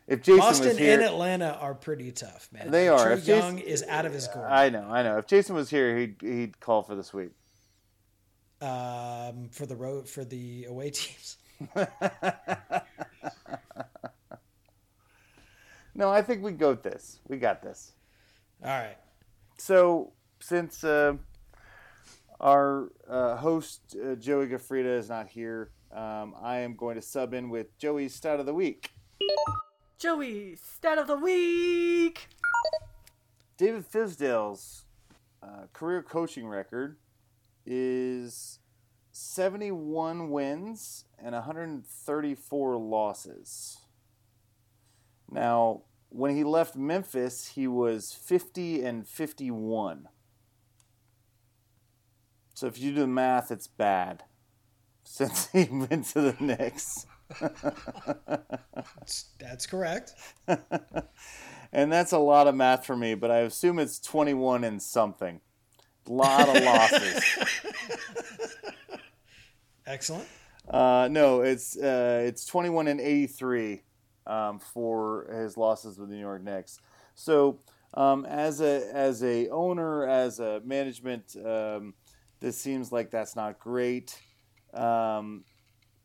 If 0.07 0.21
Jason 0.21 0.39
Boston 0.39 0.67
was 0.69 0.77
here, 0.77 0.93
and 0.93 1.03
Atlanta 1.03 1.57
are 1.59 1.73
pretty 1.75 2.11
tough, 2.11 2.47
man. 2.53 2.71
They 2.71 2.87
are. 2.87 3.07
Trae 3.09 3.13
If 3.17 3.25
Jason- 3.25 3.57
Young 3.57 3.59
is 3.59 3.83
out 3.89 4.05
of 4.05 4.13
his 4.13 4.27
gourd. 4.29 4.45
I 4.49 4.69
know, 4.69 4.87
I 4.89 5.03
know. 5.03 5.17
If 5.17 5.27
Jason 5.27 5.53
was 5.55 5.69
here, 5.69 5.97
he'd 5.97 6.15
he'd 6.21 6.59
call 6.61 6.81
for 6.83 6.95
the 6.95 7.03
sweep. 7.03 7.33
um, 8.61 9.49
for 9.51 9.65
the 9.65 9.75
road 9.75 10.07
for 10.07 10.23
the 10.23 10.63
away 10.65 10.89
teams. 10.91 11.37
No, 15.97 16.11
I 16.11 16.21
think 16.21 16.43
we 16.43 16.51
go 16.51 16.69
with 16.69 16.83
this. 16.83 17.19
We 17.27 17.37
got 17.37 17.63
this. 17.63 17.93
All 18.63 18.69
right. 18.69 18.97
So 19.57 20.13
since 20.39 20.83
uh, 20.83 21.15
our 22.39 22.91
uh, 23.09 23.35
host 23.37 23.97
uh, 23.99 24.13
Joey 24.13 24.45
Gafrida 24.45 24.99
is 24.99 25.09
not 25.09 25.27
here, 25.27 25.71
um, 25.91 26.35
I 26.39 26.59
am 26.59 26.75
going 26.75 26.97
to 26.97 27.01
sub 27.01 27.33
in 27.33 27.49
with 27.49 27.75
Joey's 27.79 28.13
stat 28.13 28.39
of 28.39 28.45
the 28.45 28.53
week. 28.53 28.91
Joey, 29.97 30.55
stat 30.57 30.99
of 30.99 31.07
the 31.07 31.17
week. 31.17 32.27
David 33.57 33.91
Fizdale's 33.91 34.85
uh, 35.41 35.65
career 35.73 36.03
coaching 36.03 36.47
record 36.47 36.97
is 37.65 38.59
71 39.13 40.29
wins 40.29 41.05
and 41.17 41.33
134 41.33 42.77
losses. 42.77 43.79
Now, 45.29 45.83
when 46.09 46.35
he 46.35 46.43
left 46.43 46.75
Memphis, 46.75 47.49
he 47.49 47.67
was 47.67 48.13
50 48.13 48.83
and 48.83 49.07
51. 49.07 50.07
So 52.53 52.67
if 52.67 52.79
you 52.79 52.91
do 52.93 53.01
the 53.01 53.07
math, 53.07 53.51
it's 53.51 53.67
bad 53.67 54.23
since 55.03 55.47
he 55.51 55.65
went 55.65 56.05
to 56.07 56.21
the 56.21 56.35
Knicks. 56.39 57.05
That's, 59.39 59.65
correct. 59.65 60.13
and 61.71 61.91
that's 61.91 62.13
a 62.13 62.17
lot 62.17 62.47
of 62.47 62.55
math 62.55 62.85
for 62.85 62.95
me, 62.95 63.15
but 63.15 63.29
I 63.29 63.39
assume 63.39 63.79
it's 63.79 63.99
21 63.99 64.63
and 64.63 64.81
something. 64.81 65.41
A 66.07 66.11
lot 66.11 66.47
of 66.47 66.63
losses. 66.63 67.21
Excellent. 69.85 70.27
uh, 70.69 71.09
no, 71.11 71.41
it's 71.41 71.77
uh, 71.77 72.23
it's 72.25 72.45
21 72.45 72.87
and 72.87 73.01
83 73.01 73.81
um, 74.27 74.59
for 74.59 75.27
his 75.33 75.57
losses 75.57 75.97
with 75.97 76.09
the 76.09 76.15
New 76.15 76.21
York 76.21 76.43
Knicks. 76.43 76.79
So, 77.15 77.59
um, 77.93 78.25
as 78.25 78.61
a 78.61 78.89
as 78.93 79.23
a 79.23 79.49
owner, 79.49 80.07
as 80.07 80.39
a 80.39 80.61
management, 80.63 81.35
um, 81.43 81.93
this 82.39 82.59
seems 82.59 82.91
like 82.91 83.09
that's 83.09 83.35
not 83.35 83.59
great. 83.59 84.19
Um, 84.73 85.45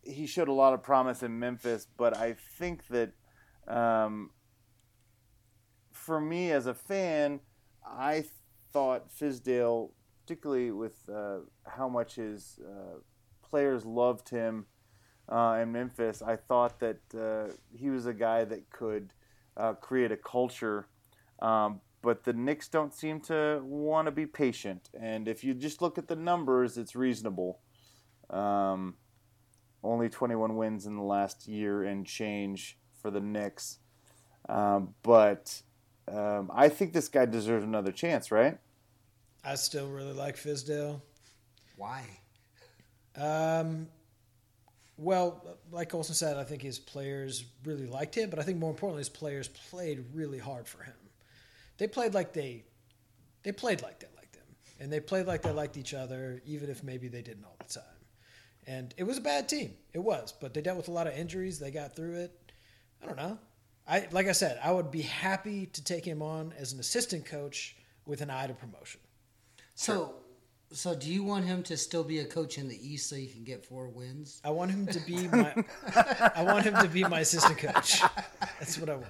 he 0.03 0.27
showed 0.27 0.49
a 0.49 0.53
lot 0.53 0.73
of 0.73 0.83
promise 0.83 1.23
in 1.23 1.39
Memphis, 1.39 1.87
but 1.97 2.17
I 2.17 2.37
think 2.59 2.87
that 2.89 3.13
um, 3.69 4.31
for 5.93 6.21
me 6.21 6.51
as 6.51 6.67
a 6.67 6.75
fan, 6.75 7.41
I 7.85 8.25
thought 8.73 9.11
Fizdale, 9.11 9.91
particularly 10.23 10.71
with 10.71 10.97
uh, 11.09 11.41
how 11.67 11.89
much 11.89 12.17
his 12.17 12.59
uh, 12.67 12.99
players 13.43 13.85
loved 13.85 14.29
him 14.29 14.67
uh, 15.33 15.59
in 15.63 15.73
Memphis, 15.73 16.23
I 16.23 16.37
thought 16.37 16.79
that 16.81 17.01
uh, 17.15 17.53
he 17.75 17.89
was 17.89 18.07
a 18.07 18.13
guy 18.13 18.45
that 18.45 18.71
could 18.71 19.15
uh, 19.57 19.73
create 19.75 20.13
a 20.13 20.17
culture. 20.17 20.87
Um, 21.41 21.81
but 22.03 22.25
the 22.25 22.33
Knicks 22.33 22.69
don't 22.69 22.93
seem 22.93 23.21
to 23.23 23.63
want 23.65 24.07
to 24.07 24.13
be 24.13 24.27
patient. 24.27 24.91
And 25.01 25.29
if 25.29 25.43
you 25.43 25.55
just 25.55 25.81
look 25.81 25.97
at 25.99 26.09
the 26.09 26.17
numbers, 26.17 26.77
it's 26.77 26.95
reasonable. 26.95 27.61
Um, 28.29 28.97
only 29.83 30.09
21 30.09 30.57
wins 30.57 30.87
in 30.87 30.97
the 30.97 31.03
last 31.03 31.49
year 31.49 31.85
and 31.85 32.05
change 32.05 32.79
for 33.01 33.11
the 33.11 33.21
Knicks. 33.21 33.79
Um, 34.49 34.95
but 35.03 35.63
um, 36.09 36.51
I 36.55 36.69
think 36.69 36.93
this 36.93 37.09
guy 37.09 37.25
deserves 37.25 37.65
another 37.65 37.93
chance, 37.93 38.31
right? 38.31 38.59
I 39.45 39.55
still 39.55 39.89
really 39.89 40.13
like 40.13 40.37
Fizdale. 40.37 41.01
Why? 41.77 42.05
Um, 43.17 43.89
well, 45.03 45.59
like 45.71 45.89
Colson 45.89 46.15
said, 46.15 46.37
I 46.37 46.45
think 46.45 46.63
his 46.63 46.79
players 46.79 47.45
really 47.65 47.87
liked 47.87 48.15
him, 48.15 48.31
but 48.31 48.39
I 48.39 48.43
think 48.43 48.59
more 48.59 48.71
importantly, 48.71 49.01
his 49.01 49.09
players 49.09 49.49
played 49.49 50.05
really 50.15 50.39
hard 50.39 50.69
for 50.69 50.83
him. 50.83 50.95
They 51.79 51.89
played 51.89 52.15
like 52.15 52.33
they, 52.33 52.65
they 53.43 53.53
played 53.53 53.83
like 53.83 54.01
they 54.01 54.09
liked 54.17 54.37
him, 54.37 54.45
and 54.81 54.93
they 54.93 55.01
played 55.01 55.27
like 55.27 55.43
they 55.43 55.51
liked 55.51 55.77
each 55.77 55.95
other, 55.95 56.41
even 56.47 56.71
if 56.71 56.85
maybe 56.85 57.09
they 57.09 57.23
didn't 57.23 57.45
all 57.45 57.57
the 57.59 57.73
time. 57.73 57.83
And 58.67 58.95
it 58.97 59.05
was 59.05 59.19
a 59.19 59.23
bad 59.23 59.49
team, 59.49 59.75
it 59.93 59.99
was, 59.99 60.33
but 60.33 60.55
they 60.55 60.63
dealt 60.63 60.77
with 60.77 60.89
a 60.89 60.93
lot 60.93 61.07
of 61.07 61.15
injuries. 61.15 61.59
They 61.59 61.73
got 61.73 61.97
through 61.97 62.15
it. 62.15 62.53
I 63.03 63.07
don't 63.07 63.17
know. 63.17 63.39
I 63.89 64.07
like 64.13 64.29
I 64.29 64.33
said, 64.33 64.61
I 64.63 64.71
would 64.71 64.91
be 64.93 65.03
happy 65.03 65.67
to 65.67 65.83
take 65.83 66.05
him 66.05 66.23
on 66.23 66.55
as 66.57 66.73
an 66.73 66.79
assistant 66.79 67.27
coach 67.27 67.77
with 68.07 68.21
an 68.21 68.31
eye 68.31 68.47
to 68.47 68.55
promotion. 68.55 69.01
So, 69.75 70.15
so 70.73 70.95
do 70.95 71.11
you 71.13 71.23
want 71.23 71.45
him 71.45 71.63
to 71.65 71.77
still 71.77 72.05
be 72.05 72.19
a 72.21 72.25
coach 72.25 72.59
in 72.59 72.69
the 72.69 72.77
East 72.93 73.09
so 73.09 73.17
you 73.17 73.29
can 73.29 73.45
get 73.45 73.65
four 73.65 73.89
wins? 73.89 74.41
I 74.45 74.51
want 74.51 74.71
him 74.71 74.87
to 74.87 75.01
be 75.01 75.27
my. 75.33 75.55
I 76.35 76.43
want 76.45 76.65
him 76.65 76.75
to 76.75 76.89
be 76.89 77.05
my 77.05 77.21
assistant 77.21 77.59
coach. 77.59 78.01
That's 78.59 78.79
what 78.79 78.89
I 78.91 78.95
want. 78.97 79.07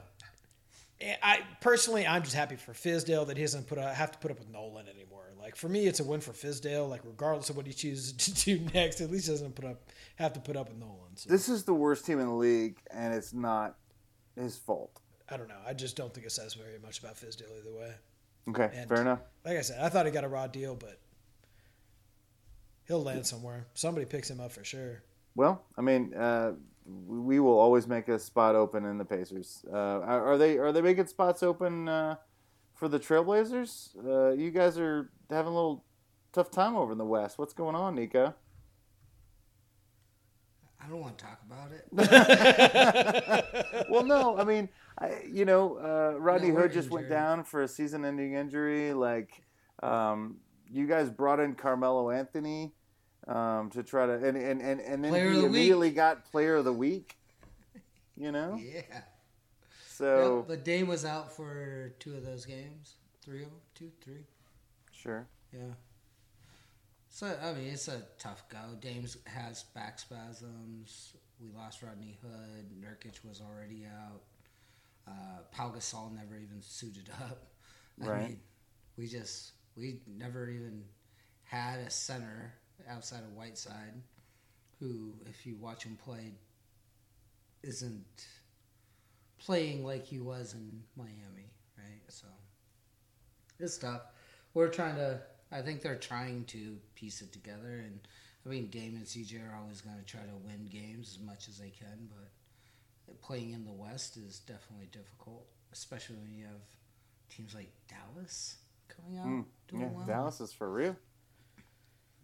I 1.22 1.40
personally, 1.61 2.07
I'm 2.07 2.22
just 2.22 2.37
happy 2.37 2.55
for 2.55 2.72
Fizdale 2.72 3.27
that 3.27 3.37
he 3.37 3.42
doesn't 3.42 3.66
put 3.66 3.79
a, 3.79 3.92
have 3.92 4.12
to 4.12 4.18
put 4.18 4.31
up 4.31 4.38
with 4.38 4.53
Dolan 4.53 4.87
anymore. 4.88 5.25
Like 5.37 5.57
for 5.57 5.68
me, 5.68 5.87
it's 5.87 5.98
a 5.98 6.05
win 6.05 6.20
for 6.20 6.31
Fizdale. 6.33 6.88
Like 6.88 7.01
regardless 7.05 7.51
of 7.51 7.57
what 7.57 7.66
he 7.66 7.72
chooses 7.72 8.12
to 8.35 8.35
do 8.44 8.61
next, 8.72 9.01
at 9.01 9.11
least 9.11 9.27
he 9.27 9.33
doesn't 9.33 9.55
put 9.57 9.64
up 9.64 9.83
have 10.16 10.33
to 10.35 10.40
put 10.40 10.57
up 10.57 10.68
with 10.68 10.79
Dolan. 10.79 11.16
So, 11.16 11.29
This 11.29 11.48
is 11.48 11.64
the 11.64 11.75
worst 11.75 12.07
team 12.07 12.20
in 12.20 12.27
the 12.27 12.35
league, 12.35 12.77
and 12.92 13.12
it's 13.12 13.33
not 13.33 13.77
his 14.37 14.57
fault. 14.57 15.01
I 15.29 15.37
don't 15.37 15.48
know. 15.48 15.59
I 15.66 15.72
just 15.72 15.96
don't 15.96 16.12
think 16.14 16.27
it 16.27 16.31
says 16.33 16.55
very 16.55 16.79
much 16.79 17.01
about 17.01 17.16
Fizdale 17.16 17.59
either 17.59 17.72
way. 17.72 17.92
Okay, 18.51 18.70
And- 18.77 18.88
fair 18.88 19.01
enough. 19.01 19.20
Like 19.44 19.57
I 19.57 19.62
said, 19.62 19.81
I 19.83 19.88
thought 19.88 20.07
he 20.07 20.12
got 20.12 20.25
a 20.25 20.29
raw 20.29 20.46
deal, 20.46 20.77
but 20.77 21.01
he'll 22.86 23.02
land 23.02 23.26
somewhere. 23.26 23.66
Somebody 23.74 24.06
picks 24.06 24.30
him 24.30 24.40
up 24.40 24.52
for 24.52 24.64
sure. 24.64 25.02
Well, 25.34 25.64
I 25.76 25.80
mean, 25.80 26.14
uh, 26.14 26.52
we 26.84 27.40
will 27.40 27.58
always 27.58 27.86
make 27.86 28.08
a 28.08 28.18
spot 28.18 28.54
open 28.54 28.84
in 28.84 28.98
the 28.98 29.04
Pacers. 29.04 29.64
Uh, 29.72 29.76
are 29.76 30.32
are 30.32 30.38
they 30.38 30.58
are 30.58 30.72
they 30.72 30.82
making 30.82 31.06
spots 31.06 31.42
open 31.42 31.88
uh, 31.88 32.16
for 32.74 32.88
the 32.88 32.98
Trailblazers? 32.98 33.96
Uh, 34.04 34.32
you 34.32 34.50
guys 34.50 34.78
are 34.78 35.10
having 35.30 35.52
a 35.52 35.54
little 35.54 35.84
tough 36.32 36.50
time 36.50 36.76
over 36.76 36.92
in 36.92 36.98
the 36.98 37.04
West. 37.04 37.38
What's 37.38 37.52
going 37.54 37.74
on, 37.74 37.94
Nico? 37.94 38.34
I 40.84 40.88
don't 40.88 41.00
want 41.00 41.16
to 41.16 41.24
talk 41.24 41.40
about 41.46 41.70
it. 41.70 41.86
well, 43.88 44.04
no, 44.04 44.36
I 44.36 44.42
mean, 44.42 44.68
I, 44.98 45.22
you 45.30 45.44
know, 45.44 45.76
uh, 45.76 46.18
Rodney 46.18 46.48
No, 46.48 46.56
Hood 46.60 46.72
just 46.72 46.90
went 46.90 47.08
down 47.08 47.44
for 47.44 47.62
a 47.62 47.68
season-ending 47.68 48.34
injury. 48.34 48.92
Like, 48.92 49.30
um, 49.80 50.38
you 50.72 50.87
guys 50.87 51.11
brought 51.11 51.38
in 51.40 51.54
Carmelo 51.54 52.11
Anthony 52.11 52.72
um, 53.28 53.70
to 53.70 53.82
try 53.82 54.06
to, 54.06 54.12
and 54.14 54.37
and 54.37 54.61
and, 54.61 54.80
and 54.80 55.04
then 55.04 55.11
Player 55.11 55.30
he 55.30 55.37
the 55.37 55.42
week. 55.42 55.50
immediately 55.50 55.90
got 55.90 56.24
Player 56.30 56.56
of 56.56 56.64
the 56.64 56.72
Week. 56.72 57.16
You 58.16 58.32
know, 58.32 58.58
yeah. 58.62 58.82
so 59.88 60.38
Yep, 60.38 60.48
but 60.48 60.64
Dame 60.64 60.87
was 60.88 61.04
out 61.04 61.32
for 61.35 61.92
two 61.98 62.14
of 62.14 62.24
those 62.24 62.44
games. 62.44 62.94
Three 63.24 63.42
of 63.42 63.50
them? 63.50 63.61
Two, 63.74 63.90
three? 64.02 64.24
sure. 64.92 65.26
Yeah. 65.52 65.61
So 67.08 67.26
I 67.42 67.52
mean, 67.52 67.68
it's 67.72 67.88
a 67.88 68.02
tough 68.18 68.44
go. 68.48 68.58
Dame's 68.80 69.16
has 69.26 69.64
back 69.74 69.98
spasms. 69.98 71.14
We 71.40 71.50
lost 71.56 71.82
Rodney 71.82 72.18
Hood. 72.22 72.66
Nurkic 72.80 73.26
was 73.28 73.40
already 73.40 73.85
out. 73.87 74.22
Uh, 75.08 75.40
Pau 75.50 75.70
Gasol 75.70 76.14
never 76.14 76.37
even 76.37 76.61
suited 76.62 77.11
up. 77.20 77.46
I 78.02 78.06
Right. 78.06 78.28
mean, 78.28 78.40
we 78.96 79.06
just 79.08 79.52
we 79.76 80.00
never 80.06 80.48
even 80.48 80.85
had 81.44 81.80
a 81.80 81.90
center 81.90 82.52
outside 82.88 83.22
of 83.22 83.35
Whiteside, 83.35 83.94
who, 84.80 85.14
if 85.28 85.46
you 85.46 85.56
watch 85.56 85.85
him 85.85 85.96
play, 86.02 86.32
isn't 87.62 88.26
playing 89.38 89.85
like 89.85 90.04
he 90.04 90.18
was 90.18 90.54
in 90.54 90.82
Miami, 90.96 91.50
right? 91.78 92.00
So 92.08 92.26
it's 93.61 93.78
tough. 93.78 94.02
We're 94.54 94.68
trying 94.68 94.96
to. 94.96 95.20
I 95.50 95.61
think 95.61 95.82
they're 95.82 95.96
trying 95.96 96.44
to 96.46 96.78
piece 96.94 97.20
it 97.20 97.32
together, 97.32 97.82
and 97.85 98.00
I 98.44 98.48
mean, 98.48 98.68
Dame 98.68 98.96
and 98.96 99.04
CJ 99.04 99.48
are 99.48 99.56
always 99.56 99.80
going 99.80 99.98
to 99.98 100.04
try 100.04 100.22
to 100.22 100.46
win 100.46 100.66
games 100.70 101.16
as 101.16 101.24
much 101.24 101.48
as 101.48 101.58
they 101.58 101.68
can, 101.68 102.08
but 102.08 103.20
playing 103.20 103.52
in 103.52 103.64
the 103.64 103.72
West 103.72 104.16
is 104.16 104.38
definitely 104.40 104.88
difficult, 104.90 105.46
especially 105.72 106.16
when 106.16 106.35
you 106.35 106.44
have 106.44 106.62
teams 107.28 107.54
like 107.54 107.70
Dallas 107.88 108.56
coming 108.96 109.18
out 109.18 109.26
Mm, 109.26 109.44
doing 109.68 109.83
yeah, 109.83 109.88
well. 109.88 110.07
Dallas 110.07 110.40
is 110.40 110.52
for 110.52 110.70
real. 110.72 110.96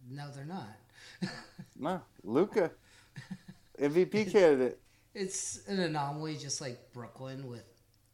No, 0.09 0.29
they're 0.33 0.45
not. 0.45 0.67
No, 1.81 2.01
Luka, 2.23 2.71
MVP 3.79 4.31
candidate. 4.31 4.79
It's 5.15 5.65
an 5.67 5.79
anomaly, 5.79 6.35
just 6.35 6.59
like 6.59 6.91
Brooklyn 6.93 7.47
with 7.47 7.63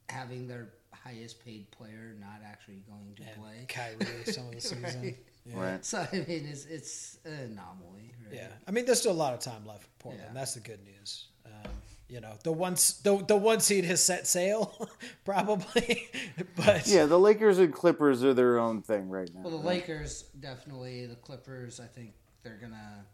having 0.07 0.47
their 0.47 0.69
highest 0.91 1.43
paid 1.43 1.69
player 1.71 2.15
not 2.19 2.41
actually 2.45 2.83
going 2.87 3.15
to 3.15 3.23
And 3.23 3.41
play. 3.41 3.65
Kyrie 3.67 4.31
some 4.31 4.47
of 4.49 4.53
the 4.55 4.61
season. 4.61 5.01
Right. 5.01 5.17
Yeah. 5.47 5.59
Right. 5.71 5.85
So 5.85 5.99
I 6.11 6.15
mean, 6.15 6.47
it's 6.47 6.65
it's 6.65 7.17
an 7.25 7.33
anomaly. 7.33 8.13
Right? 8.27 8.35
Yeah, 8.35 8.47
I 8.67 8.71
mean, 8.71 8.85
there's 8.85 8.99
still 8.99 9.11
a 9.11 9.13
lot 9.13 9.33
of 9.33 9.39
time 9.39 9.65
left 9.65 9.83
for 9.83 9.89
Portland. 9.99 10.25
Yeah. 10.29 10.39
That's 10.39 10.53
the 10.53 10.59
good 10.59 10.79
news. 10.85 11.25
Um, 11.45 11.71
you 12.07 12.21
know, 12.21 12.33
the 12.43 12.51
one 12.51 12.73
the 13.03 13.23
the 13.27 13.35
one 13.35 13.59
seed 13.59 13.85
has 13.85 14.03
set 14.03 14.27
sail, 14.27 14.89
probably, 15.25 16.07
but 16.55 16.87
Yeah, 16.87 17.05
the 17.05 17.19
Lakers 17.19 17.57
and 17.59 17.73
Clippers 17.73 18.23
are 18.23 18.33
their 18.33 18.59
own 18.59 18.81
thing 18.81 19.09
right 19.09 19.29
now. 19.33 19.41
Well, 19.41 19.51
the 19.51 19.57
right? 19.57 19.77
Lakers 19.77 20.23
definitely. 20.39 21.05
The 21.07 21.15
Clippers, 21.15 21.79
I 21.79 21.87
think 21.87 22.13
they're 22.43 22.59
gonna 22.61 23.05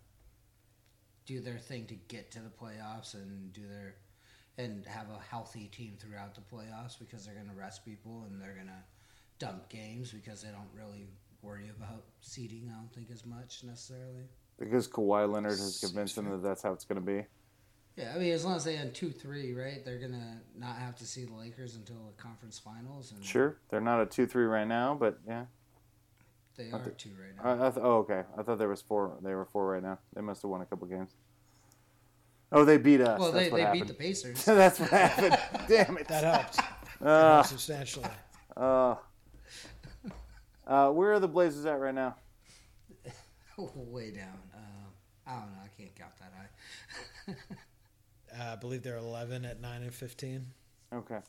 do 1.25 1.39
their 1.39 1.57
thing 1.57 1.85
to 1.85 1.95
get 1.95 2.31
to 2.31 2.39
the 2.39 2.49
playoffs 2.49 3.13
and 3.13 3.53
do 3.53 3.61
their 3.67 3.95
and 4.57 4.85
have 4.85 5.07
a 5.09 5.19
healthy 5.29 5.67
team 5.67 5.97
throughout 5.99 6.35
the 6.35 6.41
playoffs 6.41 6.99
because 6.99 7.25
they're 7.25 7.35
gonna 7.35 7.57
rest 7.57 7.85
people 7.85 8.25
and 8.29 8.41
they're 8.41 8.55
gonna 8.55 8.83
dump 9.39 9.69
games 9.69 10.11
because 10.11 10.41
they 10.41 10.49
don't 10.49 10.69
really 10.75 11.07
worry 11.41 11.69
about 11.75 12.03
seeding. 12.21 12.69
I 12.71 12.77
don't 12.77 12.93
think 12.93 13.09
as 13.11 13.25
much 13.25 13.63
necessarily. 13.63 14.25
because 14.59 14.87
Kawhi 14.87 15.31
Leonard 15.31 15.51
has 15.53 15.79
convinced 15.83 16.15
them 16.15 16.29
that 16.29 16.43
that's 16.43 16.61
how 16.61 16.71
it's 16.73 16.85
going 16.85 17.03
to 17.03 17.05
be. 17.05 17.25
Yeah, 17.97 18.13
I 18.15 18.19
mean, 18.19 18.31
as 18.31 18.45
long 18.45 18.55
as 18.55 18.63
they 18.63 18.77
end 18.77 18.93
two 18.93 19.11
three, 19.11 19.53
right? 19.53 19.83
They're 19.83 19.99
gonna 19.99 20.39
not 20.57 20.77
have 20.77 20.95
to 20.97 21.05
see 21.05 21.25
the 21.25 21.33
Lakers 21.33 21.75
until 21.75 21.97
the 22.15 22.21
conference 22.21 22.57
finals, 22.57 23.11
and 23.11 23.23
Sure, 23.23 23.57
they're 23.69 23.81
not 23.81 24.01
a 24.01 24.05
two-three 24.05 24.45
right 24.45 24.67
now, 24.67 24.95
but 24.95 25.19
yeah. 25.27 25.45
they 26.55 26.71
are 26.71 26.79
think- 26.79 26.97
two 26.97 27.09
right 27.19 27.35
now. 27.57 27.63
I, 27.63 27.67
I 27.67 27.69
th- 27.71 27.83
oh, 27.83 27.97
okay. 27.99 28.23
I 28.37 28.43
thought 28.43 28.57
there 28.59 28.69
was 28.69 28.81
four. 28.81 29.17
They 29.21 29.35
were 29.35 29.45
four 29.45 29.67
right 29.67 29.83
now. 29.83 29.99
They 30.15 30.21
must 30.21 30.41
have 30.41 30.49
won 30.51 30.61
a 30.61 30.65
couple 30.65 30.87
games. 30.87 31.11
Oh, 32.53 32.65
they 32.65 32.77
beat 32.77 33.01
us. 33.01 33.19
well, 33.19 33.31
That's 33.31 33.45
they, 33.45 33.51
what 33.51 33.57
they 33.57 33.63
happened. 33.63 33.81
beat 33.81 33.87
the 33.87 33.93
Pacers. 33.93 34.45
That's 34.45 34.79
what 34.79 34.89
happened. 34.89 35.37
Damn 35.67 35.97
it. 35.97 36.07
that 36.07 36.23
helped 36.23 36.59
Uh, 37.01 37.41
substantially. 37.43 38.05
uh, 38.55 38.95
uh, 40.67 40.89
where 40.91 41.13
are 41.13 41.19
the 41.19 41.27
Blazers 41.27 41.65
at 41.65 41.79
right 41.79 41.95
now? 41.95 42.15
Way 43.57 44.11
down. 44.11 44.37
Uh, 44.53 44.59
I 45.27 45.31
don't 45.39 45.51
know. 45.51 45.59
I 45.63 45.67
can't 45.81 45.95
count 45.95 46.11
that 46.19 46.33
high. 46.35 47.35
Uh, 48.37 48.53
I 48.53 48.55
believe 48.55 48.83
they're 48.83 48.97
11 48.97 49.45
at 49.45 49.59
nine 49.59 49.83
and 49.83 49.93
15. 49.93 50.45
Okay. 50.93 51.19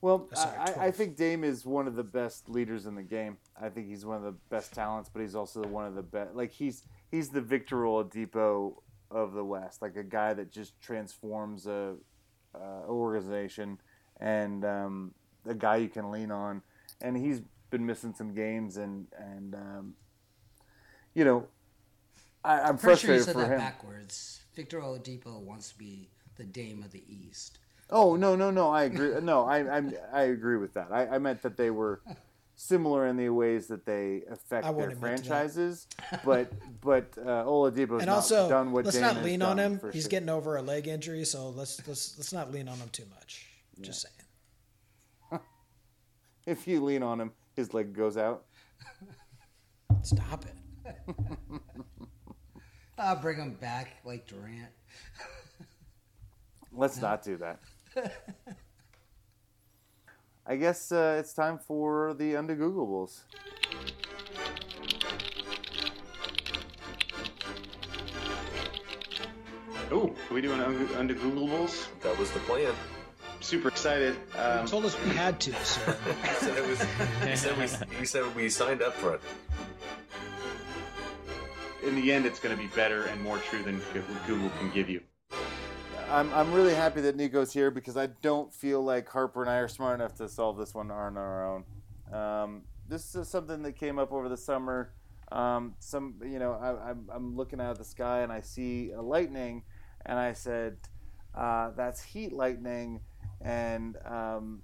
Well, 0.00 0.28
Uh, 0.32 0.34
sorry, 0.36 0.56
I, 0.58 0.86
I 0.86 0.90
think 0.90 1.16
Dame 1.16 1.44
is 1.44 1.66
one 1.66 1.86
of 1.86 1.94
the 1.94 2.02
best 2.04 2.48
leaders 2.48 2.86
in 2.86 2.94
the 2.94 3.02
game. 3.02 3.36
I 3.60 3.68
think 3.68 3.88
he's 3.88 4.06
one 4.06 4.16
of 4.16 4.22
the 4.22 4.34
best 4.48 4.72
talents, 4.72 5.10
but 5.12 5.20
he's 5.20 5.34
also 5.34 5.62
one 5.64 5.86
of 5.86 5.94
the 5.94 6.02
best. 6.02 6.34
Like 6.34 6.50
he's 6.52 6.84
he's 7.10 7.28
the 7.28 7.40
Victor 7.42 7.76
Oladipo 7.82 8.76
of 9.10 9.34
the 9.34 9.44
West, 9.44 9.82
like 9.82 9.96
a 9.96 10.02
guy 10.04 10.32
that 10.34 10.50
just 10.50 10.80
transforms 10.80 11.66
a, 11.66 11.96
uh 12.54 12.58
organization 12.88 13.78
and 14.20 14.64
um, 14.64 15.14
a 15.46 15.54
guy 15.54 15.76
you 15.76 15.88
can 15.88 16.10
lean 16.10 16.30
on. 16.30 16.62
And 17.02 17.16
he's 17.16 17.42
been 17.70 17.84
missing 17.84 18.14
some 18.14 18.32
games, 18.34 18.76
and 18.78 19.06
and 19.18 19.54
um, 19.54 19.94
you 21.14 21.24
know, 21.24 21.46
I, 22.44 22.60
I'm 22.60 22.78
Pretty 22.78 23.00
sure 23.00 23.14
you 23.14 23.22
frustrated 23.22 23.24
said 23.24 23.32
for 23.34 23.40
that 23.42 23.50
him. 23.52 23.58
backwards. 23.58 24.39
Victor 24.54 24.80
Oladipo 24.80 25.40
wants 25.40 25.70
to 25.70 25.78
be 25.78 26.08
the 26.36 26.44
Dame 26.44 26.82
of 26.82 26.92
the 26.92 27.02
East. 27.08 27.58
Oh 27.90 28.16
no 28.16 28.36
no 28.36 28.50
no! 28.50 28.70
I 28.70 28.84
agree. 28.84 29.20
No, 29.20 29.44
I 29.44 29.58
I'm, 29.76 29.92
I 30.12 30.22
agree 30.22 30.56
with 30.56 30.74
that. 30.74 30.88
I, 30.92 31.06
I 31.08 31.18
meant 31.18 31.42
that 31.42 31.56
they 31.56 31.70
were 31.70 32.00
similar 32.54 33.06
in 33.06 33.16
the 33.16 33.28
ways 33.30 33.66
that 33.68 33.86
they 33.86 34.22
affect 34.30 34.64
I 34.66 34.68
their 34.68 34.76
wouldn't 34.76 34.92
admit 34.94 35.16
to 35.16 35.22
that. 35.22 35.28
franchises, 35.28 35.86
but 36.24 36.52
but 36.80 37.12
uh, 37.18 37.44
Oladipo's 37.44 38.02
And 38.02 38.06
not 38.06 38.16
also, 38.16 38.48
done 38.48 38.70
what 38.72 38.84
let's 38.84 38.96
Dame 38.96 39.06
not 39.06 39.22
lean 39.24 39.42
on 39.42 39.58
him. 39.58 39.80
He's 39.92 40.02
sure. 40.02 40.10
getting 40.10 40.28
over 40.28 40.56
a 40.56 40.62
leg 40.62 40.86
injury, 40.86 41.24
so 41.24 41.48
let's 41.50 41.84
let's 41.88 42.16
let's 42.18 42.32
not 42.32 42.52
lean 42.52 42.68
on 42.68 42.76
him 42.78 42.88
too 42.90 43.06
much. 43.14 43.46
Just 43.80 44.02
saying. 44.02 45.40
If 46.46 46.66
you 46.66 46.82
lean 46.82 47.02
on 47.02 47.20
him, 47.20 47.32
his 47.54 47.74
leg 47.74 47.94
goes 47.94 48.16
out. 48.16 48.44
Stop 50.02 50.44
it. 50.46 50.96
I'll 53.00 53.16
bring 53.16 53.38
him 53.38 53.54
back 53.54 53.92
like 54.04 54.26
Durant. 54.26 54.68
Let's 56.72 57.00
not 57.00 57.22
do 57.22 57.36
that. 57.38 57.60
I 60.46 60.56
guess 60.56 60.92
uh, 60.92 61.16
it's 61.18 61.32
time 61.32 61.58
for 61.58 62.14
the 62.14 62.34
undegooglables. 62.34 63.20
Are 70.30 70.34
we 70.34 70.40
doing 70.40 70.60
un- 70.60 70.88
under 70.96 71.14
Googleables? 71.14 71.88
That 72.02 72.16
was 72.16 72.30
the 72.30 72.38
plan. 72.40 72.72
Super 73.40 73.68
excited. 73.68 74.16
Um, 74.38 74.62
You 74.62 74.68
told 74.68 74.84
us 74.84 74.96
we 75.02 75.10
had 75.10 75.40
to, 75.40 75.52
so 75.64 75.80
He 76.22 76.28
said 76.34 76.56
it 76.56 76.68
was. 76.68 76.82
He 77.28 77.36
said 77.36 77.58
we. 77.58 77.96
He 77.98 78.04
said 78.04 78.36
we 78.36 78.48
signed 78.48 78.80
up 78.82 78.92
for 78.92 79.14
it. 79.14 79.20
In 81.90 81.96
the 82.00 82.12
end, 82.12 82.24
it's 82.24 82.38
going 82.38 82.56
to 82.56 82.62
be 82.62 82.68
better 82.68 83.04
and 83.06 83.20
more 83.20 83.38
true 83.38 83.62
than 83.62 83.80
Google 84.26 84.48
can 84.58 84.70
give 84.70 84.88
you. 84.88 85.00
I'm, 86.08 86.32
I'm 86.32 86.52
really 86.52 86.74
happy 86.74 87.00
that 87.02 87.16
Nico's 87.16 87.52
here 87.52 87.70
because 87.70 87.96
I 87.96 88.06
don't 88.06 88.52
feel 88.54 88.82
like 88.82 89.08
Harper 89.08 89.42
and 89.42 89.50
I 89.50 89.56
are 89.56 89.68
smart 89.68 90.00
enough 90.00 90.14
to 90.16 90.28
solve 90.28 90.56
this 90.56 90.72
one 90.72 90.90
on 90.90 91.16
our 91.16 91.46
own. 91.48 91.64
Um, 92.12 92.62
this 92.88 93.14
is 93.14 93.28
something 93.28 93.62
that 93.62 93.72
came 93.72 93.98
up 93.98 94.12
over 94.12 94.28
the 94.28 94.36
summer. 94.36 94.92
Um, 95.32 95.74
some, 95.80 96.14
you 96.24 96.38
know, 96.38 96.52
I, 96.52 96.90
I'm, 96.90 97.08
I'm 97.12 97.36
looking 97.36 97.60
out 97.60 97.72
at 97.72 97.78
the 97.78 97.84
sky 97.84 98.20
and 98.20 98.32
I 98.32 98.40
see 98.40 98.92
a 98.92 99.02
lightning, 99.02 99.62
and 100.06 100.18
I 100.18 100.32
said, 100.32 100.78
uh, 101.36 101.70
"That's 101.76 102.02
heat 102.02 102.32
lightning," 102.32 103.00
and 103.40 103.96
um, 104.04 104.62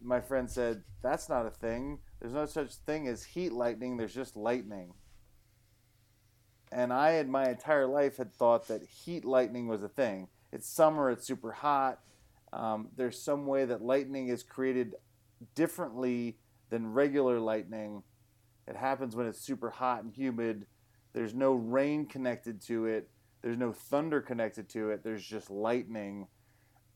my 0.00 0.20
friend 0.20 0.48
said, 0.48 0.84
"That's 1.02 1.28
not 1.28 1.46
a 1.46 1.50
thing. 1.50 1.98
There's 2.20 2.34
no 2.34 2.46
such 2.46 2.74
thing 2.86 3.08
as 3.08 3.24
heat 3.24 3.52
lightning. 3.52 3.96
There's 3.96 4.14
just 4.14 4.36
lightning." 4.36 4.94
And 6.74 6.92
I, 6.92 7.12
in 7.12 7.30
my 7.30 7.48
entire 7.48 7.86
life, 7.86 8.16
had 8.16 8.34
thought 8.34 8.66
that 8.66 8.82
heat 8.82 9.24
lightning 9.24 9.68
was 9.68 9.84
a 9.84 9.88
thing. 9.88 10.26
It's 10.52 10.68
summer, 10.68 11.08
it's 11.08 11.24
super 11.24 11.52
hot. 11.52 12.00
Um, 12.52 12.88
there's 12.96 13.20
some 13.22 13.46
way 13.46 13.64
that 13.64 13.80
lightning 13.80 14.26
is 14.28 14.42
created 14.42 14.96
differently 15.54 16.36
than 16.70 16.92
regular 16.92 17.38
lightning. 17.38 18.02
It 18.66 18.74
happens 18.74 19.14
when 19.14 19.26
it's 19.26 19.40
super 19.40 19.70
hot 19.70 20.02
and 20.02 20.12
humid. 20.12 20.66
There's 21.12 21.32
no 21.32 21.52
rain 21.52 22.06
connected 22.06 22.60
to 22.62 22.86
it, 22.86 23.08
there's 23.40 23.58
no 23.58 23.72
thunder 23.72 24.20
connected 24.20 24.68
to 24.70 24.90
it, 24.90 25.04
there's 25.04 25.24
just 25.24 25.50
lightning. 25.50 26.26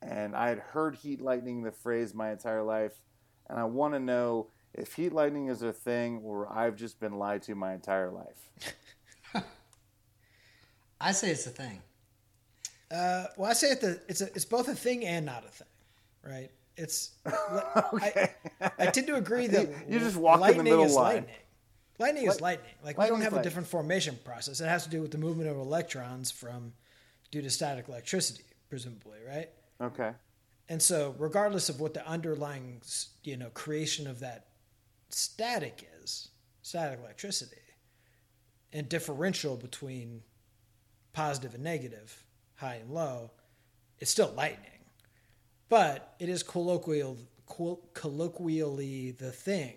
And 0.03 0.35
I 0.35 0.49
had 0.49 0.59
heard 0.59 0.97
heat 0.97 1.21
lightning, 1.21 1.63
the 1.63 1.71
phrase, 1.71 2.15
my 2.15 2.33
entire 2.33 2.65
life. 2.65 3.01
And 3.49 3.61
I 3.61 3.65
want 3.65 3.95
to 3.95 4.01
know 4.01 4.49
if 4.75 4.95
heat 4.95 5.13
lightning 5.13 5.49
is 5.49 5.63
a 5.63 5.73
thing 5.73 6.21
or 6.25 6.53
I've 6.53 6.75
just 6.75 6.99
been 6.99 7.17
lied 7.19 7.43
to 7.43 7.55
my 7.55 7.75
entire 7.75 8.11
life. 8.11 8.51
I 11.01 11.13
say 11.13 11.31
it's 11.31 11.47
a 11.47 11.51
thing. 11.51 11.81
Uh, 12.91 13.27
well, 13.37 13.51
I 13.51 13.55
say 13.55 13.71
it 13.71 13.81
the, 13.81 14.01
it's 14.09 14.21
a, 14.21 14.27
it's 14.27 14.45
both 14.45 14.69
a 14.69 14.75
thing 14.75 15.05
and 15.05 15.27
not 15.27 15.45
a 15.45 15.49
thing, 15.49 15.69
right? 16.25 16.51
It's 16.77 17.11
I, 17.27 18.31
I 18.79 18.87
tend 18.87 19.07
to 19.09 19.17
agree 19.17 19.47
that 19.49 19.69
You 19.89 19.99
just 19.99 20.17
walk 20.17 20.37
in 20.37 20.41
the 20.41 20.47
lightning 20.47 20.65
middle 20.65 20.85
is 20.85 20.95
line. 20.95 21.15
lightning. 21.15 21.35
Lightning 21.99 22.27
is 22.29 22.41
lightning. 22.41 22.71
Like 22.85 22.97
we 22.97 23.07
don't 23.07 23.19
is 23.19 23.25
have 23.25 23.35
a 23.35 23.43
different 23.43 23.67
formation 23.69 24.19
process. 24.25 24.61
It 24.61 24.69
has 24.69 24.85
to 24.85 24.91
do 24.91 25.03
with 25.03 25.11
the 25.11 25.19
movement 25.19 25.51
of 25.51 25.57
electrons 25.57 26.31
from 26.31 26.73
due 27.31 27.43
to 27.43 27.51
static 27.51 27.89
electricity, 27.89 28.45
presumably, 28.71 29.19
right? 29.27 29.51
Okay. 29.81 30.13
And 30.69 30.81
so, 30.81 31.15
regardless 31.19 31.69
of 31.69 31.81
what 31.81 31.95
the 31.95 32.07
underlying, 32.07 32.81
you 33.25 33.37
know, 33.37 33.49
creation 33.51 34.07
of 34.07 34.21
that 34.21 34.47
static 35.09 35.89
is, 36.03 36.29
static 36.63 37.01
electricity, 37.01 37.57
and 38.73 38.89
differential 38.89 39.57
between 39.57 40.23
positive 41.19 41.55
and 41.55 41.65
negative, 41.65 42.23
high 42.55 42.77
and 42.77 42.93
low, 42.93 43.33
it's 43.99 44.09
still 44.09 44.33
lightning. 44.37 44.85
But 45.69 46.15
it 46.21 46.29
is 46.29 46.45
colloquial, 46.45 47.19
colloquially 47.93 49.11
the 49.11 49.33
thing. 49.33 49.75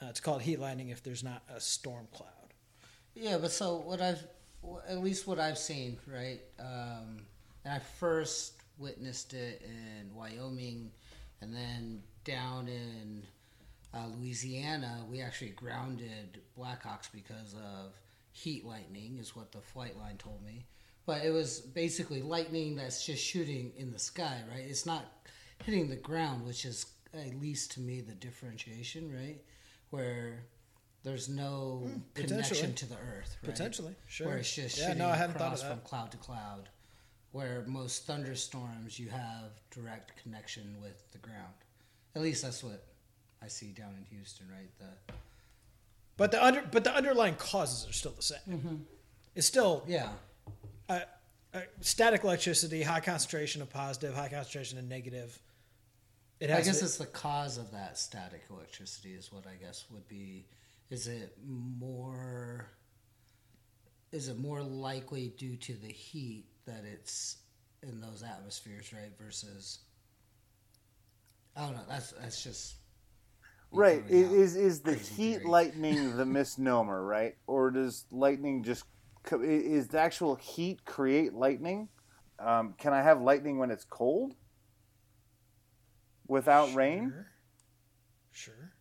Uh, 0.00 0.06
it's 0.06 0.18
called 0.18 0.40
heat 0.40 0.58
lightning 0.58 0.88
if 0.88 1.02
there's 1.02 1.22
not 1.22 1.42
a 1.54 1.60
storm 1.60 2.08
cloud. 2.10 2.54
Yeah, 3.14 3.36
but 3.36 3.52
so 3.52 3.82
what 3.84 4.00
I've, 4.00 4.26
at 4.88 5.02
least 5.02 5.26
what 5.26 5.38
I've 5.38 5.58
seen, 5.58 5.98
right? 6.06 6.40
Um, 6.58 7.18
and 7.66 7.74
I 7.74 7.78
first 7.78 8.54
witnessed 8.78 9.34
it 9.34 9.60
in 9.62 10.14
Wyoming, 10.14 10.90
and 11.42 11.54
then 11.54 12.00
down 12.24 12.66
in 12.66 13.24
uh, 13.92 14.06
Louisiana, 14.16 15.04
we 15.06 15.20
actually 15.20 15.50
grounded 15.50 16.40
Blackhawks 16.58 17.12
because 17.12 17.52
of 17.52 17.92
heat 18.40 18.64
lightning, 18.64 19.18
is 19.20 19.36
what 19.36 19.52
the 19.52 19.60
flight 19.60 19.98
line 19.98 20.16
told 20.16 20.42
me. 20.44 20.64
But 21.06 21.24
it 21.24 21.30
was 21.30 21.60
basically 21.60 22.22
lightning 22.22 22.76
that's 22.76 23.04
just 23.04 23.22
shooting 23.22 23.72
in 23.76 23.92
the 23.92 23.98
sky, 23.98 24.42
right? 24.50 24.64
It's 24.66 24.86
not 24.86 25.04
hitting 25.64 25.88
the 25.88 25.96
ground, 25.96 26.46
which 26.46 26.64
is 26.64 26.86
at 27.14 27.40
least 27.40 27.72
to 27.72 27.80
me 27.80 28.00
the 28.00 28.14
differentiation, 28.14 29.12
right? 29.12 29.40
Where 29.90 30.44
there's 31.02 31.28
no 31.28 31.82
hmm, 31.84 31.98
potentially. 32.14 32.28
connection 32.28 32.74
to 32.74 32.86
the 32.86 32.94
earth, 32.94 33.36
right? 33.42 33.50
Potentially, 33.50 33.94
sure. 34.06 34.28
Where 34.28 34.36
it's 34.38 34.54
just 34.54 34.78
Yeah, 34.78 34.86
shooting 34.86 34.98
no, 34.98 35.08
I 35.08 35.16
hadn't 35.16 35.36
thought 35.36 35.52
of 35.52 35.58
across 35.58 35.62
that. 35.62 35.70
from 35.70 35.80
cloud 35.80 36.10
to 36.12 36.16
cloud. 36.18 36.68
Where 37.32 37.64
most 37.66 38.06
thunderstorms, 38.06 38.98
you 38.98 39.08
have 39.08 39.52
direct 39.70 40.20
connection 40.22 40.76
with 40.80 41.10
the 41.12 41.18
ground. 41.18 41.54
At 42.16 42.22
least 42.22 42.42
that's 42.42 42.62
what 42.64 42.84
I 43.42 43.46
see 43.48 43.68
down 43.68 43.94
in 43.96 44.04
Houston, 44.16 44.46
right? 44.50 44.70
The 44.78 45.14
But 46.20 46.32
the 46.32 46.44
under, 46.44 46.60
but 46.70 46.84
the 46.84 46.94
underlying 46.94 47.36
causes 47.36 47.88
are 47.88 47.94
still 47.94 48.12
the 48.12 48.20
same. 48.20 48.84
It's 49.34 49.46
still 49.46 49.82
yeah, 49.86 50.10
uh, 50.86 51.00
uh, 51.54 51.60
static 51.80 52.24
electricity, 52.24 52.82
high 52.82 53.00
concentration 53.00 53.62
of 53.62 53.70
positive, 53.70 54.14
high 54.14 54.28
concentration 54.28 54.78
of 54.78 54.84
negative. 54.84 55.40
It 56.38 56.50
I 56.50 56.60
guess 56.60 56.80
to- 56.80 56.84
it's 56.84 56.98
the 56.98 57.06
cause 57.06 57.56
of 57.56 57.70
that 57.70 57.96
static 57.96 58.42
electricity 58.50 59.14
is 59.14 59.32
what 59.32 59.46
I 59.46 59.54
guess 59.54 59.86
would 59.90 60.06
be. 60.08 60.44
Is 60.90 61.08
it 61.08 61.38
more? 61.46 62.68
Is 64.12 64.28
it 64.28 64.38
more 64.38 64.62
likely 64.62 65.28
due 65.38 65.56
to 65.56 65.72
the 65.72 65.90
heat 65.90 66.44
that 66.66 66.84
it's 66.84 67.38
in 67.82 67.98
those 67.98 68.22
atmospheres, 68.22 68.92
right? 68.92 69.10
Versus, 69.18 69.78
I 71.56 71.62
don't 71.62 71.76
know. 71.76 71.84
That's 71.88 72.12
that's 72.12 72.44
just 72.44 72.74
Right. 73.72 74.02
Is 74.08 74.56
is 74.56 74.80
the 74.80 74.94
heat 74.94 75.38
theory. 75.38 75.44
lightning 75.44 76.16
the 76.16 76.26
misnomer, 76.26 77.04
right? 77.04 77.36
Or 77.46 77.70
does 77.70 78.06
lightning 78.10 78.62
just 78.62 78.84
is 79.32 79.88
the 79.88 80.00
actual 80.00 80.34
heat 80.34 80.84
create 80.84 81.34
lightning? 81.34 81.88
Um, 82.38 82.74
can 82.78 82.92
I 82.92 83.02
have 83.02 83.20
lightning 83.20 83.58
when 83.58 83.70
it's 83.70 83.84
cold? 83.84 84.34
Without 86.26 86.74
rain? 86.74 87.12
Sure. 88.32 88.72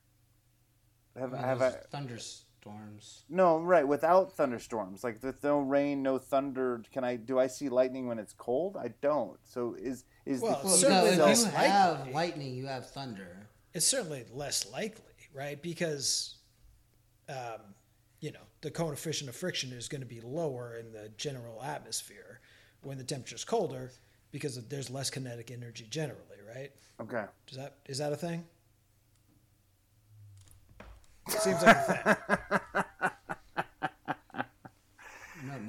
Have, 1.19 1.33
I 1.33 1.37
mean, 1.37 1.45
have 1.45 1.61
I 1.61 1.71
thunderstorms. 1.91 3.25
No, 3.29 3.59
right, 3.59 3.87
without 3.87 4.33
thunderstorms. 4.37 5.03
Like 5.03 5.21
with 5.21 5.43
no 5.43 5.59
rain, 5.59 6.01
no 6.01 6.17
thunder, 6.17 6.81
can 6.93 7.03
I 7.03 7.17
do 7.17 7.37
I 7.39 7.47
see 7.47 7.67
lightning 7.69 8.07
when 8.07 8.19
it's 8.19 8.33
cold? 8.33 8.77
I 8.77 8.93
don't. 9.01 9.37
So 9.43 9.75
is 9.77 10.05
is 10.25 10.41
Well, 10.41 10.61
the 10.63 10.89
no, 10.89 11.27
if 11.27 11.39
you 11.39 11.45
have 11.45 12.07
lightning, 12.09 12.55
you 12.55 12.67
have 12.67 12.89
thunder. 12.89 13.48
It's 13.73 13.85
certainly 13.85 14.25
less 14.33 14.69
likely, 14.71 15.03
right? 15.33 15.61
Because, 15.61 16.35
um, 17.27 17.61
you 18.19 18.31
know, 18.31 18.39
the 18.61 18.71
coefficient 18.71 19.29
of 19.29 19.35
friction 19.35 19.71
is 19.71 19.87
going 19.87 20.01
to 20.01 20.07
be 20.07 20.21
lower 20.21 20.77
in 20.77 20.91
the 20.91 21.09
general 21.17 21.61
atmosphere 21.61 22.39
when 22.81 22.97
the 22.97 23.03
temperature's 23.03 23.45
colder 23.45 23.91
because 24.31 24.57
of, 24.57 24.69
there's 24.69 24.89
less 24.89 25.09
kinetic 25.09 25.51
energy 25.51 25.87
generally, 25.89 26.39
right? 26.55 26.71
Okay. 27.01 27.25
Does 27.47 27.57
that 27.57 27.75
is 27.87 27.97
that 27.99 28.11
a 28.11 28.17
thing? 28.17 28.45
Seems 31.27 31.61
like 31.61 31.77
a 31.77 31.81
thing. 31.83 32.83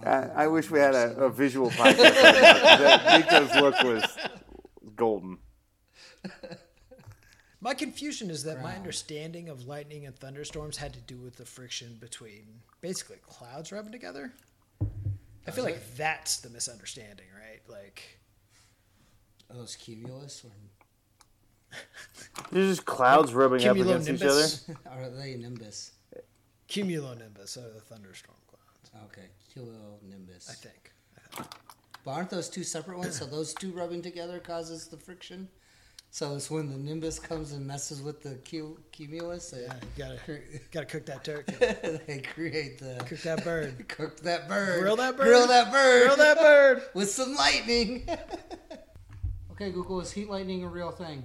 I, 0.05 0.45
I 0.45 0.47
wish 0.47 0.71
we 0.71 0.79
had 0.79 0.95
a, 0.95 1.17
a 1.25 1.31
visual 1.31 1.71
podcast. 1.71 1.99
that 1.99 3.21
Nico's 3.21 3.55
look 3.61 3.83
was 3.83 4.05
golden. 4.97 5.39
My 7.61 7.75
confusion 7.75 8.31
is 8.31 8.45
that 8.45 8.63
my 8.63 8.75
understanding 8.75 9.49
of 9.51 9.67
lightning 9.67 10.07
and 10.07 10.17
thunderstorms 10.17 10.79
had 10.79 10.95
to 10.95 11.01
do 11.01 11.19
with 11.19 11.37
the 11.37 11.45
friction 11.45 11.99
between 12.01 12.45
basically 12.81 13.19
clouds 13.27 13.71
rubbing 13.71 13.93
together. 13.93 14.33
I 15.47 15.51
feel 15.51 15.65
like 15.65 15.97
that's 15.97 16.39
the 16.39 16.49
misunderstanding, 16.49 17.27
right? 17.39 17.61
Like, 17.69 18.19
Are 19.51 19.57
those 19.57 19.77
cumulus 19.77 20.43
or 20.45 21.77
There's 22.51 22.77
just 22.77 22.87
clouds 22.87 23.35
rubbing 23.35 23.67
up 23.67 23.77
against 23.77 24.09
each 24.09 24.23
other. 24.23 24.41
cumulonimbus, 24.43 24.77
are 24.91 25.11
they 25.11 25.37
nimbus? 25.37 25.93
cumulonimbus 26.69 27.57
are 27.59 27.73
the 27.73 27.81
thunderstorm 27.81 28.37
clouds. 28.49 29.07
Okay, 29.13 29.29
cumulonimbus. 29.55 30.49
I 30.51 30.55
think. 30.55 30.93
But 32.05 32.11
aren't 32.13 32.31
those 32.31 32.49
two 32.49 32.65
separate 32.65 32.97
ones? 32.97 33.19
So 33.19 33.27
those 33.27 33.53
two 33.53 33.73
rubbing 33.73 34.01
together 34.01 34.39
causes 34.39 34.87
the 34.87 34.97
friction. 34.97 35.49
So 36.13 36.35
it's 36.35 36.51
when 36.51 36.69
the 36.69 36.77
nimbus 36.77 37.21
comes 37.21 37.53
and 37.53 37.65
messes 37.65 38.03
with 38.03 38.21
the 38.21 38.35
cumulus. 38.93 39.55
Yeah, 39.57 39.75
you 39.75 39.89
gotta 39.97 40.19
gotta 40.73 40.87
cook 40.87 41.07
that 41.07 41.23
turkey, 41.23 41.55
they 42.07 42.21
create 42.35 42.79
the 42.81 42.97
cook 43.07 43.21
that 43.21 43.45
bird, 43.45 43.89
cook 43.89 44.19
that 44.23 44.49
bird, 44.49 44.81
Grill 44.81 44.97
that 44.97 45.17
bird. 45.17 45.25
grill 45.25 45.47
that 45.47 45.71
bird, 45.71 46.07
grill 46.07 46.17
that 46.17 46.37
bird. 46.39 46.83
with 46.95 47.11
some 47.11 47.35
lightning. 47.37 48.09
okay, 49.53 49.71
Google, 49.71 50.01
is 50.01 50.11
heat 50.11 50.29
lightning 50.29 50.65
a 50.65 50.69
real 50.69 50.91
thing? 50.91 51.25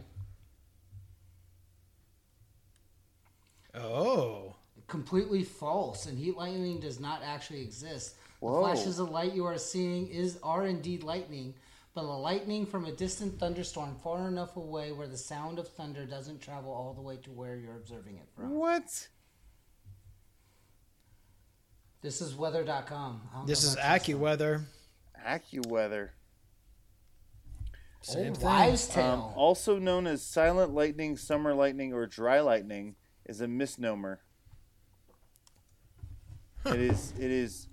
Oh, 3.73 4.55
Completely 4.87 5.43
false, 5.43 6.05
and 6.05 6.17
heat 6.17 6.37
lightning 6.37 6.79
does 6.79 6.99
not 6.99 7.21
actually 7.23 7.61
exist. 7.63 8.15
The 8.39 8.47
flashes 8.47 8.99
of 8.99 9.09
light 9.09 9.33
you 9.33 9.43
are 9.45 9.57
seeing 9.57 10.07
is 10.07 10.37
are 10.43 10.67
indeed 10.67 11.01
lightning, 11.03 11.55
but 11.95 12.03
a 12.03 12.07
lightning 12.07 12.65
from 12.65 12.85
a 12.85 12.91
distant 12.91 13.39
thunderstorm 13.39 13.95
far 14.03 14.27
enough 14.27 14.57
away 14.57 14.91
where 14.91 15.07
the 15.07 15.17
sound 15.17 15.57
of 15.57 15.67
thunder 15.69 16.05
doesn't 16.05 16.41
travel 16.41 16.71
all 16.71 16.93
the 16.93 17.01
way 17.01 17.15
to 17.23 17.31
where 17.31 17.55
you're 17.55 17.77
observing 17.77 18.17
it 18.17 18.27
from. 18.35 18.51
What? 18.51 19.07
This 22.01 22.19
is 22.21 22.35
weather.com. 22.35 23.21
This 23.47 23.63
is 23.63 23.73
if 23.75 23.79
I 23.79 23.97
trust 23.97 24.07
them. 24.07 24.19
AccuWeather. 24.19 24.63
AccuWeather. 25.25 26.09
Same 28.01 28.27
Old 28.27 28.37
thing. 28.37 28.45
wives' 28.45 28.97
Um, 28.97 29.21
also 29.35 29.79
known 29.79 30.05
as 30.05 30.21
silent 30.21 30.73
lightning, 30.73 31.17
summer 31.17 31.55
lightning, 31.55 31.93
or 31.93 32.05
dry 32.05 32.41
lightning, 32.41 32.95
is 33.25 33.41
a 33.41 33.47
misnomer. 33.47 34.19
It 36.65 36.79
is 36.79 37.13
it 37.17 37.31
is 37.31 37.67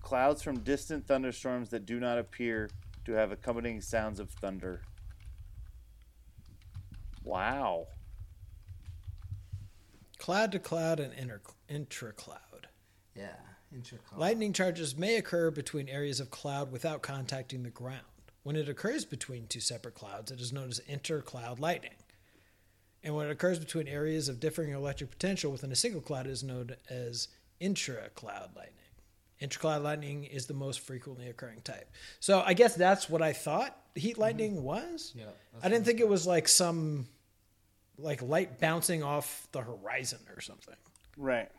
clouds 0.00 0.42
from 0.42 0.60
distant 0.60 1.06
thunderstorms 1.06 1.70
that 1.70 1.86
do 1.86 2.00
not 2.00 2.18
appear 2.18 2.68
to 3.04 3.12
have 3.12 3.32
accompanying 3.32 3.80
sounds 3.80 4.20
of 4.20 4.30
thunder. 4.30 4.82
Wow. 7.24 7.86
Cloud 10.18 10.52
to 10.52 10.58
cloud 10.58 11.00
and 11.00 11.12
inter- 11.14 11.40
intracloud. 11.68 12.66
yeah, 13.16 13.34
intricate. 13.74 14.16
Lightning 14.16 14.52
charges 14.52 14.96
may 14.96 15.16
occur 15.16 15.50
between 15.50 15.88
areas 15.88 16.20
of 16.20 16.30
cloud 16.30 16.70
without 16.70 17.02
contacting 17.02 17.62
the 17.62 17.70
ground. 17.70 18.02
When 18.44 18.56
it 18.56 18.68
occurs 18.68 19.04
between 19.04 19.46
two 19.46 19.60
separate 19.60 19.94
clouds, 19.94 20.30
it 20.30 20.40
is 20.40 20.52
known 20.52 20.68
as 20.68 20.80
intercloud 20.88 21.60
lightning. 21.60 21.94
And 23.04 23.16
when 23.16 23.26
it 23.26 23.32
occurs 23.32 23.58
between 23.58 23.88
areas 23.88 24.28
of 24.28 24.38
differing 24.38 24.70
electric 24.72 25.10
potential 25.10 25.50
within 25.50 25.72
a 25.72 25.76
single 25.76 26.00
cloud, 26.00 26.26
it 26.26 26.30
is 26.30 26.44
known 26.44 26.76
as 26.88 27.28
intracloud 27.60 28.54
lightning. 28.54 28.74
Intracloud 29.42 29.82
lightning 29.82 30.24
is 30.24 30.46
the 30.46 30.54
most 30.54 30.80
frequently 30.80 31.28
occurring 31.28 31.60
type. 31.62 31.90
So 32.20 32.42
I 32.44 32.54
guess 32.54 32.74
that's 32.74 33.10
what 33.10 33.22
I 33.22 33.32
thought 33.32 33.76
heat 33.94 34.12
mm-hmm. 34.12 34.20
lightning 34.20 34.62
was. 34.62 35.12
Yeah, 35.14 35.24
I 35.62 35.68
didn't 35.68 35.84
think 35.84 36.00
it 36.00 36.08
was 36.08 36.26
like 36.26 36.48
some 36.48 37.06
like 37.98 38.22
light 38.22 38.60
bouncing 38.60 39.02
off 39.02 39.46
the 39.52 39.60
horizon 39.60 40.20
or 40.34 40.40
something. 40.40 40.76
Right. 41.16 41.50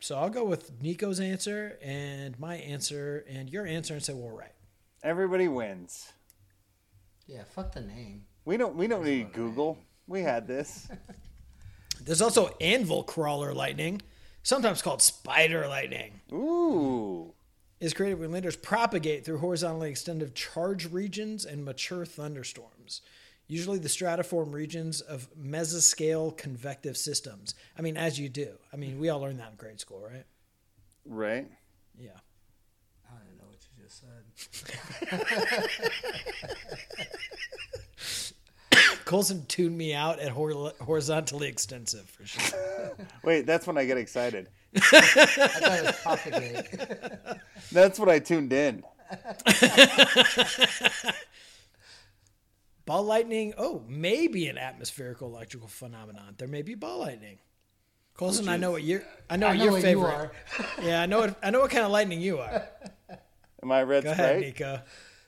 So 0.00 0.16
I'll 0.16 0.30
go 0.30 0.44
with 0.44 0.82
Nico's 0.82 1.20
answer 1.20 1.78
and 1.82 2.38
my 2.38 2.56
answer 2.56 3.24
and 3.28 3.48
your 3.48 3.66
answer 3.66 3.94
and 3.94 4.02
say 4.02 4.12
we're 4.12 4.34
right. 4.34 4.52
Everybody 5.02 5.48
wins. 5.48 6.12
Yeah, 7.26 7.44
fuck 7.54 7.72
the 7.72 7.80
name. 7.80 8.24
We 8.44 8.56
don't 8.56 8.74
we 8.74 8.86
don't 8.86 9.04
need 9.04 9.32
Google. 9.32 9.78
We 10.06 10.22
had 10.22 10.46
this. 10.46 10.88
There's 12.04 12.20
also 12.20 12.54
anvil 12.60 13.02
crawler 13.02 13.54
lightning, 13.54 14.02
sometimes 14.44 14.80
called 14.80 15.02
spider 15.02 15.66
lightning. 15.66 16.20
Ooh. 16.32 17.32
Is 17.80 17.92
created 17.92 18.20
when 18.20 18.30
leaders 18.30 18.54
propagate 18.56 19.24
through 19.24 19.38
horizontally 19.38 19.90
extended 19.90 20.36
charge 20.36 20.90
regions 20.90 21.44
and 21.44 21.64
mature 21.64 22.06
thunderstorms. 22.06 23.02
Usually 23.48 23.78
the 23.78 23.88
stratiform 23.88 24.54
regions 24.54 25.00
of 25.00 25.28
mesoscale 25.34 26.34
convective 26.34 26.96
systems. 26.96 27.54
I 27.76 27.82
mean, 27.82 27.96
as 27.96 28.18
you 28.18 28.28
do. 28.28 28.52
I 28.72 28.76
mean, 28.76 28.98
we 28.98 29.08
all 29.10 29.20
learned 29.20 29.40
that 29.40 29.50
in 29.50 29.56
grade 29.56 29.80
school, 29.80 30.00
right? 30.00 30.24
Right. 31.04 31.50
Yeah. 31.98 32.10
I 33.10 33.16
don't 33.18 33.36
know 33.36 33.44
what 33.50 33.58
you 33.76 33.84
just 33.84 34.00
said. 34.00 35.90
Colson 39.14 39.46
tuned 39.46 39.78
me 39.78 39.94
out 39.94 40.18
at 40.18 40.30
hor- 40.30 40.72
horizontally 40.80 41.46
extensive 41.46 42.10
for 42.10 42.26
sure. 42.26 42.96
Wait, 43.22 43.46
that's 43.46 43.64
when 43.64 43.78
I 43.78 43.84
get 43.84 43.96
excited. 43.96 44.48
I 44.74 44.80
thought 45.92 46.18
it 46.26 47.14
was. 47.28 47.36
That's 47.72 47.96
when 48.00 48.08
I 48.08 48.18
tuned 48.18 48.52
in. 48.52 48.82
Ball 52.86 53.04
lightning, 53.04 53.54
oh, 53.56 53.84
maybe 53.88 54.48
an 54.48 54.58
atmospherical 54.58 55.28
electrical 55.28 55.68
phenomenon. 55.68 56.34
There 56.36 56.48
may 56.48 56.62
be 56.62 56.74
ball 56.74 56.98
lightning. 56.98 57.38
Colson, 58.14 58.48
I 58.48 58.56
know 58.56 58.72
what 58.72 58.82
your 58.82 59.04
I 59.30 59.36
know 59.36 59.46
I 59.46 59.50
what 59.50 59.58
know 59.58 59.62
your 59.64 59.72
what 59.74 59.78
you 59.78 59.82
favorite. 59.84 60.06
are. 60.12 60.32
yeah, 60.82 61.02
I 61.02 61.06
know 61.06 61.20
what 61.20 61.36
I 61.40 61.50
know 61.50 61.60
what 61.60 61.70
kind 61.70 61.84
of 61.84 61.92
lightning 61.92 62.20
you 62.20 62.40
are. 62.40 62.66
Am 63.62 63.70
I 63.70 63.84
red 63.84 64.02
Go 64.02 64.10
ahead. 64.10 64.40
Nico. 64.40 64.80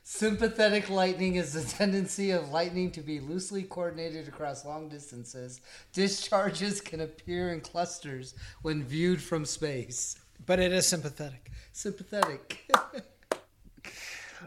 Sympathetic 0.09 0.89
lightning 0.89 1.35
is 1.35 1.53
the 1.53 1.65
tendency 1.77 2.31
of 2.31 2.51
lightning 2.51 2.93
to 2.93 3.01
be 3.01 3.19
loosely 3.19 3.65
coordinated 3.65 4.29
across 4.29 4.65
long 4.65 4.89
distances. 4.89 5.61
Discharges 5.93 6.81
can 6.81 7.01
appear 7.01 7.53
in 7.53 7.61
clusters 7.61 8.37
when 8.63 8.85
viewed 8.85 9.21
from 9.21 9.45
space. 9.45 10.17
But 10.47 10.61
it 10.61 10.71
is 10.73 10.87
sympathetic. 10.87 11.51
Sympathetic. 11.73 12.71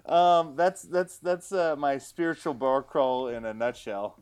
Um, 0.06 0.56
that's 0.56 0.84
that's 0.84 1.18
that's 1.18 1.52
uh, 1.52 1.76
my 1.76 1.98
spiritual 1.98 2.54
bar 2.54 2.84
crawl 2.84 3.28
in 3.28 3.44
a 3.44 3.54
nutshell. 3.54 4.20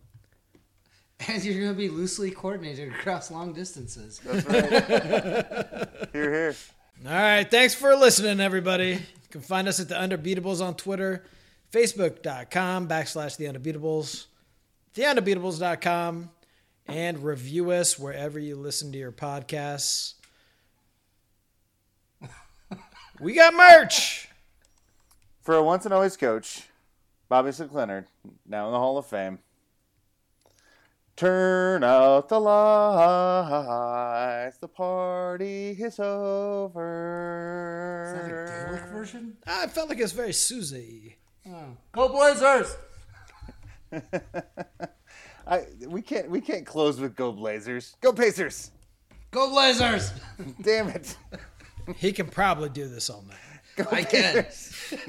and 1.28 1.44
you're 1.44 1.60
going 1.60 1.74
to 1.74 1.78
be 1.78 1.90
loosely 1.90 2.32
coordinated 2.32 2.92
across 2.94 3.30
long 3.30 3.54
distances. 3.54 4.20
That's 4.24 4.46
right. 4.46 6.10
here, 6.14 6.32
here. 6.34 6.56
All 7.06 7.12
right, 7.12 7.50
thanks 7.50 7.76
for 7.76 7.96
listening, 7.96 8.40
everybody. 8.40 9.02
You 9.28 9.32
can 9.32 9.42
find 9.42 9.68
us 9.68 9.80
at 9.80 9.90
the 9.90 9.96
Undebeatables 9.96 10.66
on 10.66 10.76
Twitter, 10.76 11.26
Facebook.com 11.72 12.88
backslash 12.88 13.36
the 13.36 13.46
Undebeatables, 13.46 14.28
theundebeatables.com, 14.96 16.30
and 16.88 17.24
review 17.24 17.72
us 17.72 18.00
wherever 18.00 18.40
you 18.40 18.56
listen 18.56 18.92
to 18.94 18.98
your 18.98 19.12
podcasts. 19.12 20.14
We 23.20 23.34
got 23.34 23.54
merch. 23.54 24.30
For 25.42 25.56
a 25.56 25.64
once 25.64 25.86
and 25.86 25.94
always 25.94 26.16
coach, 26.16 26.64
Bobby 27.30 27.52
Leonard, 27.72 28.06
now 28.46 28.68
in 28.68 28.72
the 28.72 28.80
Hall 28.80 28.98
of 28.98 29.08
Fame. 29.08 29.40
Turn 31.18 31.84
out 31.84 32.30
the 32.30 32.40
lights, 32.40 32.58
the 34.60 34.68
party 34.68 35.72
is 35.72 36.00
over. 36.00 36.84
Is 38.06 38.14
that 38.14 38.26
a. 38.26 38.30
Gaelic 38.68 38.84
version? 38.92 39.36
Ah, 39.48 39.64
I 39.64 39.68
felt 39.68 39.90
like 39.90 40.00
it's 40.00 40.12
very 40.12 40.32
Susie. 40.32 41.18
Oh. 41.50 41.76
Go 41.92 42.10
Blazers! 42.10 42.78
I 45.48 45.64
we 45.88 46.04
can't 46.04 46.30
we 46.30 46.40
can't 46.40 46.68
close 46.68 47.00
with 47.00 47.16
Go 47.16 47.32
Blazers. 47.32 47.96
Go 48.00 48.14
Pacers! 48.14 48.70
Go 49.32 49.50
Blazers! 49.50 50.12
Damn 50.62 50.90
it! 50.90 51.18
He 51.96 52.12
can 52.12 52.28
probably 52.28 52.70
do 52.70 52.88
this 52.88 53.10
all 53.10 53.24
night. 53.24 53.40
I 53.92 54.04
can. 54.04 54.46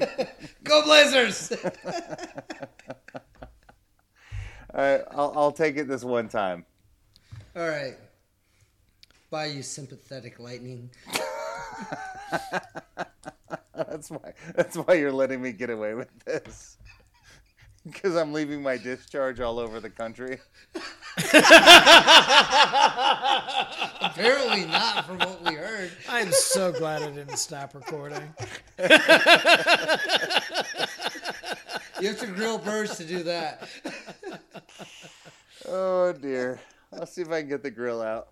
Go 0.63 0.81
Blazers! 0.81 1.53
All 4.73 4.81
right, 4.81 5.01
I'll 5.11 5.33
I'll 5.35 5.51
take 5.51 5.77
it 5.77 5.87
this 5.87 6.03
one 6.03 6.29
time. 6.29 6.65
All 7.55 7.67
right. 7.67 7.95
Bye, 9.31 9.47
you 9.47 9.63
sympathetic 9.63 10.39
lightning. 10.39 10.89
That's 13.75 14.11
why 14.11 14.33
that's 14.55 14.75
why 14.75 14.95
you're 14.95 15.11
letting 15.11 15.41
me 15.41 15.51
get 15.51 15.69
away 15.69 15.93
with 15.93 16.09
this. 16.25 16.77
Because 17.85 18.17
I'm 18.17 18.33
leaving 18.33 18.61
my 18.61 18.75
discharge 18.75 19.39
all 19.39 19.57
over 19.57 19.79
the 19.79 19.89
country. 19.89 20.37
Apparently 24.01 24.65
not, 24.65 25.07
from 25.07 25.19
what 25.19 25.41
we 25.45 25.55
heard. 25.55 25.89
I'm 26.09 26.29
so 26.33 26.73
glad 26.73 27.01
I 27.03 27.09
didn't 27.09 27.37
stop 27.37 27.73
recording. 27.73 28.33
You 32.01 32.07
have 32.07 32.19
to 32.19 32.27
grill 32.27 32.57
birds 32.57 32.97
to 32.97 33.05
do 33.05 33.23
that. 33.23 33.67
Oh 35.67 36.13
dear. 36.13 36.59
I'll 36.93 37.05
see 37.05 37.21
if 37.21 37.29
I 37.29 37.41
can 37.41 37.49
get 37.49 37.63
the 37.63 37.71
grill 37.71 38.01
out. 38.01 38.29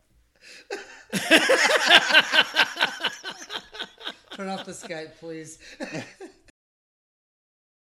Turn 4.36 4.50
off 4.50 4.66
the 4.66 4.72
Skype, 4.72 5.18
please. 5.20 5.60